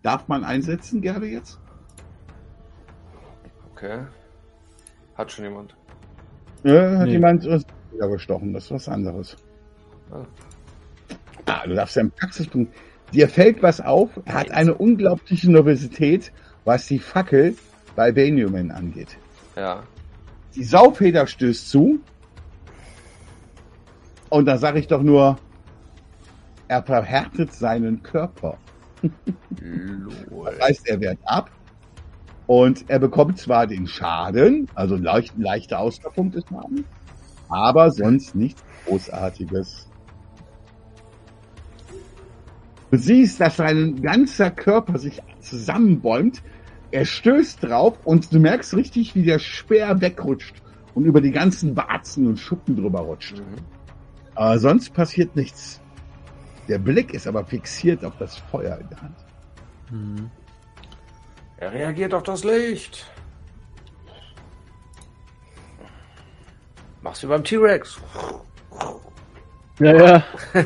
Darf 0.02 0.28
man 0.28 0.44
einsetzen, 0.44 1.02
Gerbe, 1.02 1.28
jetzt? 1.28 1.60
Okay. 3.74 4.06
Hat 5.16 5.32
schon 5.32 5.46
jemand. 5.46 5.76
Ja, 6.64 6.98
hat 7.00 7.06
Nee. 7.08 7.14
jemand 7.14 7.46
äh, 7.46 7.60
gestochen. 7.98 8.54
Das 8.54 8.66
ist 8.66 8.72
was 8.72 8.90
anderes. 8.90 9.38
Ah. 10.12 10.26
Ah, 11.46 11.68
du 11.68 11.74
darfst 11.76 11.96
ja 11.96 12.02
einen 12.02 12.12
Praxispunkt. 12.12 12.74
Dir 13.14 13.28
fällt 13.28 13.62
was 13.64 13.82
auf. 13.82 14.10
Er 14.26 14.34
hat 14.36 14.52
eine 14.52 14.74
unglaubliche 14.76 15.52
Nervosität, 15.52 16.32
was 16.66 16.88
die 16.88 17.00
Fackel 17.00 17.56
bei 17.96 18.12
Benjamin 18.12 18.72
angeht. 18.72 19.18
Ja. 19.56 19.84
Die 20.56 20.64
Saufeder 20.64 21.26
stößt 21.28 21.70
zu. 21.70 22.00
Und 24.30 24.46
da 24.46 24.58
sage 24.58 24.80
ich 24.80 24.88
doch 24.88 25.02
nur, 25.02 25.38
er 26.68 26.84
verhärtet 26.84 27.52
seinen 27.54 28.04
Körper. 28.04 28.58
Das 29.02 30.60
heißt, 30.62 30.88
er 30.90 31.00
wehrt 31.00 31.20
ab. 31.26 31.52
Und 32.48 32.90
er 32.90 32.98
bekommt 32.98 33.38
zwar 33.38 33.68
den 33.68 33.86
Schaden, 33.88 34.68
also 34.74 34.96
leicht, 34.96 35.38
leichter 35.38 35.80
Ausgangspunkt 35.80 36.34
des 36.36 36.44
Schaden, 36.50 36.84
aber 37.48 37.92
sonst 37.92 38.34
nichts 38.34 38.64
Großartiges. 38.86 39.88
Du 42.90 42.98
siehst, 42.98 43.40
dass 43.40 43.58
sein 43.58 44.02
ganzer 44.02 44.50
Körper 44.50 44.98
sich 44.98 45.22
zusammenbäumt. 45.42 46.42
Er 46.90 47.06
stößt 47.06 47.62
drauf 47.64 48.00
und 48.04 48.34
du 48.34 48.40
merkst 48.40 48.76
richtig, 48.76 49.14
wie 49.14 49.24
der 49.24 49.38
Speer 49.38 50.02
wegrutscht 50.02 50.64
und 50.96 51.06
über 51.06 51.22
die 51.22 51.32
ganzen 51.32 51.78
Warzen 51.78 52.26
und 52.26 52.40
Schuppen 52.40 52.76
drüber 52.76 53.02
rutscht. 53.02 53.38
Mhm. 53.38 53.58
Aber 54.34 54.58
sonst 54.58 54.94
passiert 54.94 55.36
nichts. 55.36 55.79
Der 56.70 56.78
Blick 56.78 57.14
ist 57.16 57.26
aber 57.26 57.44
fixiert 57.44 58.06
auf 58.06 58.14
das 58.20 58.38
Feuer 58.38 58.78
in 58.80 58.90
der 58.90 59.02
Hand. 59.02 59.16
Hm. 59.90 60.30
Er 61.58 61.74
reagiert 61.74 62.14
auf 62.14 62.24
das 62.24 62.44
Licht. 62.44 63.10
Mach's 67.02 67.24
wie 67.24 67.28
beim 67.28 67.44
T-Rex. 67.44 68.00
Ja, 69.80 69.96
ja. 69.96 70.24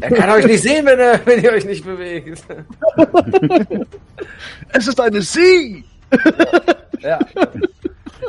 Er 0.00 0.10
kann 0.10 0.30
euch 0.30 0.44
nicht 0.46 0.62
sehen, 0.62 0.84
wenn, 0.86 0.98
er, 0.98 1.24
wenn 1.24 1.42
ihr 1.42 1.52
euch 1.52 1.64
nicht 1.64 1.84
bewegt. 1.84 2.44
Es 4.72 4.88
ist 4.88 5.00
eine 5.00 5.22
Sie! 5.22 5.84
Ja. 7.00 7.20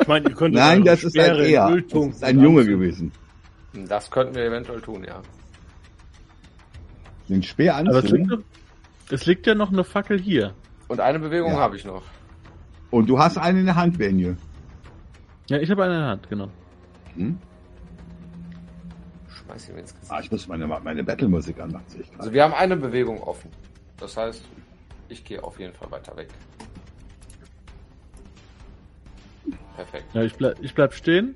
Ich 0.00 0.06
meine, 0.06 0.28
ihr 0.28 0.34
könntet 0.34 0.60
Nein, 0.60 0.84
das 0.84 1.02
ist 1.02 1.18
ein 1.18 1.40
Er. 1.40 1.68
Öltunken 1.70 2.10
Das 2.10 2.18
ist 2.18 2.24
ein 2.24 2.40
Junge 2.40 2.64
gewesen. 2.64 3.10
Das 3.88 4.10
könnten 4.10 4.34
wir 4.34 4.44
eventuell 4.44 4.80
tun, 4.80 5.04
ja. 5.04 5.20
Den 7.28 7.42
Speer 7.42 7.76
Aber 7.76 7.98
es 8.04 8.10
liegt, 8.10 8.32
es 9.10 9.26
liegt 9.26 9.46
ja 9.46 9.54
noch 9.54 9.72
eine 9.72 9.84
Fackel 9.84 10.20
hier. 10.20 10.54
Und 10.88 11.00
eine 11.00 11.18
Bewegung 11.18 11.52
Ja. 11.52 11.58
habe 11.58 11.76
ich 11.76 11.84
noch. 11.84 12.02
Und 12.90 13.08
du 13.08 13.18
hast 13.18 13.36
einen 13.36 13.58
in 13.60 13.66
der 13.66 13.74
Hand, 13.74 13.98
Benje. 13.98 14.36
Ja, 15.48 15.58
ich 15.58 15.70
habe 15.70 15.84
eine 15.84 15.94
in 15.94 16.00
der 16.00 16.08
Hand, 16.08 16.28
genau. 16.28 16.48
Hm? 17.16 17.38
Schmeiß 19.28 19.68
ihm 19.68 19.78
ins 19.78 19.92
Gesicht. 19.94 20.12
Ah, 20.12 20.20
ich 20.20 20.30
muss 20.30 20.46
meine, 20.48 20.66
meine 20.66 21.04
Battle-Musik 21.04 21.58
anmachen. 21.60 21.84
sehe 21.88 22.00
ich 22.02 22.08
gerade. 22.08 22.20
Also 22.20 22.32
wir 22.32 22.42
haben 22.44 22.54
eine 22.54 22.76
Bewegung 22.76 23.20
offen. 23.22 23.50
Das 23.98 24.16
heißt, 24.16 24.44
ich 25.08 25.24
gehe 25.24 25.42
auf 25.42 25.58
jeden 25.58 25.74
Fall 25.74 25.90
weiter 25.90 26.16
weg. 26.16 26.28
Perfekt. 29.74 30.14
Ja, 30.14 30.22
ich 30.22 30.34
bleib, 30.34 30.56
ich 30.62 30.74
bleib 30.74 30.94
stehen. 30.94 31.34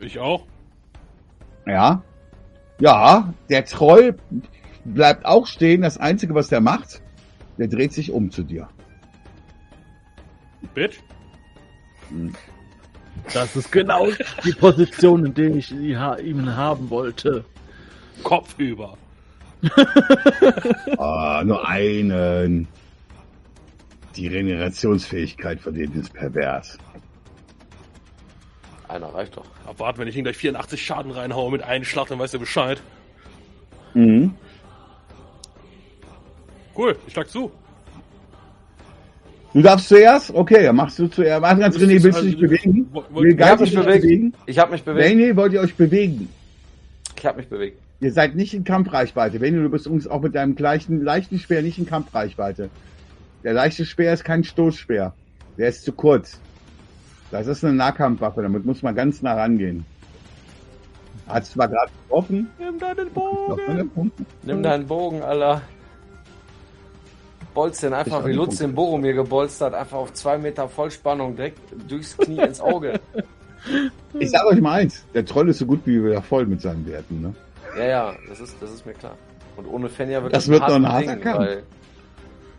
Ich 0.00 0.18
auch. 0.18 0.46
Ja. 1.70 2.02
Ja, 2.80 3.32
der 3.48 3.64
Troll 3.64 4.16
bleibt 4.84 5.24
auch 5.24 5.46
stehen. 5.46 5.82
Das 5.82 5.98
Einzige, 5.98 6.34
was 6.34 6.48
der 6.48 6.60
macht, 6.60 7.02
der 7.58 7.68
dreht 7.68 7.92
sich 7.92 8.10
um 8.10 8.30
zu 8.30 8.42
dir. 8.42 8.68
Bitch. 10.74 10.98
Das 13.32 13.54
ist 13.54 13.70
genau 13.70 14.08
die 14.44 14.52
Position, 14.52 15.26
in 15.26 15.34
der 15.34 15.54
ich 15.54 15.70
ihn 15.72 16.56
haben 16.56 16.90
wollte. 16.90 17.44
Kopf 18.22 18.58
über. 18.58 18.96
Ah, 20.98 21.42
nur 21.44 21.66
einen. 21.66 22.66
Die 24.16 24.26
Regenerationsfähigkeit 24.26 25.60
von 25.60 25.74
denen 25.74 25.94
ist 25.94 26.12
pervers. 26.12 26.78
Einer 28.90 29.06
reicht 29.14 29.36
doch. 29.36 29.44
Abwarten, 29.66 30.00
wenn 30.00 30.08
ich 30.08 30.16
ihn 30.16 30.24
gleich 30.24 30.36
84 30.36 30.84
Schaden 30.84 31.12
reinhaue 31.12 31.52
mit 31.52 31.62
einem 31.62 31.84
Schlag, 31.84 32.08
dann 32.08 32.18
weiß 32.18 32.32
er 32.34 32.40
Bescheid. 32.40 32.80
Mhm. 33.94 34.34
Cool, 36.76 36.96
ich 37.06 37.12
schlag 37.12 37.28
zu. 37.28 37.52
Du 39.52 39.62
darfst 39.62 39.88
zuerst? 39.88 40.32
Okay, 40.32 40.62
dann 40.64 40.76
machst 40.76 40.98
du 40.98 41.08
zuerst. 41.08 41.42
Warte 41.42 41.60
ganz, 41.60 41.76
René, 41.76 42.02
willst 42.02 42.18
du 42.20 42.22
dich 42.24 42.34
also- 42.34 42.38
bewegen? 42.40 42.88
Wo- 42.92 43.04
Will 43.10 43.32
Ich 43.32 43.40
habe 43.40 43.58
Geist 43.58 43.60
mich 43.60 43.74
bewegt. 43.74 44.02
bewegen? 44.02 44.34
Ich 44.46 44.58
habe 44.58 44.72
mich 44.72 44.82
bewegt. 44.82 45.08
René, 45.08 45.36
wollt 45.36 45.52
ihr 45.52 45.60
euch 45.60 45.74
bewegen? 45.74 46.28
Ich 47.16 47.26
habe 47.26 47.38
mich 47.38 47.48
bewegt. 47.48 47.80
Ihr 48.00 48.12
seid 48.12 48.34
nicht 48.34 48.54
in 48.54 48.64
Kampfreichweite. 48.64 49.38
René, 49.38 49.62
du 49.62 49.68
bist 49.68 49.86
uns 49.86 50.06
auch 50.06 50.20
mit 50.22 50.34
deinem 50.34 50.54
gleichen, 50.54 51.02
leichten 51.02 51.38
Speer 51.38 51.62
nicht 51.62 51.78
in 51.78 51.86
Kampfreichweite. 51.86 52.70
Der 53.44 53.52
leichte 53.52 53.84
Speer 53.84 54.12
ist 54.12 54.24
kein 54.24 54.42
Stoßspeer. 54.44 55.14
Der 55.58 55.68
ist 55.68 55.84
zu 55.84 55.92
kurz. 55.92 56.40
Das 57.30 57.46
ist 57.46 57.64
eine 57.64 57.74
Nahkampfwaffe, 57.74 58.42
damit 58.42 58.64
muss 58.64 58.82
man 58.82 58.94
ganz 58.94 59.22
nah 59.22 59.34
rangehen. 59.34 59.84
Hat 61.28 61.46
zwar 61.46 61.68
gerade 61.68 61.90
getroffen. 62.02 62.50
Nimm 62.58 62.78
deinen 62.78 63.10
Bogen. 63.10 64.12
Nimm 64.42 64.62
deinen 64.62 64.86
Bogen, 64.86 65.22
Alter. 65.22 65.62
Bolz 67.54 67.80
den 67.80 67.92
einfach, 67.94 68.24
wie 68.26 68.32
Lutz 68.32 68.58
den 68.58 68.74
Boromir 68.74 69.12
gebolzt 69.12 69.60
hat, 69.60 69.74
einfach 69.74 69.98
auf 69.98 70.12
zwei 70.12 70.38
Meter 70.38 70.68
Vollspannung 70.68 71.34
direkt 71.36 71.58
durchs 71.88 72.16
Knie 72.16 72.40
ins 72.40 72.60
Auge. 72.60 73.00
Ich 74.18 74.30
sag 74.30 74.44
euch 74.46 74.60
mal 74.60 74.80
eins, 74.80 75.04
der 75.14 75.24
Troll 75.24 75.48
ist 75.48 75.58
so 75.58 75.66
gut 75.66 75.80
wie 75.84 76.02
wieder 76.02 76.22
voll 76.22 76.46
mit 76.46 76.60
seinen 76.60 76.86
Werten. 76.86 77.20
Ne? 77.20 77.34
Ja, 77.76 77.84
ja, 77.84 78.14
das 78.28 78.40
ist, 78.40 78.56
das 78.60 78.70
ist 78.72 78.86
mir 78.86 78.94
klar. 78.94 79.16
Und 79.56 79.66
ohne 79.66 79.88
Fenja 79.88 80.22
wird 80.22 80.32
Das 80.32 80.46
ein 80.48 80.52
wird 80.52 80.62
noch 80.62 80.74
ein 80.76 80.88
harter 80.88 81.14
Ding, 81.14 81.20
Kampf. 81.22 81.38
weil, 81.40 81.62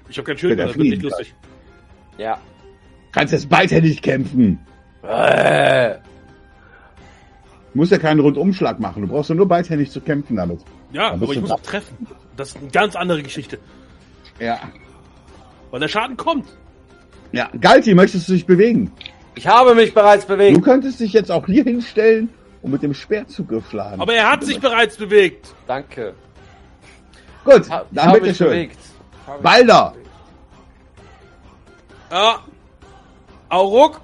Ich 0.10 0.18
hab 0.18 0.26
kein 0.26 0.38
Schild 0.38 0.58
mehr, 0.58 0.68
das 0.68 0.76
wird 0.78 0.88
nicht 0.88 1.02
lustig. 1.02 1.34
ja. 2.18 2.38
Kannst 3.12 3.34
jetzt 3.34 3.50
beidhändig 3.50 4.02
kämpfen. 4.02 4.60
Äh, 5.04 5.96
Du 7.74 7.78
musst 7.80 7.92
ja 7.94 7.98
keinen 8.00 8.20
Rundumschlag 8.20 8.82
machen. 8.82 9.02
Du 9.04 9.08
brauchst 9.08 9.30
ja 9.30 9.36
nur 9.36 9.48
beidhändig 9.48 9.92
zu 9.92 10.02
kämpfen 10.02 10.36
damit. 10.36 10.60
Ja, 10.92 11.12
aber 11.12 11.26
ich 11.28 11.36
du 11.36 11.42
muss 11.42 11.52
auch 11.52 11.62
treffen. 11.62 12.06
Das 12.36 12.50
ist 12.50 12.58
eine 12.58 12.68
ganz 12.70 12.98
andere 12.98 13.24
Geschichte. 13.24 13.60
Ja. 14.40 14.60
Weil 15.70 15.80
der 15.80 15.88
Schaden 15.88 16.18
kommt. 16.18 16.48
Ja. 17.32 17.50
Galti, 17.62 17.94
möchtest 17.96 18.28
du 18.28 18.34
dich 18.34 18.46
bewegen? 18.46 18.92
ich 19.36 19.48
habe 19.48 19.74
mich 19.74 19.94
bereits 19.94 20.26
Du 20.26 20.34
bewegt. 20.34 20.62
könntest 20.64 21.00
dich 21.00 21.14
jetzt 21.14 21.32
auch 21.32 21.46
hier 21.46 21.64
hinstellen 21.64 22.28
und 22.62 22.72
mit 22.72 22.84
dem 22.84 22.94
Speerzugriff 22.94 23.70
schlagen. 23.70 24.02
Aber 24.02 24.14
er 24.14 24.30
hat 24.30 24.44
sich 24.44 24.60
bereits 24.60 24.98
bewegt. 24.98 25.56
Danke. 25.66 26.14
Gut, 27.46 27.70
Ha, 27.70 27.86
ich 27.90 27.96
dann 27.96 28.08
habe 28.10 28.20
bitte 28.20 28.50
mich 28.50 28.70
Auruk. 33.52 34.00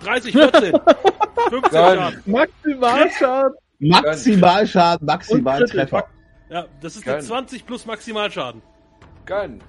30, 0.00 0.32
14. 0.32 0.72
15 1.48 1.70
Geil. 1.70 1.96
Schaden. 1.96 2.22
Maximalschaden. 2.26 3.54
Maximalschaden. 3.78 5.06
Maximaltreffer. 5.06 6.04
Ja, 6.50 6.66
das 6.80 6.96
ist 6.96 7.04
Geil. 7.04 7.14
eine 7.14 7.24
20 7.24 7.66
plus 7.66 7.86
Maximalschaden. 7.86 8.62
Gönn. 9.24 9.60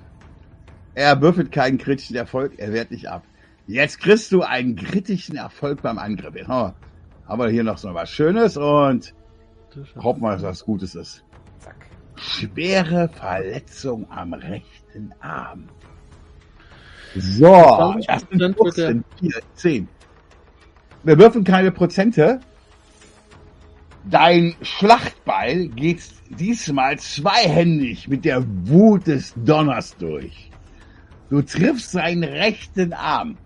Er 0.95 1.21
würfelt 1.21 1.51
keinen 1.51 1.77
kritischen 1.77 2.15
Erfolg, 2.15 2.53
er 2.57 2.73
wehrt 2.73 2.91
nicht 2.91 3.07
ab. 3.07 3.23
Jetzt 3.67 3.99
kriegst 3.99 4.31
du 4.31 4.41
einen 4.43 4.75
kritischen 4.75 5.37
Erfolg 5.37 5.81
beim 5.81 5.97
Angriff. 5.97 6.35
Jetzt 6.35 6.47
haben 6.47 6.73
wir, 7.27 7.49
hier 7.49 7.63
noch 7.63 7.77
so 7.77 7.93
was 7.93 8.09
Schönes 8.09 8.57
und 8.57 9.13
hoffen 9.97 10.21
wir, 10.21 10.33
dass 10.33 10.43
was 10.43 10.65
Gutes 10.65 10.95
ist. 10.95 11.23
Zack. 11.59 11.75
Schwere 12.15 13.09
Verletzung 13.09 14.09
am 14.11 14.33
rechten 14.33 15.13
Arm. 15.19 15.69
So, 17.15 17.45
20% 17.47 18.05
das 18.07 18.21
sind 18.29 18.41
wird 18.41 18.77
der- 18.77 18.87
14, 18.87 19.03
4, 19.19 19.31
10. 19.55 19.87
Wir 21.03 21.17
würfeln 21.19 21.43
keine 21.43 21.71
Prozente. 21.71 22.39
Dein 24.09 24.55
Schlachtbeil 24.61 25.67
geht 25.69 26.01
diesmal 26.29 26.97
zweihändig 26.99 28.07
mit 28.07 28.25
der 28.25 28.43
Wut 28.65 29.07
des 29.07 29.33
Donners 29.35 29.95
durch. 29.97 30.49
Du 31.29 31.41
triffst 31.41 31.91
seinen 31.91 32.23
rechten 32.23 32.93
Arm. 32.93 33.37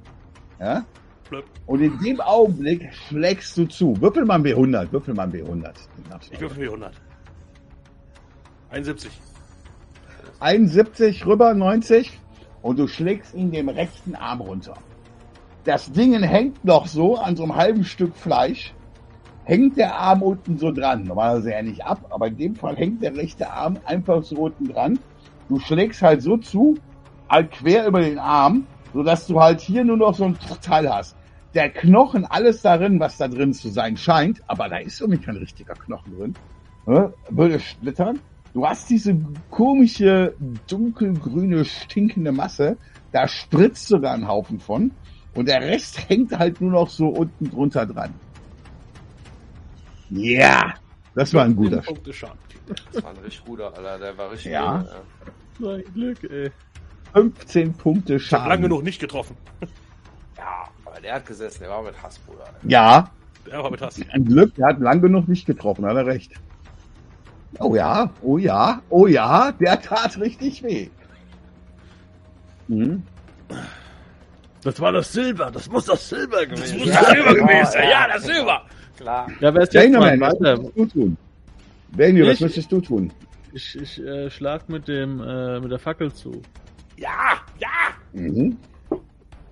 Ja? 0.59 0.85
Und 1.65 1.81
in 1.81 1.97
dem 1.99 2.19
Augenblick 2.21 2.89
schlägst 3.07 3.57
du 3.57 3.65
zu. 3.65 3.99
Würfel 4.01 4.25
mal 4.25 4.35
ein 4.35 4.43
W100, 4.43 4.91
würfel 4.91 5.13
mal 5.13 5.23
ein 5.23 5.31
W100. 5.31 5.73
Ich 6.29 6.39
würfel 6.41 6.59
mir 6.59 6.65
100. 6.69 6.93
71. 8.69 9.11
71 10.39 11.25
rüber, 11.25 11.53
90 11.53 12.19
und 12.61 12.79
du 12.79 12.87
schlägst 12.87 13.33
ihn 13.33 13.51
dem 13.51 13.69
rechten 13.69 14.15
Arm 14.15 14.41
runter. 14.41 14.75
Das 15.63 15.91
Ding 15.91 16.21
hängt 16.21 16.63
noch 16.65 16.87
so 16.87 17.17
an 17.17 17.35
so 17.35 17.43
einem 17.43 17.55
halben 17.55 17.83
Stück 17.83 18.15
Fleisch. 18.15 18.73
Hängt 19.43 19.77
der 19.77 19.95
Arm 19.95 20.21
unten 20.21 20.57
so 20.57 20.71
dran. 20.71 21.03
Normalerweise 21.03 21.51
ja 21.51 21.61
nicht 21.61 21.83
ab, 21.85 21.99
aber 22.09 22.27
in 22.27 22.37
dem 22.37 22.55
Fall 22.55 22.75
hängt 22.75 23.03
der 23.03 23.15
rechte 23.15 23.51
Arm 23.51 23.77
einfach 23.85 24.23
so 24.23 24.35
unten 24.37 24.69
dran. 24.69 24.99
Du 25.49 25.59
schlägst 25.59 26.01
halt 26.01 26.21
so 26.21 26.37
zu, 26.37 26.77
halt 27.29 27.51
quer 27.51 27.87
über 27.87 28.01
den 28.01 28.19
Arm, 28.19 28.65
sodass 28.93 29.27
du 29.27 29.39
halt 29.39 29.61
hier 29.61 29.83
nur 29.83 29.97
noch 29.97 30.15
so 30.15 30.25
ein 30.25 30.37
Teil 30.61 30.91
hast. 30.91 31.15
Der 31.53 31.69
Knochen, 31.69 32.25
alles 32.25 32.61
darin, 32.61 32.99
was 32.99 33.17
da 33.17 33.27
drin 33.27 33.53
zu 33.53 33.69
sein 33.69 33.97
scheint, 33.97 34.41
aber 34.47 34.69
da 34.69 34.77
ist 34.77 35.01
irgendwie 35.01 35.21
kein 35.21 35.35
richtiger 35.35 35.73
Knochen 35.73 36.17
drin, 36.17 36.35
ne, 36.85 37.13
würde 37.29 37.59
splittern. 37.59 38.19
Du 38.53 38.65
hast 38.67 38.89
diese 38.89 39.15
komische, 39.49 40.33
dunkelgrüne, 40.67 41.63
stinkende 41.65 42.31
Masse. 42.31 42.77
Da 43.11 43.27
spritzt 43.27 43.87
sogar 43.87 44.13
ein 44.13 44.27
Haufen 44.27 44.59
von. 44.59 44.91
Und 45.35 45.47
der 45.47 45.61
Rest 45.61 46.09
hängt 46.09 46.37
halt 46.37 46.59
nur 46.59 46.71
noch 46.71 46.89
so 46.89 47.07
unten 47.07 47.49
drunter 47.49 47.85
dran. 47.85 48.13
Ja, 50.09 50.73
das 51.15 51.33
war 51.33 51.45
ein 51.45 51.55
guter 51.55 51.81
15 51.81 51.93
Punkte 51.95 52.13
Schaden. 52.13 52.37
Das 52.93 53.03
war 53.03 53.11
ein 53.11 53.17
richtig 53.17 53.45
guter, 53.45 53.65
Alter. 53.77 53.99
Der 53.99 54.17
war 54.17 54.31
richtig 54.31 54.51
Ja. 54.51 54.77
gut, 55.57 55.67
Mein 55.67 55.83
Glück, 55.93 56.23
ey. 56.29 56.51
15 57.13 57.73
Punkte 57.73 58.15
Ich 58.15 58.23
hab 58.23 58.29
Schaden. 58.41 58.49
lange 58.49 58.61
genug 58.63 58.83
nicht 58.83 58.99
getroffen. 58.99 59.35
Ja, 60.37 60.67
aber 60.85 60.99
der 61.01 61.15
hat 61.15 61.25
gesessen. 61.25 61.59
Der 61.61 61.69
war 61.69 61.83
mit 61.83 62.01
Hass, 62.01 62.19
Bruder. 62.19 62.45
Ja, 62.63 63.09
Der 63.45 63.63
war 63.63 63.71
mit 63.71 63.81
Hass. 63.81 63.99
ein 64.11 64.25
Glück, 64.25 64.55
der 64.55 64.67
hat 64.67 64.79
lang 64.79 65.01
genug 65.01 65.27
nicht 65.27 65.45
getroffen, 65.45 65.85
hat 65.85 65.95
er 65.95 66.05
recht. 66.05 66.33
Oh 67.59 67.75
ja, 67.75 68.09
oh 68.21 68.37
ja, 68.37 68.81
oh 68.89 69.07
ja, 69.07 69.51
der 69.51 69.81
tat 69.81 70.19
richtig 70.19 70.63
weh. 70.63 70.89
Mhm. 72.67 73.03
Das 74.63 74.79
war 74.79 74.91
das 74.91 75.11
Silber. 75.11 75.51
Das 75.51 75.69
muss 75.69 75.85
das 75.85 76.07
Silber 76.07 76.45
Das 76.45 76.49
gewesen 76.49 76.79
muss 76.79 76.87
sein. 76.89 77.03
das 77.03 77.11
Silber 77.11 77.27
Ja, 77.29 77.33
gewesen 77.45 77.65
sein. 77.71 77.83
ja, 77.83 77.89
Ja, 77.89 78.07
das 78.13 78.23
genau. 78.23 78.33
Silber. 78.35 78.61
Klar. 78.97 79.27
Ja, 79.39 79.53
wer 79.53 79.61
ist 79.63 79.73
jetzt 79.73 79.83
Daniel, 79.93 80.19
was 80.21 80.39
müsstest 80.39 80.77
du 80.77 80.85
tun? 80.85 81.17
Daniel, 81.97 82.27
was 82.27 82.33
Ich? 82.35 82.41
müsstest 82.41 82.71
du 82.71 82.81
tun? 82.81 83.13
Ich, 83.53 83.75
ich 83.81 83.99
äh, 84.05 84.29
schlag 84.29 84.69
mit 84.69 84.87
dem 84.87 85.19
äh, 85.21 85.59
mit 85.59 85.71
der 85.71 85.79
Fackel 85.79 86.13
zu. 86.13 86.41
Ja, 86.97 87.09
ja. 87.59 87.67
Mhm. 88.13 88.57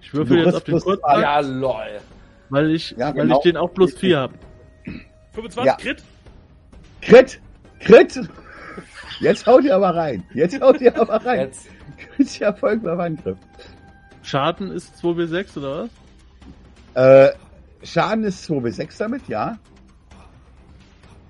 Ich 0.02 0.14
würfel 0.14 0.38
Du 0.38 0.44
jetzt 0.46 0.56
auf 0.56 0.64
den 0.64 0.72
plus 0.74 0.84
Kurztrag. 0.86 1.22
Ja, 1.22 1.40
lol. 1.42 2.00
Weil 2.50 2.72
ich, 2.72 2.92
Ja, 2.92 3.08
weil 3.08 3.24
genau. 3.24 3.38
ich 3.38 3.44
den 3.44 3.58
auch 3.58 3.74
plus 3.74 3.94
4 3.96 4.18
habe. 4.20 4.34
25 5.34 5.66
Ja. 5.66 5.76
Crit? 5.76 6.04
Crit! 7.02 7.42
Crit! 7.80 8.20
Jetzt 9.20 9.46
haut 9.46 9.64
ihr 9.64 9.76
aber 9.76 9.96
rein. 9.96 10.24
Jetzt 10.34 10.60
haut 10.62 10.80
ihr 10.82 10.98
aber 10.98 11.26
rein. 11.26 11.40
Jetzt. 11.42 11.68
Kritischer 11.98 12.46
Erfolg 12.46 12.84
beim 12.84 13.00
Angriff. 13.00 13.38
Schaden 14.24 14.72
ist 14.72 14.96
2w6 15.02 15.58
oder 15.58 15.90
was? 16.94 17.32
Äh, 17.34 17.34
Schaden 17.84 18.24
ist 18.24 18.44
2 18.46 18.60
bis 18.60 18.76
6 18.78 18.98
damit, 18.98 19.28
ja. 19.28 19.58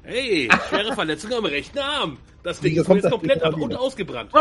Hey, 0.04 0.50
schwere 0.68 0.94
Verletzung 0.94 1.34
am 1.34 1.46
rechten 1.46 1.80
Arm. 1.80 2.18
Das 2.44 2.60
Ding 2.60 2.76
ist 2.76 2.88
mir 2.88 2.96
jetzt 2.96 3.12
komplett 3.12 3.44
ab 3.44 3.56
und 3.56 3.76
ausgebrannt. 3.76 4.32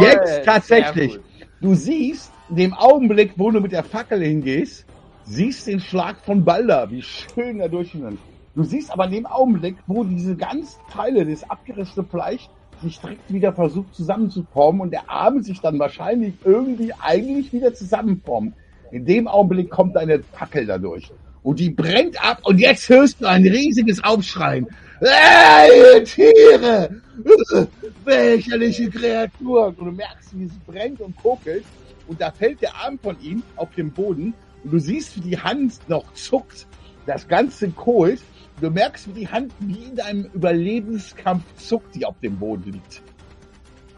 Jetzt 0.00 0.44
tatsächlich. 0.44 1.18
Du 1.60 1.74
siehst, 1.74 2.32
in 2.48 2.56
dem 2.56 2.74
Augenblick, 2.74 3.32
wo 3.36 3.50
du 3.50 3.60
mit 3.60 3.72
der 3.72 3.84
Fackel 3.84 4.22
hingehst, 4.22 4.86
siehst 5.24 5.66
den 5.66 5.78
Schlag 5.78 6.16
von 6.24 6.44
Balder, 6.44 6.90
wie 6.90 7.02
schön 7.02 7.60
er 7.60 7.68
durchschneidet. 7.68 8.18
Du 8.60 8.66
siehst 8.66 8.92
aber 8.92 9.06
in 9.06 9.12
dem 9.12 9.26
Augenblick, 9.26 9.76
wo 9.86 10.04
diese 10.04 10.36
ganzen 10.36 10.78
Teile 10.92 11.24
des 11.24 11.48
abgerissenen 11.48 12.06
Fleisch 12.10 12.46
sich 12.82 13.00
direkt 13.00 13.32
wieder 13.32 13.54
versucht 13.54 13.94
zusammenzuformen 13.94 14.82
und 14.82 14.90
der 14.90 15.08
Arm 15.08 15.42
sich 15.42 15.62
dann 15.62 15.78
wahrscheinlich 15.78 16.34
irgendwie 16.44 16.92
eigentlich 17.00 17.54
wieder 17.54 17.72
zusammenformt. 17.72 18.52
In 18.90 19.06
dem 19.06 19.28
Augenblick 19.28 19.70
kommt 19.70 19.96
deine 19.96 20.22
Fackel 20.34 20.66
dadurch. 20.66 21.10
Und 21.42 21.58
die 21.58 21.70
brennt 21.70 22.22
ab 22.22 22.40
und 22.42 22.60
jetzt 22.60 22.86
hörst 22.90 23.22
du 23.22 23.26
ein 23.26 23.46
riesiges 23.46 24.04
Aufschreien. 24.04 24.68
Ihr 25.00 26.04
Tiere! 26.04 27.00
Lächerliche 28.04 28.90
Kreaturen! 28.90 29.74
Und 29.76 29.86
du 29.86 29.92
merkst, 29.92 30.38
wie 30.38 30.44
es 30.44 30.58
brennt 30.66 31.00
und 31.00 31.16
kokelt. 31.16 31.64
Und 32.08 32.20
da 32.20 32.30
fällt 32.30 32.60
der 32.60 32.74
Arm 32.74 32.98
von 32.98 33.16
ihm 33.22 33.42
auf 33.56 33.70
den 33.74 33.90
Boden. 33.90 34.34
Und 34.64 34.70
du 34.70 34.78
siehst, 34.78 35.16
wie 35.16 35.30
die 35.30 35.38
Hand 35.38 35.80
noch 35.88 36.12
zuckt. 36.12 36.66
Das 37.06 37.26
Ganze 37.26 37.70
kohlt. 37.70 38.20
Du 38.60 38.70
merkst, 38.70 39.08
wie 39.08 39.12
die 39.20 39.28
Hand 39.28 39.52
wie 39.60 39.84
in 39.84 40.00
einem 40.00 40.24
Überlebenskampf 40.34 41.44
zuckt, 41.56 41.94
die 41.94 42.04
auf 42.04 42.18
dem 42.20 42.38
Boden 42.38 42.72
liegt. 42.72 43.02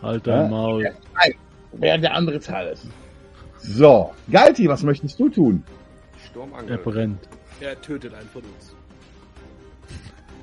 Halt 0.00 0.26
dein 0.26 0.42
Ja. 0.42 0.48
Maul. 0.48 0.92
Während 1.72 2.04
der 2.04 2.14
andere 2.14 2.38
Teil 2.40 2.68
ist. 2.72 2.86
So. 3.58 4.12
Galti, 4.30 4.68
was 4.68 4.82
möchtest 4.82 5.18
du 5.18 5.28
tun? 5.28 5.64
Er 6.14 6.26
Sturmangriff. 6.28 6.82
brennt. 6.84 7.28
Er 7.60 7.80
tötet 7.80 8.14
einen 8.14 8.28
von 8.28 8.42
uns. 8.42 8.74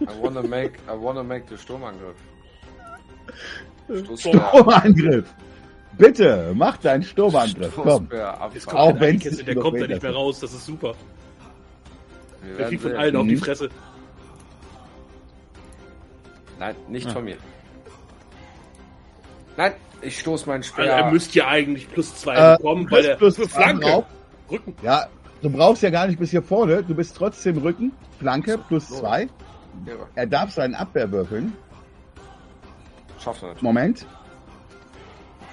I 0.01 0.05
wanna 0.21 0.41
make, 0.41 0.73
I 0.87 0.91
wanna 0.97 1.23
make 1.23 1.45
the 1.49 1.57
Sturmangriff. 1.57 2.15
Stoßbär. 3.89 4.49
Sturmangriff. 4.53 5.33
Bitte, 5.97 6.53
mach 6.55 6.77
deinen 6.77 7.03
Sturmangriff. 7.03 7.73
Komm. 7.75 8.07
Jetzt 8.53 8.65
kommt 8.67 8.79
Auch 8.79 8.97
der 8.97 9.13
der 9.43 9.55
kommt 9.55 9.81
da 9.81 9.87
nicht 9.87 10.01
mehr 10.01 10.13
raus. 10.13 10.39
Das 10.39 10.53
ist 10.53 10.65
super. 10.65 10.93
Wir 12.41 12.55
Der 12.57 12.67
kriegt 12.67 12.81
von 12.81 12.95
allen 12.95 13.15
auf 13.17 13.27
die. 13.27 13.35
Fresse. 13.35 13.69
Nein, 16.59 16.75
nicht 16.87 17.07
Ah. 17.07 17.11
von 17.13 17.23
mir. 17.25 17.37
Nein, 19.57 19.73
ich 20.01 20.19
stoß 20.19 20.45
meinen 20.45 20.57
Also 20.61 20.73
Speer. 20.73 20.85
er 20.91 21.11
müsste 21.11 21.39
ja 21.39 21.47
eigentlich 21.47 21.89
plus 21.91 22.15
zwei 22.15 22.35
Äh, 22.35 22.57
bekommen, 22.57 22.89
weil 22.91 23.05
er 23.05 23.15
plus 23.15 23.35
Flanke. 23.37 23.85
drauf. 23.85 24.05
Rücken. 24.51 24.75
Ja, 24.81 25.07
du 25.41 25.49
brauchst 25.49 25.83
ja 25.83 25.89
gar 25.89 26.07
nicht 26.07 26.19
bis 26.19 26.31
hier 26.31 26.41
vorne. 26.41 26.83
Du 26.83 26.95
bist 26.95 27.15
trotzdem 27.15 27.57
Rücken. 27.57 27.91
Flanke 28.19 28.57
plus 28.57 28.87
So. 28.87 28.99
zwei. 28.99 29.29
Ja, 29.85 29.93
Er 30.15 30.27
darf 30.27 30.51
seinen 30.51 30.75
Abwehr 30.75 31.11
würfeln. 31.11 31.53
schafft 33.19 33.43
er 33.43 33.49
nicht. 33.51 33.61
Moment. 33.61 34.05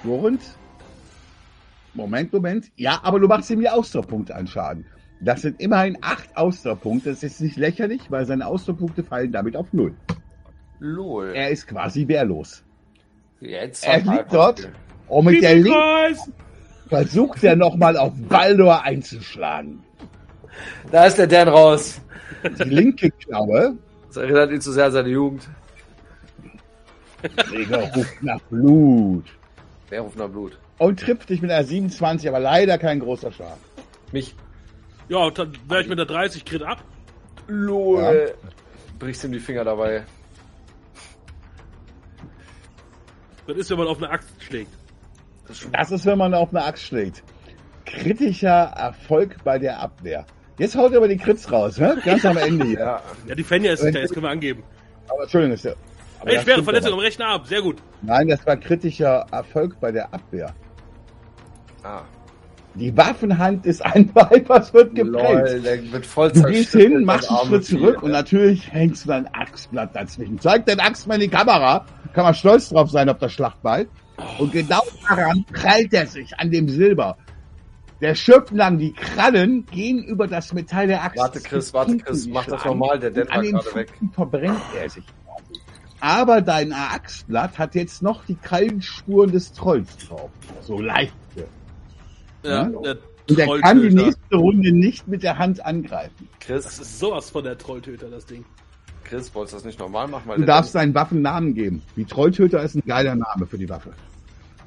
Lorenz. 0.03 0.55
Moment, 1.93 2.31
Moment. 2.31 2.71
Ja, 2.75 2.99
aber 3.03 3.19
du 3.19 3.27
machst 3.27 3.49
ihm 3.49 3.59
die 3.59 3.69
Ausdauerpunkte 3.69 4.35
an 4.35 4.47
Schaden. 4.47 4.85
Das 5.19 5.41
sind 5.41 5.59
immerhin 5.59 5.97
acht 6.01 6.35
Ausdauerpunkte. 6.37 7.09
Das 7.09 7.23
ist 7.23 7.41
nicht 7.41 7.57
lächerlich, 7.57 8.11
weil 8.11 8.25
seine 8.25 8.45
Ausdauerpunkte 8.45 9.03
fallen 9.03 9.31
damit 9.31 9.55
auf 9.57 9.73
null. 9.73 9.95
Lol. 10.79 11.33
Er 11.33 11.49
ist 11.49 11.67
quasi 11.67 12.07
wehrlos. 12.07 12.63
Jetzt 13.39 13.85
er 13.85 13.99
liegt 13.99 14.33
dort. 14.33 14.69
Und 15.07 15.25
mit 15.25 15.41
der 15.41 15.55
linken 15.55 16.33
versucht 16.87 17.43
er 17.43 17.55
nochmal 17.55 17.97
auf 17.97 18.13
Baldor 18.29 18.83
einzuschlagen. 18.83 19.83
Da 20.91 21.05
ist 21.05 21.17
der 21.17 21.27
Dan 21.27 21.47
raus. 21.47 22.01
Die 22.59 22.63
linke 22.63 23.11
Klaue, 23.11 23.77
Das 24.07 24.17
erinnert 24.17 24.51
ihn 24.51 24.61
zu 24.61 24.71
sehr 24.71 24.85
an 24.85 24.91
seine 24.91 25.09
Jugend. 25.09 25.47
Digga, 27.51 27.79
ruft 27.95 28.23
nach 28.23 28.39
Blut. 28.41 29.25
Wer 29.89 30.01
ruft 30.01 30.17
nach 30.17 30.29
Blut? 30.29 30.57
Und 30.77 30.99
trifft 30.99 31.29
dich 31.29 31.41
mit 31.41 31.51
einer 31.51 31.63
27, 31.63 32.29
aber 32.29 32.39
leider 32.39 32.77
kein 32.77 32.99
großer 32.99 33.31
Schaden. 33.31 33.61
Mich. 34.11 34.35
Ja, 35.09 35.17
und 35.17 35.37
dann 35.37 35.53
wäre 35.67 35.81
ich 35.81 35.87
mit 35.87 35.97
der 35.97 36.05
30 36.05 36.45
Crit 36.45 36.61
ab. 36.63 36.83
Lol. 37.47 38.33
Brichst 38.99 39.23
ihm 39.23 39.31
die 39.31 39.39
Finger 39.39 39.63
dabei. 39.63 40.03
Das 43.47 43.57
ist, 43.57 43.69
wenn 43.69 43.77
man 43.77 43.87
auf 43.87 43.97
eine 43.97 44.09
Axt 44.09 44.29
schlägt. 44.39 44.71
Das 45.71 45.91
ist, 45.91 46.05
wenn 46.05 46.17
man 46.17 46.33
auf 46.33 46.49
eine 46.49 46.63
Axt 46.63 46.83
schlägt. 46.83 47.23
Kritischer 47.85 48.73
Erfolg 48.75 49.37
bei 49.43 49.57
der 49.57 49.79
Abwehr. 49.79 50.25
Jetzt 50.57 50.75
haut 50.75 50.91
er 50.91 50.97
aber 50.97 51.07
die 51.07 51.17
Crits 51.17 51.49
raus, 51.51 51.79
hä? 51.79 51.93
ganz 52.03 52.25
am 52.25 52.35
Ende 52.35 52.65
hier. 52.65 52.79
Ja. 52.79 53.01
Ja, 53.27 53.35
die 53.35 53.43
Fenja 53.43 53.71
ist 53.71 53.83
das 53.83 54.09
können 54.09 54.23
wir 54.23 54.29
angeben. 54.29 54.63
Aber 55.07 55.23
Entschuldigung, 55.23 55.53
ist 55.53 55.65
ja. 55.65 55.73
aber 56.19 56.29
Ey, 56.29 56.35
das 56.35 56.43
schwere 56.43 56.63
Verletzung 56.63 56.93
am 56.93 56.99
rechten 56.99 57.21
Arm. 57.21 57.45
Sehr 57.45 57.61
gut. 57.61 57.77
Nein, 58.01 58.27
das 58.27 58.45
war 58.45 58.57
kritischer 58.57 59.25
Erfolg 59.31 59.79
bei 59.79 59.91
der 59.91 60.13
Abwehr. 60.13 60.53
Ah. 61.83 62.01
Die 62.77 62.95
Waffenhand 62.95 63.65
des 63.65 63.81
Anweibers 63.81 64.73
wird 64.73 64.95
geprellt. 64.95 65.51
Lol, 65.51 65.61
der 65.61 65.91
wird 65.91 66.05
voll 66.05 66.31
Du 66.31 66.43
gehst 66.43 66.73
hin, 66.73 67.03
machst 67.03 67.29
einen 67.29 67.47
Schritt 67.47 67.65
zurück 67.65 67.99
Vieh, 67.99 68.05
und 68.05 68.11
natürlich 68.11 68.71
hängst 68.71 69.05
du 69.05 69.09
dein 69.09 69.27
Axtblatt 69.33 69.95
dazwischen. 69.95 70.39
Zeig 70.39 70.65
dein 70.65 70.79
Axt 70.79 71.07
mal 71.07 71.15
in 71.15 71.21
die 71.21 71.27
Kamera. 71.27 71.85
Kann 72.13 72.23
man 72.23 72.33
stolz 72.33 72.69
drauf 72.69 72.91
sein 72.91 73.09
auf 73.09 73.17
das 73.17 73.33
Schlachtball. 73.33 73.87
Und 74.37 74.51
genau 74.51 74.81
daran 75.07 75.45
prallt 75.51 75.93
er 75.93 76.07
sich 76.07 76.37
an 76.39 76.51
dem 76.51 76.69
Silber. 76.69 77.17
Der 78.01 78.13
Schöpfen 78.13 78.57
lang, 78.57 78.77
die 78.77 78.93
Krallen 78.93 79.65
gehen 79.65 80.03
über 80.03 80.27
das 80.27 80.53
Metall 80.53 80.87
der 80.87 81.03
Axt. 81.03 81.17
Warte, 81.17 81.41
Chris, 81.41 81.73
warte, 81.73 81.97
Chris, 81.97 82.27
mach 82.27 82.45
das 82.45 82.63
normal, 82.63 82.99
der 82.99 83.11
an 83.31 83.43
war 83.43 83.43
gerade 83.43 83.75
weg. 83.75 83.93
Verbrennt 84.13 84.61
er 84.79 84.89
sich. 84.89 85.03
Aber 85.99 86.41
dein 86.41 86.73
Axtblatt 86.73 87.57
hat 87.57 87.73
jetzt 87.73 88.03
noch 88.03 88.23
die 88.25 88.35
Krallenspuren 88.35 89.31
des 89.31 89.51
Trolls 89.53 89.97
drauf. 89.97 90.29
So 90.61 90.79
leichte. 90.79 91.47
Ja, 92.43 92.65
der 92.65 92.97
Und 93.29 93.39
er 93.39 93.59
kann 93.59 93.81
die 93.81 93.93
nächste 93.93 94.35
Runde 94.35 94.71
nicht 94.71 95.07
mit 95.07 95.23
der 95.23 95.37
Hand 95.37 95.65
angreifen. 95.65 96.29
Das 96.47 96.47
Chris, 96.47 96.79
ist 96.79 96.99
sowas 96.99 97.29
von 97.29 97.43
der 97.43 97.57
Trolltöter, 97.57 98.09
das 98.09 98.25
Ding. 98.25 98.45
Chris, 99.03 99.33
wolltest 99.33 99.53
du 99.53 99.57
das 99.57 99.65
nicht 99.65 99.79
normal 99.79 100.07
machen? 100.07 100.23
Weil 100.27 100.37
Du 100.37 100.45
darfst 100.45 100.75
deinen 100.75 100.93
Waffen 100.93 101.21
Namen 101.21 101.53
geben. 101.53 101.81
Die 101.95 102.05
Trolltöter 102.05 102.61
ist 102.61 102.75
ein 102.75 102.83
geiler 102.85 103.15
Name 103.15 103.45
für 103.47 103.57
die 103.57 103.69
Waffe. 103.69 103.91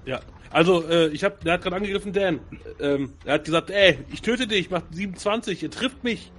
Ja. 0.06 0.20
Also, 0.50 0.82
äh, 0.88 1.08
ich 1.08 1.22
hab, 1.22 1.42
der 1.44 1.54
hat 1.54 1.62
gerade 1.62 1.76
angegriffen, 1.76 2.12
Dan. 2.12 2.40
Ähm, 2.80 3.12
er 3.24 3.34
hat 3.34 3.44
gesagt, 3.44 3.70
ey, 3.70 3.98
ich 4.12 4.20
töte 4.20 4.48
dich, 4.48 4.68
mach 4.68 4.82
27, 4.90 5.62
ihr 5.62 5.70
trifft 5.70 6.02
mich, 6.02 6.32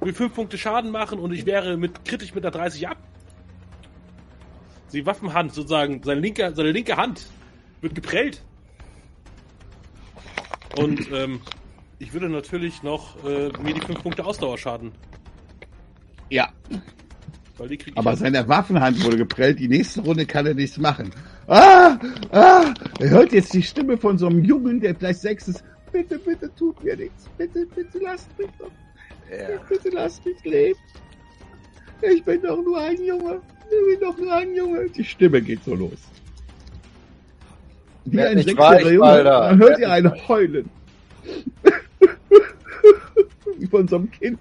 will 0.00 0.14
5 0.14 0.34
Punkte 0.34 0.56
Schaden 0.56 0.90
machen 0.90 1.18
und 1.18 1.32
ich 1.32 1.44
wäre 1.44 1.76
mit 1.76 2.04
kritisch 2.06 2.34
mit 2.34 2.44
der 2.44 2.52
30 2.52 2.88
ab. 2.88 2.96
Die 4.92 5.04
Waffenhand 5.04 5.52
sozusagen, 5.52 6.02
seine 6.02 6.20
linke, 6.20 6.52
seine 6.54 6.72
linke 6.72 6.96
Hand 6.96 7.26
wird 7.82 7.94
geprellt. 7.94 8.42
Und 10.76 11.10
ähm, 11.12 11.40
ich 11.98 12.12
würde 12.12 12.28
natürlich 12.28 12.82
noch 12.82 13.22
äh, 13.24 13.50
mir 13.62 13.74
die 13.74 13.80
5 13.80 14.02
Punkte 14.02 14.24
Ausdauerschaden, 14.24 14.92
Ja, 16.30 16.48
weil 17.58 17.68
die 17.68 17.76
kriege 17.76 17.90
ich. 17.92 17.98
aber 17.98 18.16
seine 18.16 18.48
Waffenhand 18.48 19.02
wurde 19.04 19.16
geprellt. 19.16 19.58
Die 19.58 19.68
nächste 19.68 20.00
Runde 20.02 20.24
kann 20.26 20.46
er 20.46 20.54
nichts 20.54 20.78
machen. 20.78 21.10
Ah, 21.46 21.98
ah, 22.30 22.72
er 23.00 23.10
hört 23.10 23.32
jetzt 23.32 23.52
die 23.52 23.62
Stimme 23.62 23.98
von 23.98 24.16
so 24.16 24.26
einem 24.28 24.44
Jungen, 24.44 24.80
der 24.80 24.94
gleich 24.94 25.18
sechs 25.18 25.48
ist. 25.48 25.64
Bitte, 25.92 26.18
bitte, 26.20 26.50
tut 26.54 26.82
mir 26.84 26.96
nichts. 26.96 27.28
Bitte, 27.36 27.66
bitte, 27.74 27.98
lasst 28.00 28.28
mich 28.38 28.48
doch. 28.58 28.70
Ja. 29.30 29.58
Bitte, 29.68 29.90
lasst 29.90 30.24
mich 30.24 30.42
leben. 30.44 30.78
Ich 32.02 32.24
bin 32.24 32.40
doch 32.42 32.62
nur 32.62 32.78
ein 32.80 32.96
Junge. 33.04 33.40
Ich 33.64 33.98
bin 33.98 34.08
doch 34.08 34.16
nur 34.16 34.32
ein 34.32 34.54
Junge. 34.54 34.88
Die 34.90 35.04
Stimme 35.04 35.42
geht 35.42 35.62
so 35.64 35.74
los. 35.74 35.98
Wie 38.04 38.20
ein 38.20 38.38
sechsjähriger 38.38 38.90
Junge. 38.92 39.24
Man 39.24 39.58
hört 39.58 39.78
ihr 39.78 39.90
ein 39.90 40.28
Heulen. 40.28 40.68
Wie 43.58 43.66
von 43.66 43.86
so 43.88 43.96
einem 43.96 44.10
Kind. 44.10 44.38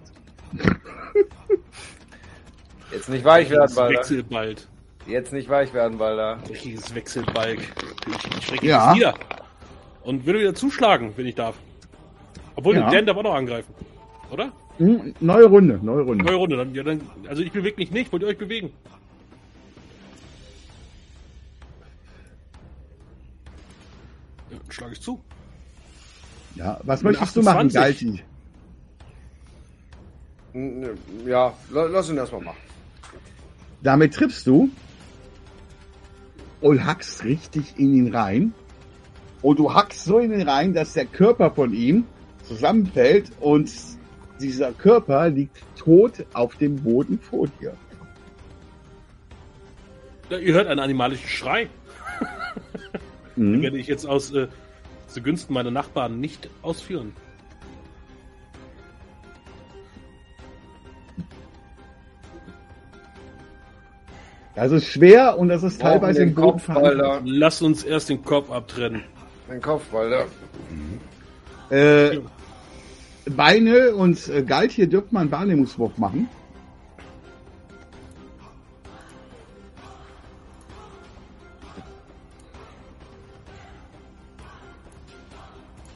Jetzt 2.91 3.09
nicht 3.09 3.23
weich 3.25 3.49
werden, 3.49 3.75
Balder. 3.75 3.97
wechselt 3.97 4.29
bald. 4.29 4.67
Jetzt 5.07 5.33
nicht 5.33 5.49
weich 5.49 5.73
werden, 5.73 5.97
Balder. 5.97 6.39
Richtiges 6.49 6.93
Wechselbalg. 6.95 7.59
Ich, 7.59 8.37
ich 8.37 8.45
schrecke 8.45 8.67
Ja. 8.67 8.87
jetzt 8.93 8.97
wieder. 8.97 9.13
Und 10.03 10.25
würde 10.25 10.39
wieder 10.39 10.55
zuschlagen, 10.55 11.13
wenn 11.15 11.25
ich 11.27 11.35
darf. 11.35 11.55
Obwohl, 12.55 12.75
Ja. 12.75 12.89
Dan 12.89 13.05
darf 13.05 13.17
auch 13.17 13.23
noch 13.23 13.35
angreifen. 13.35 13.73
Oder? 14.31 14.51
Hm, 14.77 15.13
neue 15.19 15.45
Runde, 15.45 15.79
neue 15.81 16.01
Runde. 16.03 16.23
Neue 16.23 16.35
Runde. 16.35 16.57
Dann, 16.57 16.73
ja, 16.73 16.83
dann, 16.83 17.01
also 17.27 17.43
ich 17.43 17.51
bewege 17.51 17.75
mich 17.77 17.91
nicht. 17.91 18.11
Wollt 18.11 18.23
ihr 18.23 18.29
euch 18.29 18.37
bewegen? 18.37 18.71
Schlage 24.73 24.93
ich 24.93 25.01
zu. 25.01 25.21
Ja, 26.55 26.79
was 26.83 27.03
möchtest 27.03 27.35
du 27.35 27.41
machen, 27.41 27.67
28? 27.67 28.23
Galti? 30.53 31.29
Ja, 31.29 31.53
la- 31.71 31.85
lass 31.85 32.09
ihn 32.09 32.17
erstmal 32.17 32.41
machen. 32.41 32.57
Damit 33.81 34.13
triffst 34.13 34.45
du 34.47 34.69
und 36.61 36.85
hackst 36.85 37.23
richtig 37.23 37.77
in 37.77 37.93
ihn 37.93 38.13
rein. 38.15 38.53
Und 39.41 39.59
du 39.59 39.73
hackst 39.73 40.03
so 40.03 40.19
in 40.19 40.33
ihn 40.33 40.47
rein, 40.49 40.73
dass 40.73 40.93
der 40.93 41.05
Körper 41.05 41.51
von 41.51 41.73
ihm 41.73 42.05
zusammenfällt 42.43 43.31
und 43.39 43.71
dieser 44.41 44.71
Körper 44.73 45.29
liegt 45.29 45.63
tot 45.77 46.25
auf 46.33 46.55
dem 46.55 46.77
Boden 46.77 47.19
vor 47.19 47.47
dir. 47.59 47.73
Ja, 50.29 50.37
ihr 50.37 50.53
hört 50.53 50.67
einen 50.67 50.79
animalischen 50.79 51.27
Schrei. 51.29 51.69
Den 53.39 53.51
Mhm. 53.59 53.61
werde 53.61 53.77
ich 53.77 53.87
jetzt 53.87 54.05
aus 54.05 54.33
äh, 54.33 54.47
zugunsten 55.07 55.53
meiner 55.53 55.71
Nachbarn 55.71 56.19
nicht 56.19 56.49
ausführen. 56.61 57.13
Das 64.55 64.73
ist 64.73 64.87
schwer 64.87 65.37
und 65.37 65.47
das 65.47 65.63
ist 65.63 65.79
teilweise 65.79 66.25
Boden 66.27 66.35
Kopf. 66.35 66.69
Lasst 67.23 67.61
uns 67.61 67.83
erst 67.85 68.09
den 68.09 68.21
Kopf 68.25 68.51
abtrennen. 68.51 69.03
Den 69.49 69.61
Kopf, 69.61 69.93
Alter. 69.93 70.25
Äh, 71.69 72.19
Beine 73.29 73.95
und 73.95 74.27
äh, 74.27 74.43
Galt 74.43 74.71
hier 74.71 74.87
dürft 74.87 75.13
man 75.13 75.21
einen 75.23 75.31
Wahrnehmungswurf 75.31 75.97
machen. 75.97 76.27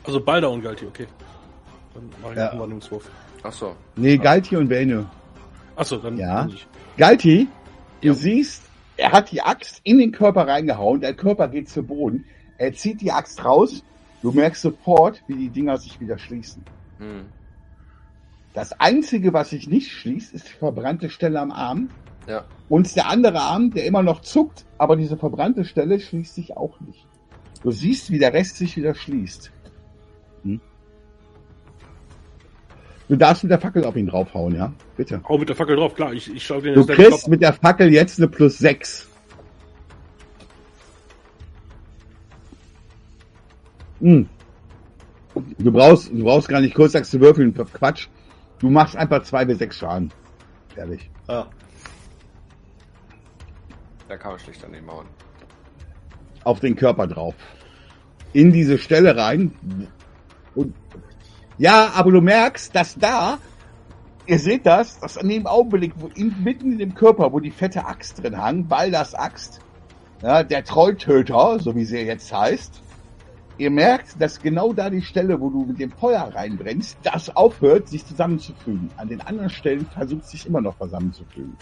Also 0.04 0.20
Balder 0.20 0.52
und 0.52 0.62
Galti, 0.62 0.86
okay. 0.86 1.08
Dann 1.94 2.10
mache 2.22 2.34
ich 2.34 2.38
Ja. 2.40 2.50
einen 2.50 2.60
Wahrnehmungswurf. 2.60 3.10
Ach 3.44 3.54
so. 3.54 3.76
Nee, 3.96 4.18
Galt 4.18 4.46
hier 4.48 4.60
und 4.60 4.70
Beine. 4.70 5.06
Achso, 5.76 5.98
dann, 5.98 6.18
Ja. 6.18 6.42
dann 6.42 6.48
nicht. 6.48 6.68
Galti, 6.98 7.48
du 8.02 8.08
Ja. 8.08 8.14
siehst, 8.14 8.64
er 8.98 9.12
hat 9.12 9.32
die 9.32 9.42
Axt 9.42 9.82
in 9.84 9.98
den 9.98 10.12
Körper 10.12 10.48
reingehauen, 10.48 11.02
der 11.02 11.14
Körper 11.14 11.48
geht 11.48 11.70
zu 11.70 11.84
Boden, 11.84 12.26
er 12.58 12.74
zieht 12.74 13.02
die 13.02 13.12
Axt 13.12 13.44
raus, 13.44 13.84
du 14.22 14.32
merkst 14.32 14.62
sofort, 14.62 15.22
wie 15.28 15.36
die 15.36 15.50
Dinger 15.50 15.78
sich 15.78 16.00
wieder 16.00 16.18
schließen. 16.18 16.64
Hm. 17.00 17.26
Das 18.54 18.80
Einzige, 18.80 19.34
was 19.34 19.50
sich 19.50 19.68
nicht 19.68 19.92
schließt, 19.92 20.34
ist 20.34 20.48
die 20.48 20.54
verbrannte 20.54 21.10
Stelle 21.10 21.40
am 21.40 21.52
Arm 21.52 21.90
Ja. 22.28 22.46
und 22.70 22.96
der 22.96 23.10
andere 23.10 23.40
Arm, 23.42 23.72
der 23.72 23.86
immer 23.86 24.04
noch 24.04 24.22
zuckt, 24.22 24.66
aber 24.78 24.96
diese 24.96 25.18
verbrannte 25.18 25.66
Stelle 25.66 26.00
schließt 26.00 26.36
sich 26.36 26.56
auch 26.56 26.80
nicht. 26.82 27.08
Du 27.64 27.72
siehst, 27.72 28.12
wie 28.12 28.20
der 28.20 28.34
Rest 28.34 28.58
sich 28.58 28.76
wieder 28.78 28.94
schließt. 28.94 29.52
Hm? 30.44 30.60
Du 33.10 33.16
darfst 33.18 33.44
mit 33.44 33.52
der 33.52 33.60
Fackel 33.60 33.84
auf 33.84 33.96
ihn 33.96 34.08
draufhauen, 34.08 34.56
ja? 34.56 34.74
Bitte. 34.96 35.22
Hau 35.28 35.38
mit 35.38 35.50
der 35.50 35.56
Fackel 35.56 35.76
drauf, 35.76 35.94
klar. 35.94 36.14
Ich, 36.14 36.34
ich 36.34 36.46
schau 36.46 36.62
den 36.62 36.76
Du 36.76 36.86
kriegst 36.86 37.28
mit 37.28 37.42
der 37.42 37.54
Fackel 37.54 37.92
jetzt 37.92 38.20
eine 38.20 38.28
plus 38.28 38.58
6. 38.58 39.10
Hm. 44.00 44.28
Du 45.58 45.72
brauchst, 45.72 46.12
du 46.12 46.24
brauchst 46.24 46.48
gar 46.48 46.62
nicht 46.62 46.76
kurz 46.76 46.94
zu 47.10 47.20
würfeln, 47.20 47.54
Quatsch. 47.54 48.08
Du 48.60 48.70
machst 48.70 48.96
einfach 48.96 49.24
2 49.24 49.46
bis 49.46 49.58
6 49.58 49.78
Schaden. 49.78 50.12
Ehrlich. 50.76 51.10
Ah. 51.28 51.46
Da 54.08 54.18
kann 54.18 54.32
man 54.32 54.40
schlicht 54.40 54.62
daneben 54.64 54.90
hauen. 54.90 55.08
Auf 56.44 56.60
den 56.60 56.76
Körper 56.76 57.08
drauf. 57.08 57.36
In 58.34 58.52
diese 58.52 58.78
Stelle 58.78 59.16
rein. 59.16 59.52
Und 60.56 60.74
ja, 61.58 61.92
aber 61.94 62.12
du 62.12 62.22
merkst, 62.22 62.76
dass 62.76 62.96
da, 62.96 63.38
ihr 64.26 64.40
seht 64.40 64.66
das, 64.66 65.00
dass 65.00 65.18
an 65.18 65.30
dem 65.30 65.46
Augenblick, 65.46 65.94
wo 65.98 66.08
in, 66.08 66.36
mitten 66.44 66.74
in 66.74 66.78
dem 66.80 66.96
Körper, 66.96 67.32
wo 67.32 67.40
die 67.40 67.52
fette 67.52 67.86
Axt 67.86 68.24
drin 68.24 68.38
hang, 68.38 68.68
Balders 68.68 69.14
Axt, 69.14 69.60
ja, 70.22 70.44
der 70.44 70.64
Trolltöter, 70.64 71.60
so 71.60 71.76
wie 71.76 71.86
sie 71.86 72.00
jetzt 72.00 72.34
heißt, 72.34 72.82
ihr 73.58 73.70
merkt, 73.70 74.20
dass 74.22 74.42
genau 74.42 74.74
da 74.74 74.90
die 74.90 75.02
Stelle, 75.02 75.40
wo 75.40 75.50
du 75.50 75.66
mit 75.66 75.80
dem 75.80 75.92
Feuer 75.92 76.32
reinbrennst, 76.34 76.98
das 77.04 77.36
aufhört, 77.36 77.90
sich 77.90 78.06
zusammenzufügen. 78.06 78.90
An 78.98 79.10
den 79.10 79.22
anderen 79.22 79.50
Stellen 79.50 79.86
versucht 79.86 80.26
sich 80.26 80.48
immer 80.48 80.62
noch 80.62 80.78
zusammenzufügen. 80.80 81.56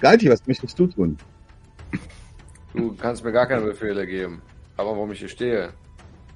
Galti, 0.00 0.30
was 0.30 0.46
möchtest 0.46 0.78
du 0.78 0.86
tun? 0.86 1.18
Du 2.74 2.94
kannst 2.94 3.22
mir 3.24 3.32
gar 3.32 3.46
keine 3.46 3.66
Befehle 3.66 4.06
geben. 4.06 4.42
Aber 4.76 4.90
warum 4.90 5.12
ich 5.12 5.18
hier 5.18 5.28
stehe? 5.28 5.74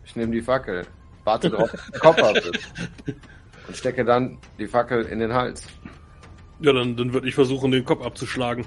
Ich 0.05 0.15
nehme 0.15 0.33
die 0.33 0.43
Fackel, 0.43 0.87
warte 1.27 1.51
drauf, 1.51 1.71
dass 1.71 1.91
der 1.91 2.01
Kopf 2.01 2.23
ab 2.23 2.37
ist. 2.37 2.69
Und 3.67 3.77
stecke 3.77 4.05
dann 4.05 4.39
die 4.59 4.67
Fackel 4.67 5.05
in 5.05 5.19
den 5.19 5.35
Hals. 5.35 5.67
Ja, 6.61 6.73
dann, 6.73 6.97
dann 6.97 7.13
würde 7.13 7.29
ich 7.29 7.35
versuchen, 7.35 7.71
den 7.71 7.85
Kopf 7.85 8.05
abzuschlagen. 8.05 8.65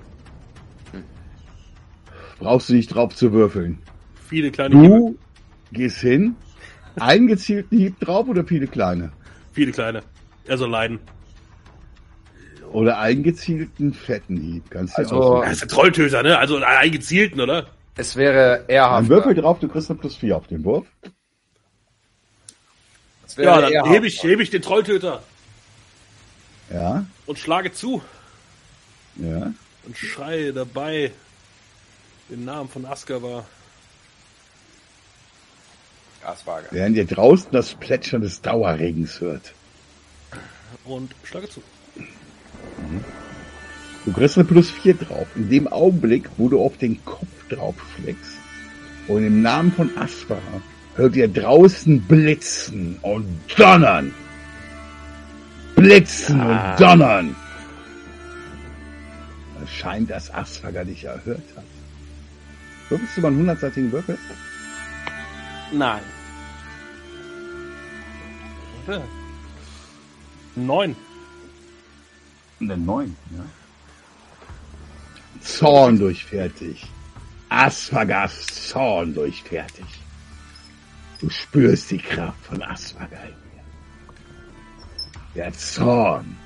Brauchst 2.39 2.70
du 2.70 2.74
nicht 2.74 2.93
drauf 2.93 3.16
zu 3.16 3.34
würfeln. 3.34 3.80
Viele 4.28 4.51
kleine 4.51 4.80
Hiebe. 4.80 4.95
Du 4.95 5.18
gehst 5.72 5.99
hin, 5.99 6.36
einen 6.99 7.28
gezielten 7.28 7.78
Hieb 7.78 7.99
drauf 7.99 8.28
oder 8.28 8.43
viele 8.43 8.68
kleine? 8.68 9.12
Viele 9.53 9.72
kleine. 9.72 10.01
Er 10.45 10.57
soll 10.57 10.70
leiden. 10.70 10.99
Oder 12.72 12.99
einen 12.99 13.24
gezielten 13.24 13.93
fetten 13.93 14.38
Hieb. 14.38 14.64
Kannst 14.70 14.97
du 14.97 15.01
Also-. 15.01 15.41
Er 15.43 15.51
ist 15.51 15.62
der 15.62 15.68
Trolltöter, 15.68 16.24
ne? 16.24 16.38
Also 16.38 16.57
einen 16.57 16.91
gezielten, 16.91 17.41
oder? 17.41 17.68
Es 17.97 18.16
wäre 18.16 18.66
ehrhaft. 18.68 19.01
Dann 19.01 19.10
würfel 19.10 19.34
drauf, 19.34 19.60
du 19.60 19.68
kriegst 19.68 19.89
eine 19.89 19.99
plus 19.99 20.16
4 20.16 20.38
auf 20.38 20.47
den 20.47 20.64
Wurf. 20.64 20.86
Ja, 23.38 23.61
dann 23.61 23.91
hebe 23.91 24.07
ich, 24.07 24.21
hebe 24.23 24.43
ich 24.43 24.49
den 24.49 24.61
Trolltöter 24.61 25.23
Ja, 26.71 27.05
und 27.25 27.39
schlage 27.39 27.71
zu 27.71 28.01
ja. 29.15 29.53
und 29.86 29.97
schreie 29.97 30.53
dabei 30.53 31.11
den 32.30 32.45
Namen 32.45 32.69
von 32.69 32.86
Askabar. 32.86 33.45
Gaswaage. 36.21 36.67
Während 36.71 36.97
ihr 36.97 37.05
draußen 37.05 37.49
das 37.51 37.73
Plätschern 37.75 38.21
des 38.21 38.41
Dauerregens 38.41 39.21
hört. 39.21 39.53
Und 40.86 41.15
schlage 41.23 41.49
zu. 41.49 41.63
Du 44.05 44.13
kriegst 44.13 44.38
eine 44.38 44.45
plus 44.45 44.69
4 44.69 44.95
drauf. 44.95 45.27
In 45.36 45.49
dem 45.49 45.67
Augenblick, 45.67 46.30
wo 46.38 46.49
du 46.49 46.61
auf 46.61 46.77
den 46.77 47.03
Kopf 47.05 47.27
drauf 47.49 47.75
schlägst 47.95 48.34
und 49.07 49.25
im 49.25 49.41
Namen 49.41 49.71
von 49.71 49.97
Aspar 49.97 50.41
hört 50.99 51.15
ihr 51.15 51.29
draußen 51.29 52.01
blitzen 52.01 52.97
und 53.01 53.25
donnern. 53.55 54.13
Blitzen 55.75 56.41
und 56.41 56.61
donnern. 56.77 57.35
Es 59.63 59.71
scheint, 59.71 60.09
dass 60.09 60.33
Asfager 60.33 60.83
dich 60.83 61.05
erhört 61.05 61.49
hat. 61.55 61.63
Würfelst 62.89 63.15
du 63.15 63.21
mal 63.21 63.27
einen 63.29 63.49
100-seitigen 63.49 63.91
Würfel? 63.93 64.17
Nein. 65.71 66.01
Warte. 68.85 69.03
Neun. 70.55 70.95
Eine 72.59 72.75
9, 72.75 73.15
ja. 73.37 73.45
Zorn 75.39 75.97
durchfährt 75.97 76.59
dich. 76.59 76.85
Asfagas 77.47 78.67
Zorn 78.67 79.13
durchfährt 79.13 79.77
dich. 79.77 79.98
Du 81.20 81.30
spürst 81.30 81.91
die 81.91 81.97
Kraft 81.97 82.43
von 82.45 82.59
dir. 82.59 82.65
Der 85.36 85.53
Zorn. 85.53 86.38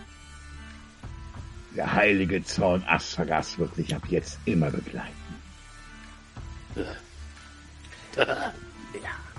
Der 1.76 1.92
heilige 1.92 2.44
Zorn 2.44 2.84
Asfagas 2.88 3.58
wird 3.58 3.76
dich 3.78 3.96
ab 3.96 4.04
jetzt 4.10 4.40
immer 4.46 4.70
begleiten. 4.70 5.08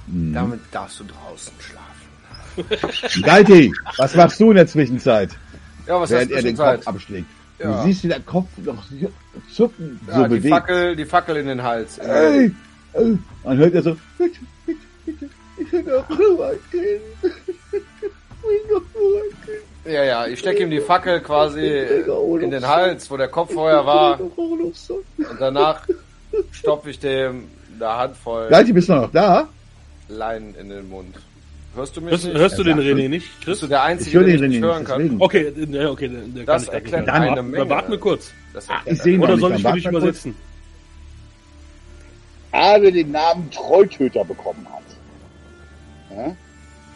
Damit 0.06 0.60
darfst 0.70 1.00
du 1.00 1.04
draußen 1.04 1.52
schlafen. 1.58 3.22
Galti, 3.22 3.72
was 3.96 4.14
machst 4.14 4.40
du 4.40 4.50
in 4.50 4.56
der 4.56 4.66
Zwischenzeit, 4.66 5.36
Ja, 5.86 6.00
was 6.00 6.10
während 6.10 6.30
er 6.30 6.42
den? 6.42 6.56
Kopf 6.56 6.86
abschlägt? 6.86 7.26
Ja. 7.58 7.76
Du 7.82 7.86
siehst, 7.86 8.04
wie 8.04 8.08
der 8.08 8.20
Kopf 8.20 8.48
noch 8.58 8.84
zucken, 9.52 10.00
so 10.06 10.12
Ja, 10.12 10.28
die 10.28 10.34
bewegt. 10.36 10.54
Fackel, 10.54 10.96
die 10.96 11.04
Fackel 11.04 11.36
in 11.36 11.46
den 11.46 11.62
Hals. 11.62 11.98
Ey, 11.98 12.52
ey. 12.92 13.18
Dann 13.42 13.56
hört 13.56 13.74
er 13.74 13.82
so, 13.82 13.96
bitte, 14.18 14.40
bitte, 14.66 14.80
Ja, 19.86 20.02
ja, 20.02 20.26
ich 20.26 20.38
stecke 20.38 20.62
ihm 20.62 20.70
die 20.70 20.80
Fackel 20.80 21.20
quasi 21.20 21.66
in 22.40 22.50
den 22.50 22.66
Hals, 22.66 23.10
wo 23.10 23.16
der 23.16 23.28
Kopf 23.28 23.52
vorher 23.52 23.84
war. 23.84 24.18
Ich. 24.20 24.90
Und 24.90 25.40
danach 25.40 25.82
stopfe 26.52 26.90
ich 26.90 26.98
dem 26.98 27.48
eine 27.78 27.88
Handvoll 27.88 28.48
Galti, 28.48 28.72
bist 28.72 28.88
du 28.88 28.94
noch 28.94 29.10
da? 29.12 29.48
Leinen 30.08 30.54
in 30.54 30.68
den 30.70 30.88
Mund. 30.88 31.16
Hörst 31.74 31.96
du 31.96 32.00
mich 32.00 32.12
Hörst, 32.12 32.24
nicht? 32.26 32.36
hörst 32.38 32.58
du 32.58 32.62
den 32.62 32.78
René 32.78 33.08
nicht, 33.08 33.26
Bist 33.34 33.44
Chris? 33.44 33.60
du 33.60 33.66
der 33.66 33.78
Ich 33.78 33.84
Einzige, 33.84 34.18
höre 34.18 34.26
der 34.26 34.36
den 34.36 34.40
mich 34.42 34.50
nicht 34.50 34.62
René 34.62 34.66
hören 34.66 34.78
nicht, 34.80 34.88
kann? 34.90 34.98
deswegen. 35.02 35.22
Okay, 35.22 35.52
der, 35.56 35.90
okay, 35.90 36.08
der, 36.08 36.44
Das 36.44 36.62
kann 36.66 36.68
ich 36.68 36.74
erklärt 36.74 37.08
Dann 37.08 37.14
eine 37.16 37.26
warte- 37.30 37.42
Menge. 37.42 37.56
Dann 37.58 37.68
warten 37.68 37.90
wir 37.92 37.98
kurz. 37.98 38.30
Das 38.52 38.70
Ah, 38.70 38.74
erklärt 38.74 38.96
ich 38.96 39.02
sehe 39.02 39.18
Oder 39.20 39.36
soll 39.38 39.50
nicht. 39.50 39.60
ich 39.60 39.66
für 39.66 39.72
dich 39.74 39.84
warte 39.86 39.98
kurz. 39.98 40.04
übersetzen? 40.04 40.36
Habe 42.52 42.92
den 42.92 43.10
Namen 43.10 43.50
Trolltöter 43.50 44.24
bekommen 44.24 44.64
hat. 44.72 44.83
Ja? 46.16 46.36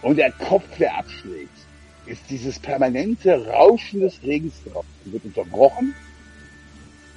Und 0.03 0.17
der 0.17 0.33
Kopf, 0.33 0.65
der 0.79 0.97
abschlägt. 0.97 1.51
ist 2.07 2.23
dieses 2.31 2.59
permanente 2.59 3.47
Rauschen 3.47 4.01
des 4.01 4.23
Regens 4.23 4.55
drauf. 4.65 4.85
Die 5.05 5.13
wird 5.13 5.25
unterbrochen 5.25 5.95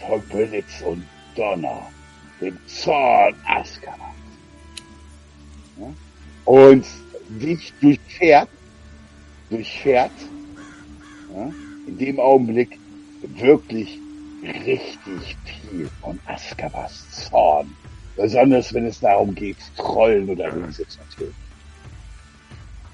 von 0.05 0.21
Blitz 0.23 0.81
und 0.85 1.05
Donner, 1.35 1.87
dem 2.41 2.57
Zorn 2.67 3.35
Askaras. 3.45 3.99
Ja? 5.79 5.93
Und 6.45 6.85
dich 7.29 7.71
durchfährt, 7.79 8.49
durchfährt, 9.49 10.11
ja? 11.33 11.51
in 11.87 11.97
dem 11.97 12.19
Augenblick 12.19 12.77
wirklich 13.21 13.99
richtig 14.43 15.37
viel 15.45 15.89
von 16.01 16.19
Askabas 16.25 17.09
Zorn. 17.11 17.73
Besonders 18.15 18.73
wenn 18.73 18.85
es 18.85 18.99
darum 18.99 19.33
geht, 19.35 19.57
Trollen 19.77 20.29
oder 20.29 20.53
Riese 20.53 20.85
zu 20.87 20.99
töten. 21.15 21.50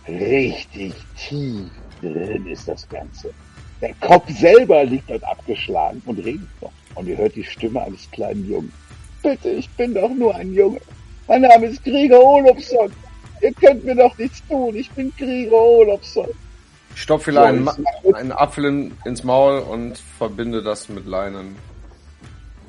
Richtig 0.08 0.94
tief 1.18 1.70
drin 2.02 2.46
ist 2.48 2.68
das 2.68 2.88
Ganze. 2.90 3.34
Der 3.82 3.94
Kopf 3.96 4.30
selber 4.30 4.84
liegt 4.86 5.10
dort 5.10 5.24
abgeschlagen 5.24 6.02
und 6.06 6.20
redet 6.20 6.48
noch. 6.62 6.72
Und 6.96 7.08
ihr 7.08 7.18
hört 7.18 7.36
die 7.36 7.44
Stimme 7.44 7.82
eines 7.82 8.10
kleinen 8.12 8.50
Jungen. 8.50 8.74
Bitte, 9.22 9.50
ich 9.50 9.70
bin 9.72 9.94
doch 9.94 10.10
nur 10.10 10.34
ein 10.36 10.54
Junge. 10.54 10.80
Mein 11.28 11.42
Name 11.42 11.68
ist 11.68 11.84
Krieger 11.84 12.24
Olofsson. 12.24 12.92
Ihr 13.42 13.54
könnt 13.54 13.84
mir 13.84 13.96
doch 13.96 14.18
nichts 14.18 14.42
tun. 14.48 14.76
Ich 14.76 14.90
bin 14.92 15.16
Krieger 15.16 15.62
Olofsson. 15.62 16.30
Ich 16.96 17.02
stopfe 17.02 17.32
So, 17.32 17.40
einen, 17.40 17.70
einen 18.14 18.32
Apfel 18.32 18.66
in, 18.66 18.98
ins 19.06 19.24
Maul 19.24 19.60
und 19.60 20.00
verbinde 20.18 20.64
das 20.64 20.90
mit 20.90 21.06
Leinen. 21.06 21.56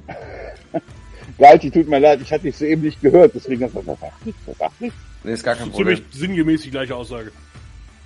Galti, 1.39 1.70
tut 1.70 1.89
mir 1.89 2.01
leid, 2.01 2.20
ich 2.20 2.32
hatte 2.32 2.43
dich 2.43 2.57
soeben 2.57 2.82
nicht 2.82 3.01
gehört, 3.01 3.32
deswegen 3.34 3.64
hast 3.64 3.74
du 3.74 3.80
gesagt, 3.80 4.01
was 4.03 4.11
sagt 4.11 4.26
nicht, 4.26 4.39
was 4.47 4.59
sagt 4.59 4.80
nicht. 4.80 4.95
Nee, 5.25 5.33
ist 5.33 5.45
gar 5.45 5.57
kein 5.57 5.71
Problem. 5.71 5.97
Ziemlich 5.97 6.14
sinngemäß 6.14 6.62
die 6.62 6.71
gleiche 6.71 6.95
Aussage. 6.95 7.33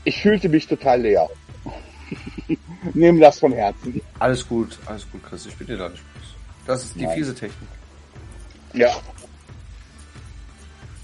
Ich 0.05 0.21
fühlte 0.23 0.49
mich 0.49 0.67
total 0.67 1.03
leer. 1.03 1.29
Nehmen 2.95 3.21
das 3.21 3.39
von 3.39 3.53
Herzen. 3.53 4.01
Alles 4.19 4.47
gut, 4.47 4.79
alles 4.87 5.07
gut, 5.11 5.23
Chris. 5.25 5.47
Ich 5.47 5.57
bin 5.57 5.67
dir 5.67 5.77
da 5.77 5.89
nicht 5.89 6.03
böse. 6.15 6.27
Das 6.67 6.85
ist 6.85 6.97
die 6.97 7.05
Nein. 7.05 7.17
fiese 7.17 7.35
Technik. 7.35 7.69
Ja. 8.73 8.91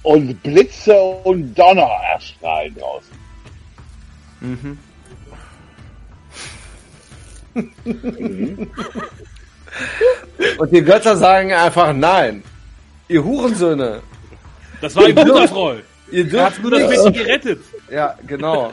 Und 0.02 0.42
Blitze 0.42 0.98
und 0.98 1.54
Donner 1.54 1.90
erstrahlen 2.12 2.74
draußen. 2.74 3.18
Mhm. 4.40 4.78
Und 10.59 10.72
die 10.72 10.82
Götter 10.82 11.16
sagen 11.16 11.52
einfach 11.52 11.92
nein. 11.92 12.42
Ihr 13.09 13.24
Hurensöhne. 13.24 14.02
Das 14.80 14.94
war 14.94 15.06
ein 15.06 15.14
guter 15.14 15.46
Troll. 15.46 15.82
Ihr 16.11 16.32
Er 16.32 16.44
hat 16.46 16.52
dürft 16.56 16.62
nur 16.62 16.70
das. 16.70 16.88
Mädchen 16.88 17.12
gerettet. 17.12 17.61
Ja, 17.90 18.16
genau. 18.26 18.72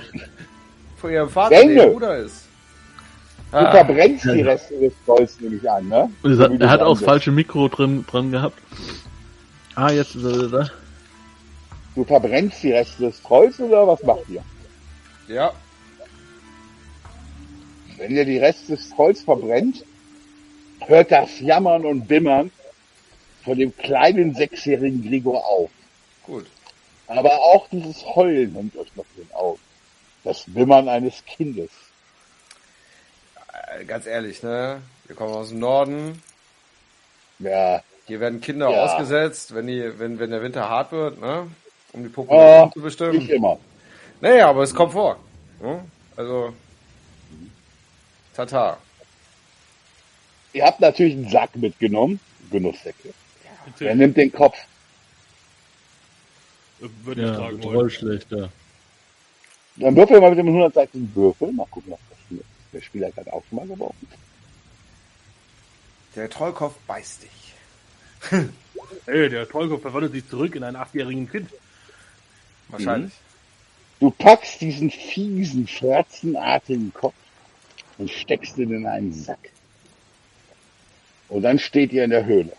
Von 0.97 1.11
ihrem 1.11 1.29
Vater, 1.29 1.49
der 1.55 1.63
ihr 1.71 1.87
Bruder 1.87 2.17
ist. 2.17 2.43
Du 3.51 3.57
Ah, 3.57 3.71
verbrennst 3.71 4.25
die 4.25 4.41
Reste 4.41 4.77
des 4.79 4.93
Trolls 5.05 5.39
nämlich 5.39 5.69
an, 5.69 5.87
ne? 5.87 6.09
Er, 6.23 6.35
So 6.35 6.43
hat- 6.43 6.59
er 6.61 6.87
auch 6.87 6.95
das 6.97 7.05
falsche 7.05 7.31
Mikro 7.31 7.67
drin, 7.69 8.05
dran 8.09 8.31
gehabt. 8.31 8.57
Ah, 9.75 9.91
jetzt 9.91 10.15
ist 10.15 10.23
er 10.23 10.31
wieder 10.35 10.49
da. 10.63 10.69
Du 11.95 12.03
verbrennst 12.03 12.61
die 12.63 12.71
Reste 12.73 13.03
des 13.05 13.21
Trolls 13.21 13.59
oder 13.59 13.87
was 13.87 14.01
macht 14.03 14.27
ihr? 14.29 14.43
ja, 15.27 15.51
Wenn 17.97 18.11
ihr 18.15 18.25
die 18.25 18.37
Reste 18.39 18.75
des 18.75 18.89
Trolls 18.89 19.21
verbrennt, 19.21 19.85
hört 20.87 21.11
das 21.11 21.39
Jammern 21.39 21.85
und 21.85 22.07
Bimmern 22.07 22.51
von 23.43 23.57
dem 23.57 23.75
kleinen 23.77 24.33
sechsjährigen 24.35 25.01
Gregor 25.07 25.45
auf. 25.45 25.69
gut. 26.25 26.45
Aber 27.07 27.31
auch 27.33 27.67
dieses 27.69 28.03
Heulen 28.15 28.53
hängt 28.55 28.75
euch 28.77 28.95
noch 28.95 29.05
den 29.17 29.31
Augen. 29.33 29.59
Das 30.23 30.43
Wimmern 30.55 30.89
eines 30.89 31.23
Kindes. 31.25 31.69
Äh, 33.77 33.85
Ganz 33.85 34.05
ehrlich, 34.07 34.41
ne? 34.43 34.81
Wir 35.05 35.15
kommen 35.15 35.33
aus 35.33 35.49
dem 35.49 35.59
Norden. 35.59 36.21
Ja, 37.39 37.83
Hier 38.07 38.19
werden 38.19 38.41
Kinder 38.41 38.69
Ja. 38.71 38.83
ausgesetzt, 38.83 39.53
wenn 39.53 39.67
die, 39.67 39.99
wenn, 39.99 40.19
wenn 40.19 40.31
der 40.31 40.41
Winter 40.41 40.67
hart 40.69 40.91
wird, 40.91 41.19
ne? 41.19 41.47
Um 41.93 42.03
die 42.03 42.09
Population 42.09 42.71
zu 42.71 42.79
ich 42.79 42.83
bestimmen. 42.83 43.29
immer. 43.29 43.57
Naja, 44.21 44.49
aber 44.49 44.63
es 44.63 44.73
kommt 44.73 44.93
vor. 44.93 45.17
Ne? 45.61 45.83
Also, 46.15 46.53
tata. 48.35 48.77
Ihr 50.53 50.65
habt 50.65 50.79
natürlich 50.79 51.13
einen 51.15 51.29
Sack 51.29 51.55
mitgenommen. 51.55 52.19
Genusssäcke. 52.51 53.13
Bitte. 53.65 53.87
Er 53.89 53.95
nimmt 53.95 54.15
den 54.17 54.31
Kopf. 54.31 54.57
Würde 56.79 57.21
ich 57.21 57.27
Ja, 57.27 57.35
tragen 57.35 57.63
wollen. 57.63 57.73
voll 57.75 57.89
schlechter. 57.89 58.51
Dann 59.77 59.95
würfel 59.95 60.21
mal 60.21 60.29
mit 60.29 60.39
dem 60.39 60.47
100-seitigen 60.47 61.13
Würfel. 61.15 61.51
Mal 61.51 61.67
gucken, 61.69 61.91
was 61.91 61.99
passiert. 62.17 62.45
Der 62.73 62.81
Spieler 62.81 63.11
hat 63.15 63.27
auch 63.29 63.43
schon 63.49 63.57
mal 63.57 63.67
geworfen. 63.67 64.07
Der 66.15 66.29
Trollkopf 66.29 66.75
beißt 66.87 67.23
dich. 67.23 67.53
Ey, 69.05 69.29
der 69.29 69.47
Trollkopf 69.49 69.81
verwandelt 69.81 70.13
sich 70.13 70.27
zurück 70.29 70.55
in 70.55 70.63
einen 70.63 70.75
achtjährigen 70.77 71.29
Kind. 71.29 71.49
Wahrscheinlich. 72.69 73.13
Du 73.99 74.11
packst 74.11 74.61
diesen 74.61 74.91
fiesen, 74.91 75.67
fratzenartigen 75.67 76.93
Kopf 76.93 77.15
und 77.97 78.09
steckst 78.11 78.57
ihn 78.57 78.71
in 78.71 78.85
einen 78.85 79.13
Sack. 79.13 79.39
Und 81.29 81.43
dann 81.43 81.59
steht 81.59 81.91
ihr 81.93 82.03
in 82.03 82.09
der 82.11 82.25
Höhle. 82.25 82.53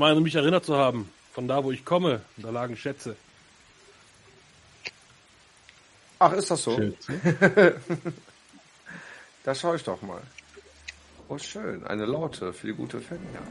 Ich 0.00 0.02
meine, 0.02 0.18
mich 0.22 0.34
erinnert 0.34 0.64
zu 0.64 0.78
haben, 0.78 1.10
von 1.34 1.46
da, 1.46 1.62
wo 1.62 1.72
ich 1.72 1.84
komme, 1.84 2.22
da 2.38 2.48
lagen 2.48 2.74
Schätze. 2.74 3.16
Ach, 6.18 6.32
ist 6.32 6.50
das 6.50 6.62
so? 6.62 6.80
Da 9.44 9.54
schaue 9.54 9.76
ich 9.76 9.84
doch 9.84 10.00
mal. 10.00 10.22
Oh, 11.28 11.36
schön. 11.36 11.86
Eine 11.86 12.06
Laute 12.06 12.54
für 12.54 12.68
die 12.68 12.72
gute 12.72 12.98
Fenja. 12.98 13.42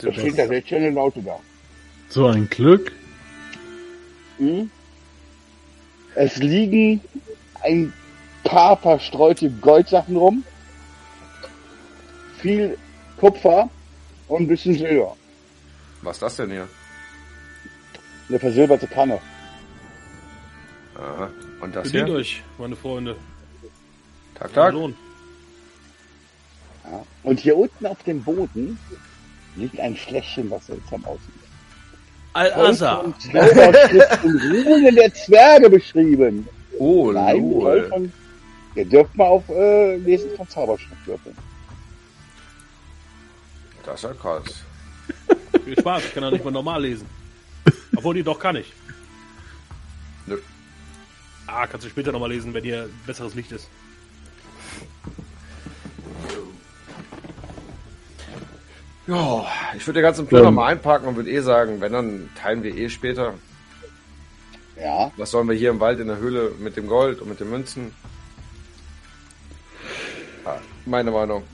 Da 0.00 0.12
steht 0.12 0.36
tatsächlich 0.36 0.74
eine 0.76 0.90
Laute 0.90 1.20
da. 1.20 1.40
So 2.08 2.28
ein 2.28 2.48
Glück. 2.48 2.92
Mhm. 4.38 4.70
Es 6.14 6.36
liegen 6.36 7.00
ein 7.64 7.92
paar 8.44 8.76
verstreute 8.76 9.50
Goldsachen 9.50 10.16
rum. 10.16 10.44
Viel 12.38 12.78
Kupfer 13.18 13.68
und 14.28 14.42
ein 14.42 14.48
bisschen 14.48 14.74
Silber. 14.78 15.16
Was 16.02 16.16
ist 16.16 16.22
das 16.22 16.36
denn 16.36 16.50
hier? 16.50 16.68
Eine 18.28 18.38
versilberte 18.38 18.86
Kanne. 18.86 19.18
Aha. 20.96 21.30
Und 21.60 21.74
das 21.74 21.84
Bedient 21.84 22.08
hier? 22.08 22.16
euch, 22.16 22.42
meine 22.58 22.76
Freunde. 22.76 23.16
Tag, 24.34 24.52
Tag. 24.52 24.74
Ja. 24.74 24.88
Und 27.22 27.40
hier 27.40 27.56
unten 27.56 27.86
auf 27.86 28.02
dem 28.04 28.22
Boden 28.22 28.78
liegt 29.56 29.80
ein 29.80 29.96
Fläschchen, 29.96 30.50
was 30.50 30.66
seltsam 30.66 31.04
aussieht. 31.04 31.32
Al-Azhar. 32.34 33.04
Und 33.04 33.20
Zauberschrift 33.22 34.24
und 34.24 34.42
Runen 34.42 34.94
der 34.94 35.12
Zwerge 35.14 35.70
beschrieben. 35.70 36.46
Oh, 36.78 37.10
Nein, 37.10 37.50
lol. 37.50 37.88
von, 37.88 38.12
ihr 38.74 38.84
dürft 38.84 39.14
mal 39.16 39.24
auf 39.24 39.48
äh, 39.48 39.96
Lesen 39.96 40.30
von 40.36 40.46
Zauberschrift 40.48 41.06
würfeln. 41.06 41.36
Das 43.86 43.94
ist 43.96 44.02
ja 44.02 44.12
krass. 44.14 44.42
Viel 45.64 45.78
Spaß, 45.78 46.04
ich 46.04 46.14
kann 46.14 46.22
ja 46.24 46.30
nicht 46.30 46.44
mal 46.44 46.50
normal 46.50 46.82
lesen. 46.82 47.06
Obwohl, 47.96 48.14
die 48.14 48.22
doch 48.22 48.38
kann 48.38 48.56
ich. 48.56 48.72
Nö. 50.26 50.38
Ah, 51.46 51.66
kannst 51.66 51.86
du 51.86 51.90
später 51.90 52.12
nochmal 52.12 52.30
lesen, 52.30 52.52
wenn 52.52 52.64
hier 52.64 52.88
besseres 53.06 53.34
Licht 53.34 53.52
ist. 53.52 53.68
Ja, 59.06 59.46
ich 59.76 59.86
würde 59.86 60.00
den 60.00 60.02
ganzen 60.02 60.26
Plünder 60.26 60.48
Ähm. 60.48 60.54
mal 60.54 60.66
einpacken 60.66 61.06
und 61.06 61.14
würde 61.16 61.30
eh 61.30 61.40
sagen, 61.40 61.80
wenn, 61.80 61.92
dann 61.92 62.28
teilen 62.40 62.62
wir 62.64 62.74
eh 62.76 62.88
später. 62.88 63.34
Ja, 64.76 65.10
Was 65.16 65.30
sollen 65.30 65.48
wir 65.48 65.54
hier 65.56 65.70
im 65.70 65.80
Wald 65.80 66.00
in 66.00 66.08
der 66.08 66.18
Höhle 66.18 66.52
mit 66.58 66.76
dem 66.76 66.86
Gold 66.86 67.20
und 67.20 67.28
mit 67.28 67.40
den 67.40 67.48
Münzen? 67.48 67.94
Ah, 70.44 70.58
meine 70.84 71.10
Meinung. 71.10 71.44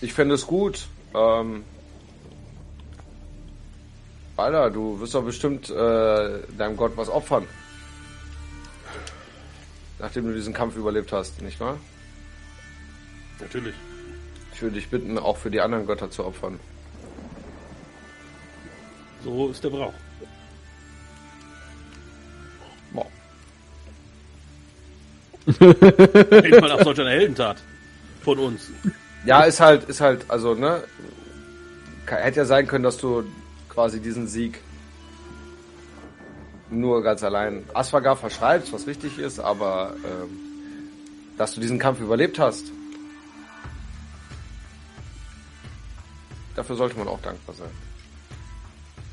Ich 0.00 0.12
fände 0.12 0.34
es 0.34 0.46
gut. 0.46 0.86
Ähm, 1.14 1.64
Alter, 4.36 4.70
du 4.70 5.00
wirst 5.00 5.14
doch 5.14 5.24
bestimmt 5.24 5.70
äh, 5.70 6.40
deinem 6.58 6.76
Gott 6.76 6.92
was 6.96 7.08
opfern. 7.08 7.46
Nachdem 9.98 10.26
du 10.26 10.34
diesen 10.34 10.52
Kampf 10.52 10.76
überlebt 10.76 11.10
hast, 11.12 11.40
nicht 11.40 11.58
wahr? 11.58 11.78
Natürlich. 13.40 13.74
Ich 14.52 14.62
würde 14.62 14.76
dich 14.76 14.88
bitten, 14.88 15.18
auch 15.18 15.38
für 15.38 15.50
die 15.50 15.60
anderen 15.60 15.86
Götter 15.86 16.10
zu 16.10 16.24
opfern. 16.24 16.60
So 19.24 19.48
ist 19.48 19.64
der 19.64 19.70
Brauch. 19.70 19.94
Boah. 22.92 23.06
Klingt 25.46 26.60
mal 26.60 26.68
nach 26.68 26.84
solch 26.84 27.00
einer 27.00 27.10
Heldentat. 27.10 27.56
Von 28.22 28.38
uns. 28.38 28.70
Ja, 29.26 29.42
ist 29.42 29.60
halt, 29.60 29.84
ist 29.84 30.00
halt, 30.00 30.30
also, 30.30 30.54
ne? 30.54 30.84
Hätte 32.06 32.38
ja 32.38 32.44
sein 32.44 32.66
können, 32.66 32.84
dass 32.84 32.96
du 32.98 33.24
quasi 33.68 34.00
diesen 34.00 34.28
Sieg 34.28 34.60
nur 36.70 37.02
ganz 37.02 37.22
allein 37.22 37.64
Asfagar 37.74 38.16
verschreibst, 38.16 38.72
was 38.72 38.86
richtig 38.86 39.18
ist, 39.18 39.38
aber 39.38 39.94
ähm, 40.04 40.38
dass 41.36 41.54
du 41.54 41.60
diesen 41.60 41.78
Kampf 41.78 42.00
überlebt 42.00 42.38
hast, 42.38 42.72
dafür 46.54 46.76
sollte 46.76 46.96
man 46.98 47.08
auch 47.08 47.20
dankbar 47.20 47.54
sein. 47.54 47.70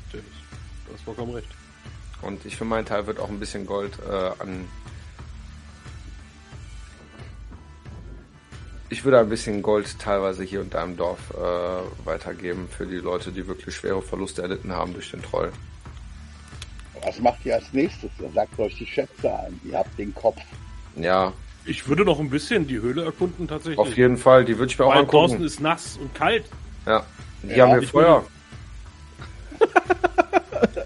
Natürlich. 0.06 0.32
Du 0.86 0.94
hast 0.94 1.02
vollkommen 1.02 1.34
recht. 1.34 1.48
Und 2.22 2.44
ich 2.46 2.56
für 2.56 2.64
meinen 2.64 2.86
Teil 2.86 3.06
wird 3.06 3.18
auch 3.18 3.28
ein 3.28 3.38
bisschen 3.38 3.66
Gold 3.66 3.98
äh, 4.08 4.30
an. 4.40 4.68
Ich 8.94 9.04
würde 9.04 9.18
ein 9.18 9.28
bisschen 9.28 9.60
Gold 9.60 9.98
teilweise 9.98 10.44
hier 10.44 10.60
und 10.60 10.72
da 10.72 10.84
im 10.84 10.96
Dorf 10.96 11.18
äh, 11.36 12.06
weitergeben 12.06 12.68
für 12.68 12.86
die 12.86 12.98
Leute, 12.98 13.32
die 13.32 13.44
wirklich 13.44 13.74
schwere 13.74 14.00
Verluste 14.00 14.42
erlitten 14.42 14.70
haben 14.72 14.92
durch 14.92 15.10
den 15.10 15.20
Troll. 15.20 15.50
Was 17.02 17.18
macht 17.18 17.44
ihr 17.44 17.56
als 17.56 17.72
nächstes? 17.72 18.08
Ihr 18.20 18.30
sagt 18.30 18.56
euch 18.56 18.76
die 18.76 18.86
Schätze 18.86 19.36
ein. 19.36 19.58
Ihr 19.64 19.78
habt 19.78 19.98
den 19.98 20.14
Kopf. 20.14 20.40
Ja, 20.94 21.32
Ich 21.64 21.88
würde 21.88 22.04
noch 22.04 22.20
ein 22.20 22.30
bisschen 22.30 22.68
die 22.68 22.78
Höhle 22.80 23.04
erkunden 23.04 23.48
tatsächlich. 23.48 23.80
auf 23.80 23.96
jeden 23.96 24.16
Fall. 24.16 24.44
Die 24.44 24.56
würde 24.58 24.70
ich 24.70 24.78
mir 24.78 24.84
auch 24.84 24.94
Weil 24.94 25.06
draußen 25.06 25.38
angucken. 25.38 25.44
ist 25.44 25.60
nass 25.60 25.98
und 26.00 26.14
kalt. 26.14 26.44
Ja. 26.86 27.04
Die 27.42 27.48
Ja, 27.48 27.64
haben 27.64 27.70
hier 27.72 27.82
ich 27.82 27.90
Feuer. 27.90 28.24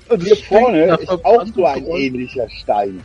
Und 0.09 0.23
hier 0.23 0.37
vorne 0.39 0.97
ist 0.97 1.11
auch 1.11 1.45
so 1.55 1.67
ein 1.67 1.85
ähnlicher 1.85 2.49
Stein. 2.49 3.03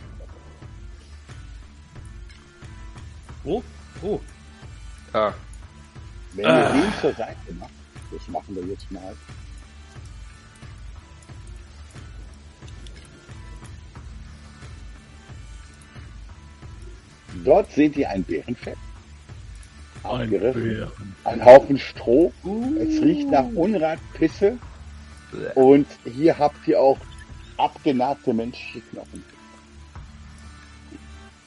Oh, 3.44 3.62
oh. 4.02 4.18
Ja. 5.14 5.32
Wenn 6.34 6.44
Ah. 6.46 6.74
ihr 6.74 6.82
den 6.82 6.92
zur 7.00 7.14
Seite 7.14 7.52
macht, 7.58 7.70
das 8.10 8.28
machen 8.28 8.56
wir 8.56 8.64
jetzt 8.64 8.90
mal. 8.90 9.14
Dort 17.44 17.70
seht 17.72 17.96
ihr 17.96 18.08
ein 18.10 18.22
Bärenfett. 18.22 18.76
Ein 20.04 20.22
Abgerissen. 20.22 20.62
Bären. 20.62 21.16
Ein 21.24 21.44
Haufen 21.44 21.78
Stroh. 21.78 22.32
Es 22.78 23.00
riecht 23.02 23.28
nach 23.30 23.46
Unrat, 23.54 23.98
Pisse. 24.14 24.58
Und 25.54 25.86
hier 26.04 26.38
habt 26.38 26.66
ihr 26.68 26.80
auch 26.80 26.98
abgenagte 27.56 28.32
menschliche 28.32 28.80
Knochen. 28.90 29.24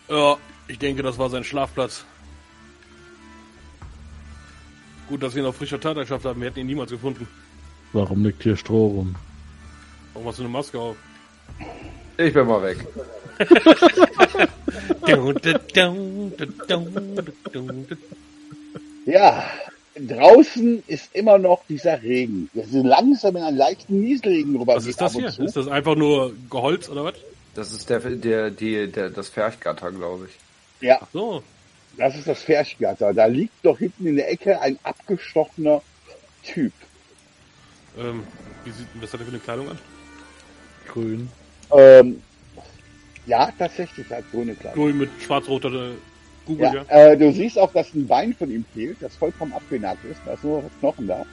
Ja, 0.10 0.38
ich 0.68 0.80
denke, 0.80 1.04
das 1.04 1.18
war 1.18 1.30
sein 1.30 1.44
Schlafplatz. 1.44 2.06
Gut, 5.10 5.24
dass 5.24 5.36
wir 5.36 5.44
ihn 5.44 5.48
auf 5.48 5.56
frischer 5.56 5.80
Tat 5.80 5.96
geschafft 5.96 6.26
haben. 6.26 6.42
Wir 6.42 6.48
hätten 6.50 6.60
ihn 6.60 6.68
niemals 6.68 6.92
gefunden. 6.92 7.28
Warum 7.94 8.24
liegt 8.26 8.44
hier 8.44 8.58
Stroh 8.58 8.88
rum? 8.88 9.16
Warum 10.14 10.28
hast 10.28 10.40
du 10.40 10.44
eine 10.44 10.52
Maske 10.52 10.80
auf? 10.80 10.98
Ich 12.18 12.34
bin 12.34 12.48
mal 12.48 12.62
weg. 12.64 12.86
Ja, 19.06 19.44
draußen 19.96 20.84
ist 20.88 21.16
immer 21.16 21.38
noch 21.38 21.62
dieser 21.70 22.02
Regen. 22.04 22.50
Wir 22.54 22.66
sind 22.66 22.86
langsam 22.86 23.38
in 23.38 23.44
einen 23.44 23.58
leichten 23.58 24.02
Nieselregen 24.02 24.56
rüber. 24.58 24.76
Was 24.76 24.86
ist 24.86 25.00
das 25.00 25.14
hier? 25.14 25.28
Ist 25.28 25.56
das 25.56 25.68
einfach 25.68 25.96
nur 25.96 26.34
Geholz 26.50 26.90
oder 26.90 27.06
was? 27.06 27.14
Das 27.56 27.72
ist 27.72 27.90
der, 27.90 28.00
der, 28.00 28.52
die, 28.52 28.92
der, 28.92 29.10
das 29.10 29.30
Ferchgatter, 29.30 29.92
glaube 29.92 30.28
ich. 30.28 30.86
Ja, 30.86 31.00
So. 31.14 31.42
Das 31.98 32.16
ist 32.16 32.28
das 32.28 32.42
Ferschgatter. 32.44 33.14
Da 33.14 33.26
liegt 33.26 33.66
doch 33.66 33.78
hinten 33.80 34.08
in 34.08 34.16
der 34.16 34.32
Ecke 34.32 34.62
ein 34.62 34.78
abgestochener 34.84 35.82
Typ. 36.44 36.74
Ähm, 37.98 38.24
wie 38.64 38.72
sieht, 38.72 38.88
was 39.02 39.12
hat 39.14 39.22
er 39.22 39.26
für 39.26 39.32
eine 39.32 39.40
Kleidung 39.40 39.70
an? 39.70 39.80
Grün. 40.88 41.30
Ähm, 41.72 42.22
ja, 43.26 43.52
tatsächlich, 43.58 44.10
hat 44.10 44.24
grüne 44.32 44.54
Kleidung. 44.56 44.86
Nur 44.86 44.94
mit 44.94 45.10
schwarz-roter 45.22 45.70
äh, 45.74 45.92
Google, 46.46 46.66
Ja, 46.66 46.74
ja. 46.74 46.84
äh, 47.12 47.18
du 47.18 47.32
siehst 47.34 47.58
auch, 47.60 47.74
dass 47.74 47.94
ein 47.94 48.08
Bein 48.08 48.34
von 48.34 48.50
ihm 48.50 48.64
fehlt, 48.74 48.98
das 49.02 49.16
vollkommen 49.16 49.52
abgenagt 49.54 50.06
ist. 50.06 50.22
Da 50.26 50.34
ist 50.34 50.44
nur 50.44 50.62
das 50.62 50.72
Knochen 50.80 51.08
da. 51.08 51.26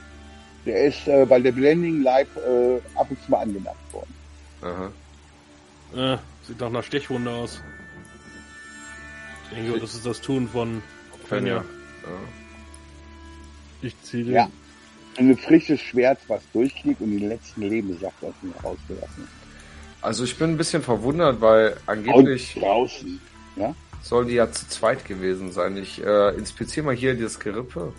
Der 0.65 0.85
ist 0.85 1.07
äh, 1.07 1.25
bei 1.25 1.39
der 1.39 1.51
Blending 1.51 2.01
Live 2.01 2.35
äh, 2.37 2.79
ab 2.95 3.07
und 3.09 3.23
zu 3.23 3.31
mal 3.31 3.41
angenagt 3.41 3.93
worden. 3.93 4.13
Aha. 4.61 4.91
Äh, 5.95 6.17
sieht 6.45 6.59
nach 6.59 6.67
einer 6.67 6.83
Stechwunde 6.83 7.31
aus. 7.31 7.61
Ich 9.49 9.57
denke, 9.57 9.79
das 9.79 9.93
ist 9.93 10.05
das 10.05 10.21
Tun 10.21 10.47
von 10.47 10.81
Fenja. 11.27 11.57
Ja. 11.57 11.63
Ich 13.81 14.01
ziehe 14.01 14.23
den. 14.23 14.33
Ja. 14.33 14.49
Ein 15.17 15.37
frisches 15.37 15.79
Schwert, 15.79 16.19
was 16.27 16.41
durchgeht 16.51 16.99
und 16.99 17.11
den 17.11 17.29
letzten 17.29 17.61
Lebenssaft 17.61 18.21
aus 18.21 18.33
ihm 18.41 18.53
rausgelassen. 18.63 19.27
Also 20.01 20.23
ich 20.25 20.37
bin 20.37 20.51
ein 20.51 20.57
bisschen 20.57 20.83
verwundert, 20.83 21.39
weil 21.39 21.77
angeblich 21.85 22.55
draußen. 22.59 23.19
Ja? 23.55 23.73
sollen 24.05 24.27
die 24.27 24.35
ja 24.35 24.51
zu 24.51 24.67
zweit 24.67 25.03
gewesen 25.05 25.51
sein. 25.51 25.77
Ich 25.77 26.03
äh, 26.03 26.35
inspiziere 26.35 26.85
mal 26.85 26.95
hier 26.95 27.19
das 27.19 27.39
Gerippe. 27.39 27.91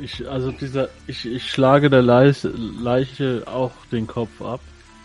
Ich, 0.00 0.28
also 0.28 0.52
dieser, 0.52 0.90
ich, 1.06 1.24
ich 1.26 1.50
schlage 1.50 1.88
der 1.88 2.02
Leiche, 2.02 2.48
Leiche 2.48 3.44
auch 3.46 3.72
den 3.90 4.06
Kopf 4.06 4.42
ab 4.42 4.60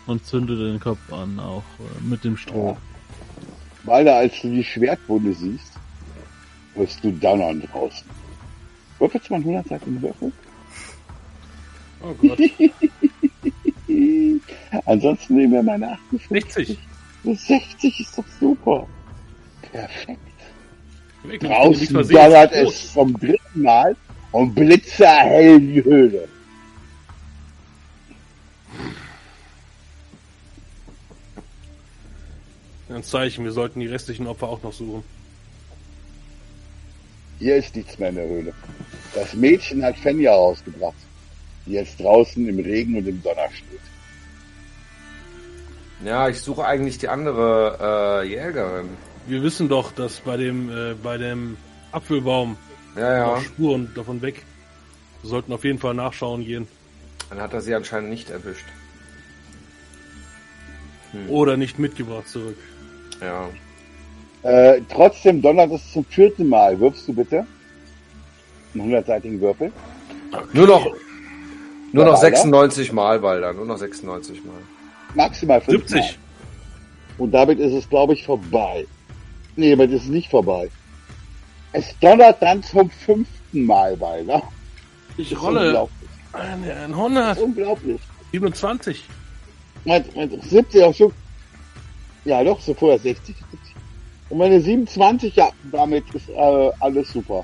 und 0.06 0.26
zünde 0.26 0.56
den 0.56 0.78
Kopf 0.78 1.12
an, 1.12 1.40
auch 1.40 1.64
äh, 1.78 2.04
mit 2.04 2.24
dem 2.24 2.36
Stroh. 2.36 2.68
Weil 2.68 2.76
da, 4.04 4.18
als 4.18 4.40
du 4.40 4.50
die 4.50 4.64
Schwertwunde 4.64 5.32
siehst, 5.32 5.72
wirst 6.74 7.02
du 7.02 7.12
donnern 7.12 7.62
draußen. 7.72 8.06
Würfelst 8.98 9.28
du 9.28 9.34
mal 9.34 9.36
einen 9.36 9.56
100 9.56 9.68
Seiten 9.68 10.02
Würfel? 10.02 10.32
Oh 12.02 12.14
Gott. 12.14 12.38
Ansonsten 14.86 15.36
nehmen 15.36 15.52
wir 15.52 15.62
mal 15.62 15.82
58. 15.82 16.78
60. 17.24 17.26
60 17.48 18.00
ist 18.00 18.18
doch 18.18 18.24
super. 18.40 18.86
Perfekt. 19.72 20.18
Weg, 21.24 21.40
Draußen 21.40 21.94
donnert 21.94 22.52
es 22.52 22.90
vom 22.90 23.18
dritten 23.18 23.62
Mal 23.62 23.96
und 24.32 24.54
Blitze 24.54 25.04
erhellen 25.04 25.72
die 25.72 25.82
Höhle. 25.82 26.28
Ein 32.88 33.02
Zeichen, 33.02 33.44
wir 33.44 33.52
sollten 33.52 33.80
die 33.80 33.86
restlichen 33.86 34.26
Opfer 34.26 34.48
auch 34.48 34.62
noch 34.62 34.72
suchen. 34.72 35.04
Hier 37.38 37.56
ist 37.56 37.76
nichts 37.76 37.98
mehr 37.98 38.08
in 38.08 38.16
der 38.16 38.26
Höhle. 38.28 38.54
Das 39.14 39.34
Mädchen 39.34 39.84
hat 39.84 39.96
Fenja 39.96 40.32
rausgebracht, 40.32 40.96
die 41.66 41.72
jetzt 41.72 42.00
draußen 42.00 42.48
im 42.48 42.58
Regen 42.58 42.96
und 42.96 43.06
im 43.06 43.22
Donner 43.22 43.48
steht. 43.52 43.80
Ja, 46.04 46.28
ich 46.28 46.40
suche 46.40 46.64
eigentlich 46.64 46.98
die 46.98 47.08
andere 47.08 48.22
äh, 48.24 48.28
Jägerin. 48.28 48.88
Wir 49.26 49.42
wissen 49.42 49.68
doch, 49.68 49.92
dass 49.92 50.20
bei 50.20 50.36
dem, 50.36 50.70
äh, 50.70 50.94
bei 50.94 51.18
dem 51.18 51.56
Apfelbaum 51.92 52.56
Ja, 52.96 53.26
noch 53.26 53.36
ja. 53.36 53.42
Spuren 53.42 53.90
davon 53.94 54.22
weg. 54.22 54.42
Wir 55.22 55.30
sollten 55.30 55.52
auf 55.52 55.64
jeden 55.64 55.78
Fall 55.78 55.94
nachschauen 55.94 56.44
gehen. 56.44 56.66
Dann 57.28 57.40
hat 57.40 57.52
er 57.52 57.60
sie 57.60 57.74
anscheinend 57.74 58.10
nicht 58.10 58.30
erwischt. 58.30 58.64
Oder 61.28 61.56
nicht 61.56 61.78
mitgebracht 61.78 62.28
zurück. 62.28 62.56
Ja. 63.20 63.48
Äh, 64.42 64.80
trotzdem 64.88 65.42
donnert 65.42 65.72
es 65.72 65.92
zum 65.92 66.04
vierten 66.04 66.48
Mal. 66.48 66.78
Wirfst 66.78 67.08
du 67.08 67.12
bitte 67.12 67.46
einen 68.74 68.92
100-seitigen 68.92 69.40
Würfel? 69.40 69.72
Nur 70.52 70.66
noch, 70.66 70.84
nur 71.92 72.04
noch 72.04 72.12
Balder? 72.12 72.36
96 72.36 72.92
Mal, 72.92 73.18
Balder. 73.20 73.52
Nur 73.52 73.66
noch 73.66 73.78
96 73.78 74.44
Mal. 74.44 74.54
Maximal 75.14 75.60
5 75.60 75.88
70. 75.88 76.00
Mal. 76.00 76.14
Und 77.18 77.32
damit 77.32 77.58
ist 77.58 77.72
es, 77.72 77.88
glaube 77.88 78.12
ich, 78.12 78.24
vorbei. 78.24 78.86
Nee, 79.56 79.72
aber 79.72 79.86
das 79.88 80.02
ist 80.02 80.08
nicht 80.10 80.30
vorbei. 80.30 80.70
Es 81.72 81.86
donnert 82.00 82.40
dann 82.40 82.62
zum 82.62 82.88
fünften 82.90 83.64
Mal 83.66 83.98
weiter. 84.00 84.42
Ich 85.16 85.38
rolle 85.40 85.66
Unglaublich. 85.66 86.08
ein, 86.32 86.62
ein 86.64 86.90
Das 86.90 86.98
100, 86.98 87.36
ist 87.36 87.42
unglaublich. 87.42 88.00
27. 88.32 89.04
Mein, 89.84 90.04
mein 90.14 90.40
70 90.40 90.82
auch 90.84 90.94
schon. 90.94 91.12
Ja, 92.28 92.44
doch, 92.44 92.60
so 92.60 92.74
vorher 92.74 92.98
60. 92.98 93.34
70. 93.34 93.58
Und 94.28 94.36
meine 94.36 94.60
27, 94.60 95.34
ja, 95.34 95.48
damit 95.72 96.04
ist 96.14 96.28
äh, 96.28 96.70
alles 96.78 97.10
super. 97.10 97.42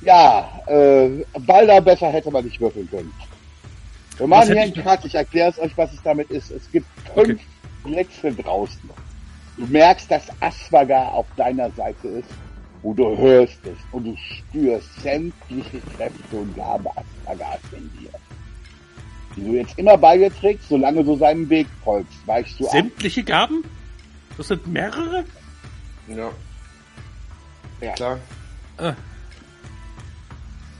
Ja, 0.00 0.48
äh, 0.66 1.22
Balder 1.40 1.82
besser 1.82 2.08
hätte 2.08 2.30
man 2.30 2.46
nicht 2.46 2.58
würfeln 2.58 2.88
können. 2.88 3.12
Wir 4.16 4.26
machen 4.26 4.46
hier 4.46 4.64
ich 4.64 4.74
einen 4.74 4.84
Cut, 4.84 5.04
ich 5.04 5.14
erkläre 5.14 5.50
es 5.50 5.58
euch, 5.58 5.76
was 5.76 5.92
es 5.92 6.02
damit 6.02 6.30
ist. 6.30 6.50
Es 6.50 6.72
gibt 6.72 6.86
fünf 7.14 7.42
Blitze 7.84 8.32
draußen. 8.32 8.88
Du 9.58 9.66
merkst, 9.66 10.10
dass 10.10 10.22
Aswaga 10.40 11.08
auf 11.08 11.26
deiner 11.36 11.70
Seite 11.72 12.08
ist 12.08 12.30
und 12.82 12.96
du 12.96 13.18
hörst 13.18 13.60
es 13.66 13.76
und 13.92 14.04
du 14.04 14.16
spürst 14.16 14.88
sämtliche 15.02 15.80
Kräfte 15.94 16.36
und 16.36 16.56
Gabe 16.56 16.88
Aswagas 16.90 17.60
in 17.72 17.90
dir. 18.00 18.10
Die 19.36 19.44
du 19.44 19.52
jetzt 19.52 19.78
immer 19.78 19.98
bei 19.98 20.16
dir 20.16 20.34
trägst, 20.34 20.70
solange 20.70 21.04
du 21.04 21.16
seinem 21.16 21.50
Weg 21.50 21.66
folgst, 21.84 22.26
weichst 22.26 22.58
du 22.58 22.64
ab. 22.64 22.72
Sämtliche 22.72 23.22
Gaben? 23.22 23.62
Das 24.36 24.48
sind 24.48 24.66
mehrere? 24.66 25.24
Ja. 26.08 26.30
Ja. 27.80 27.92
Klar. 27.94 28.18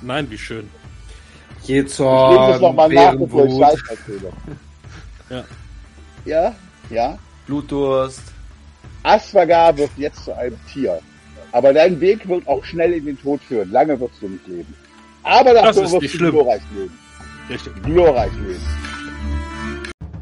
Nein, 0.03 0.31
wie 0.31 0.39
schön. 0.39 0.69
Ich 1.61 1.67
gehe 1.67 1.83
Ich 1.83 1.93
zur 1.95 2.59
nochmal 2.59 2.89
nach, 2.91 3.17
bevor 3.17 3.47
ich 3.47 3.59
Bärenwut, 3.59 3.79
Scheiß 3.79 3.91
erzähle. 3.91 4.33
Ja. 5.31 5.45
Ja, 6.25 6.55
ja. 6.91 7.19
Blutdurst. 7.47 8.23
Asperger 9.03 9.77
wird 9.77 9.91
jetzt 9.97 10.25
zu 10.25 10.37
einem 10.37 10.59
Tier. 10.73 11.01
Aber 11.53 11.73
dein 11.73 12.01
Weg 12.01 12.29
wird 12.29 12.47
auch 12.47 12.65
schnell 12.65 12.93
in 12.93 13.07
den 13.07 13.21
Tod 13.21 13.41
führen. 13.43 13.71
Lange 13.71 13.99
wirst 13.99 14.21
du 14.21 14.29
nicht 14.29 14.47
leben. 14.47 14.75
Aber 15.23 15.55
dafür 15.55 15.71
ist 15.71 15.93
wirst 15.93 16.03
nicht 16.03 16.15
du 16.15 16.19
schlimm. 16.19 16.31
glorreich 16.33 16.63
leben. 16.75 16.99
Richtig. 17.49 17.83
Glorreich 17.83 18.33
leben. 18.35 18.61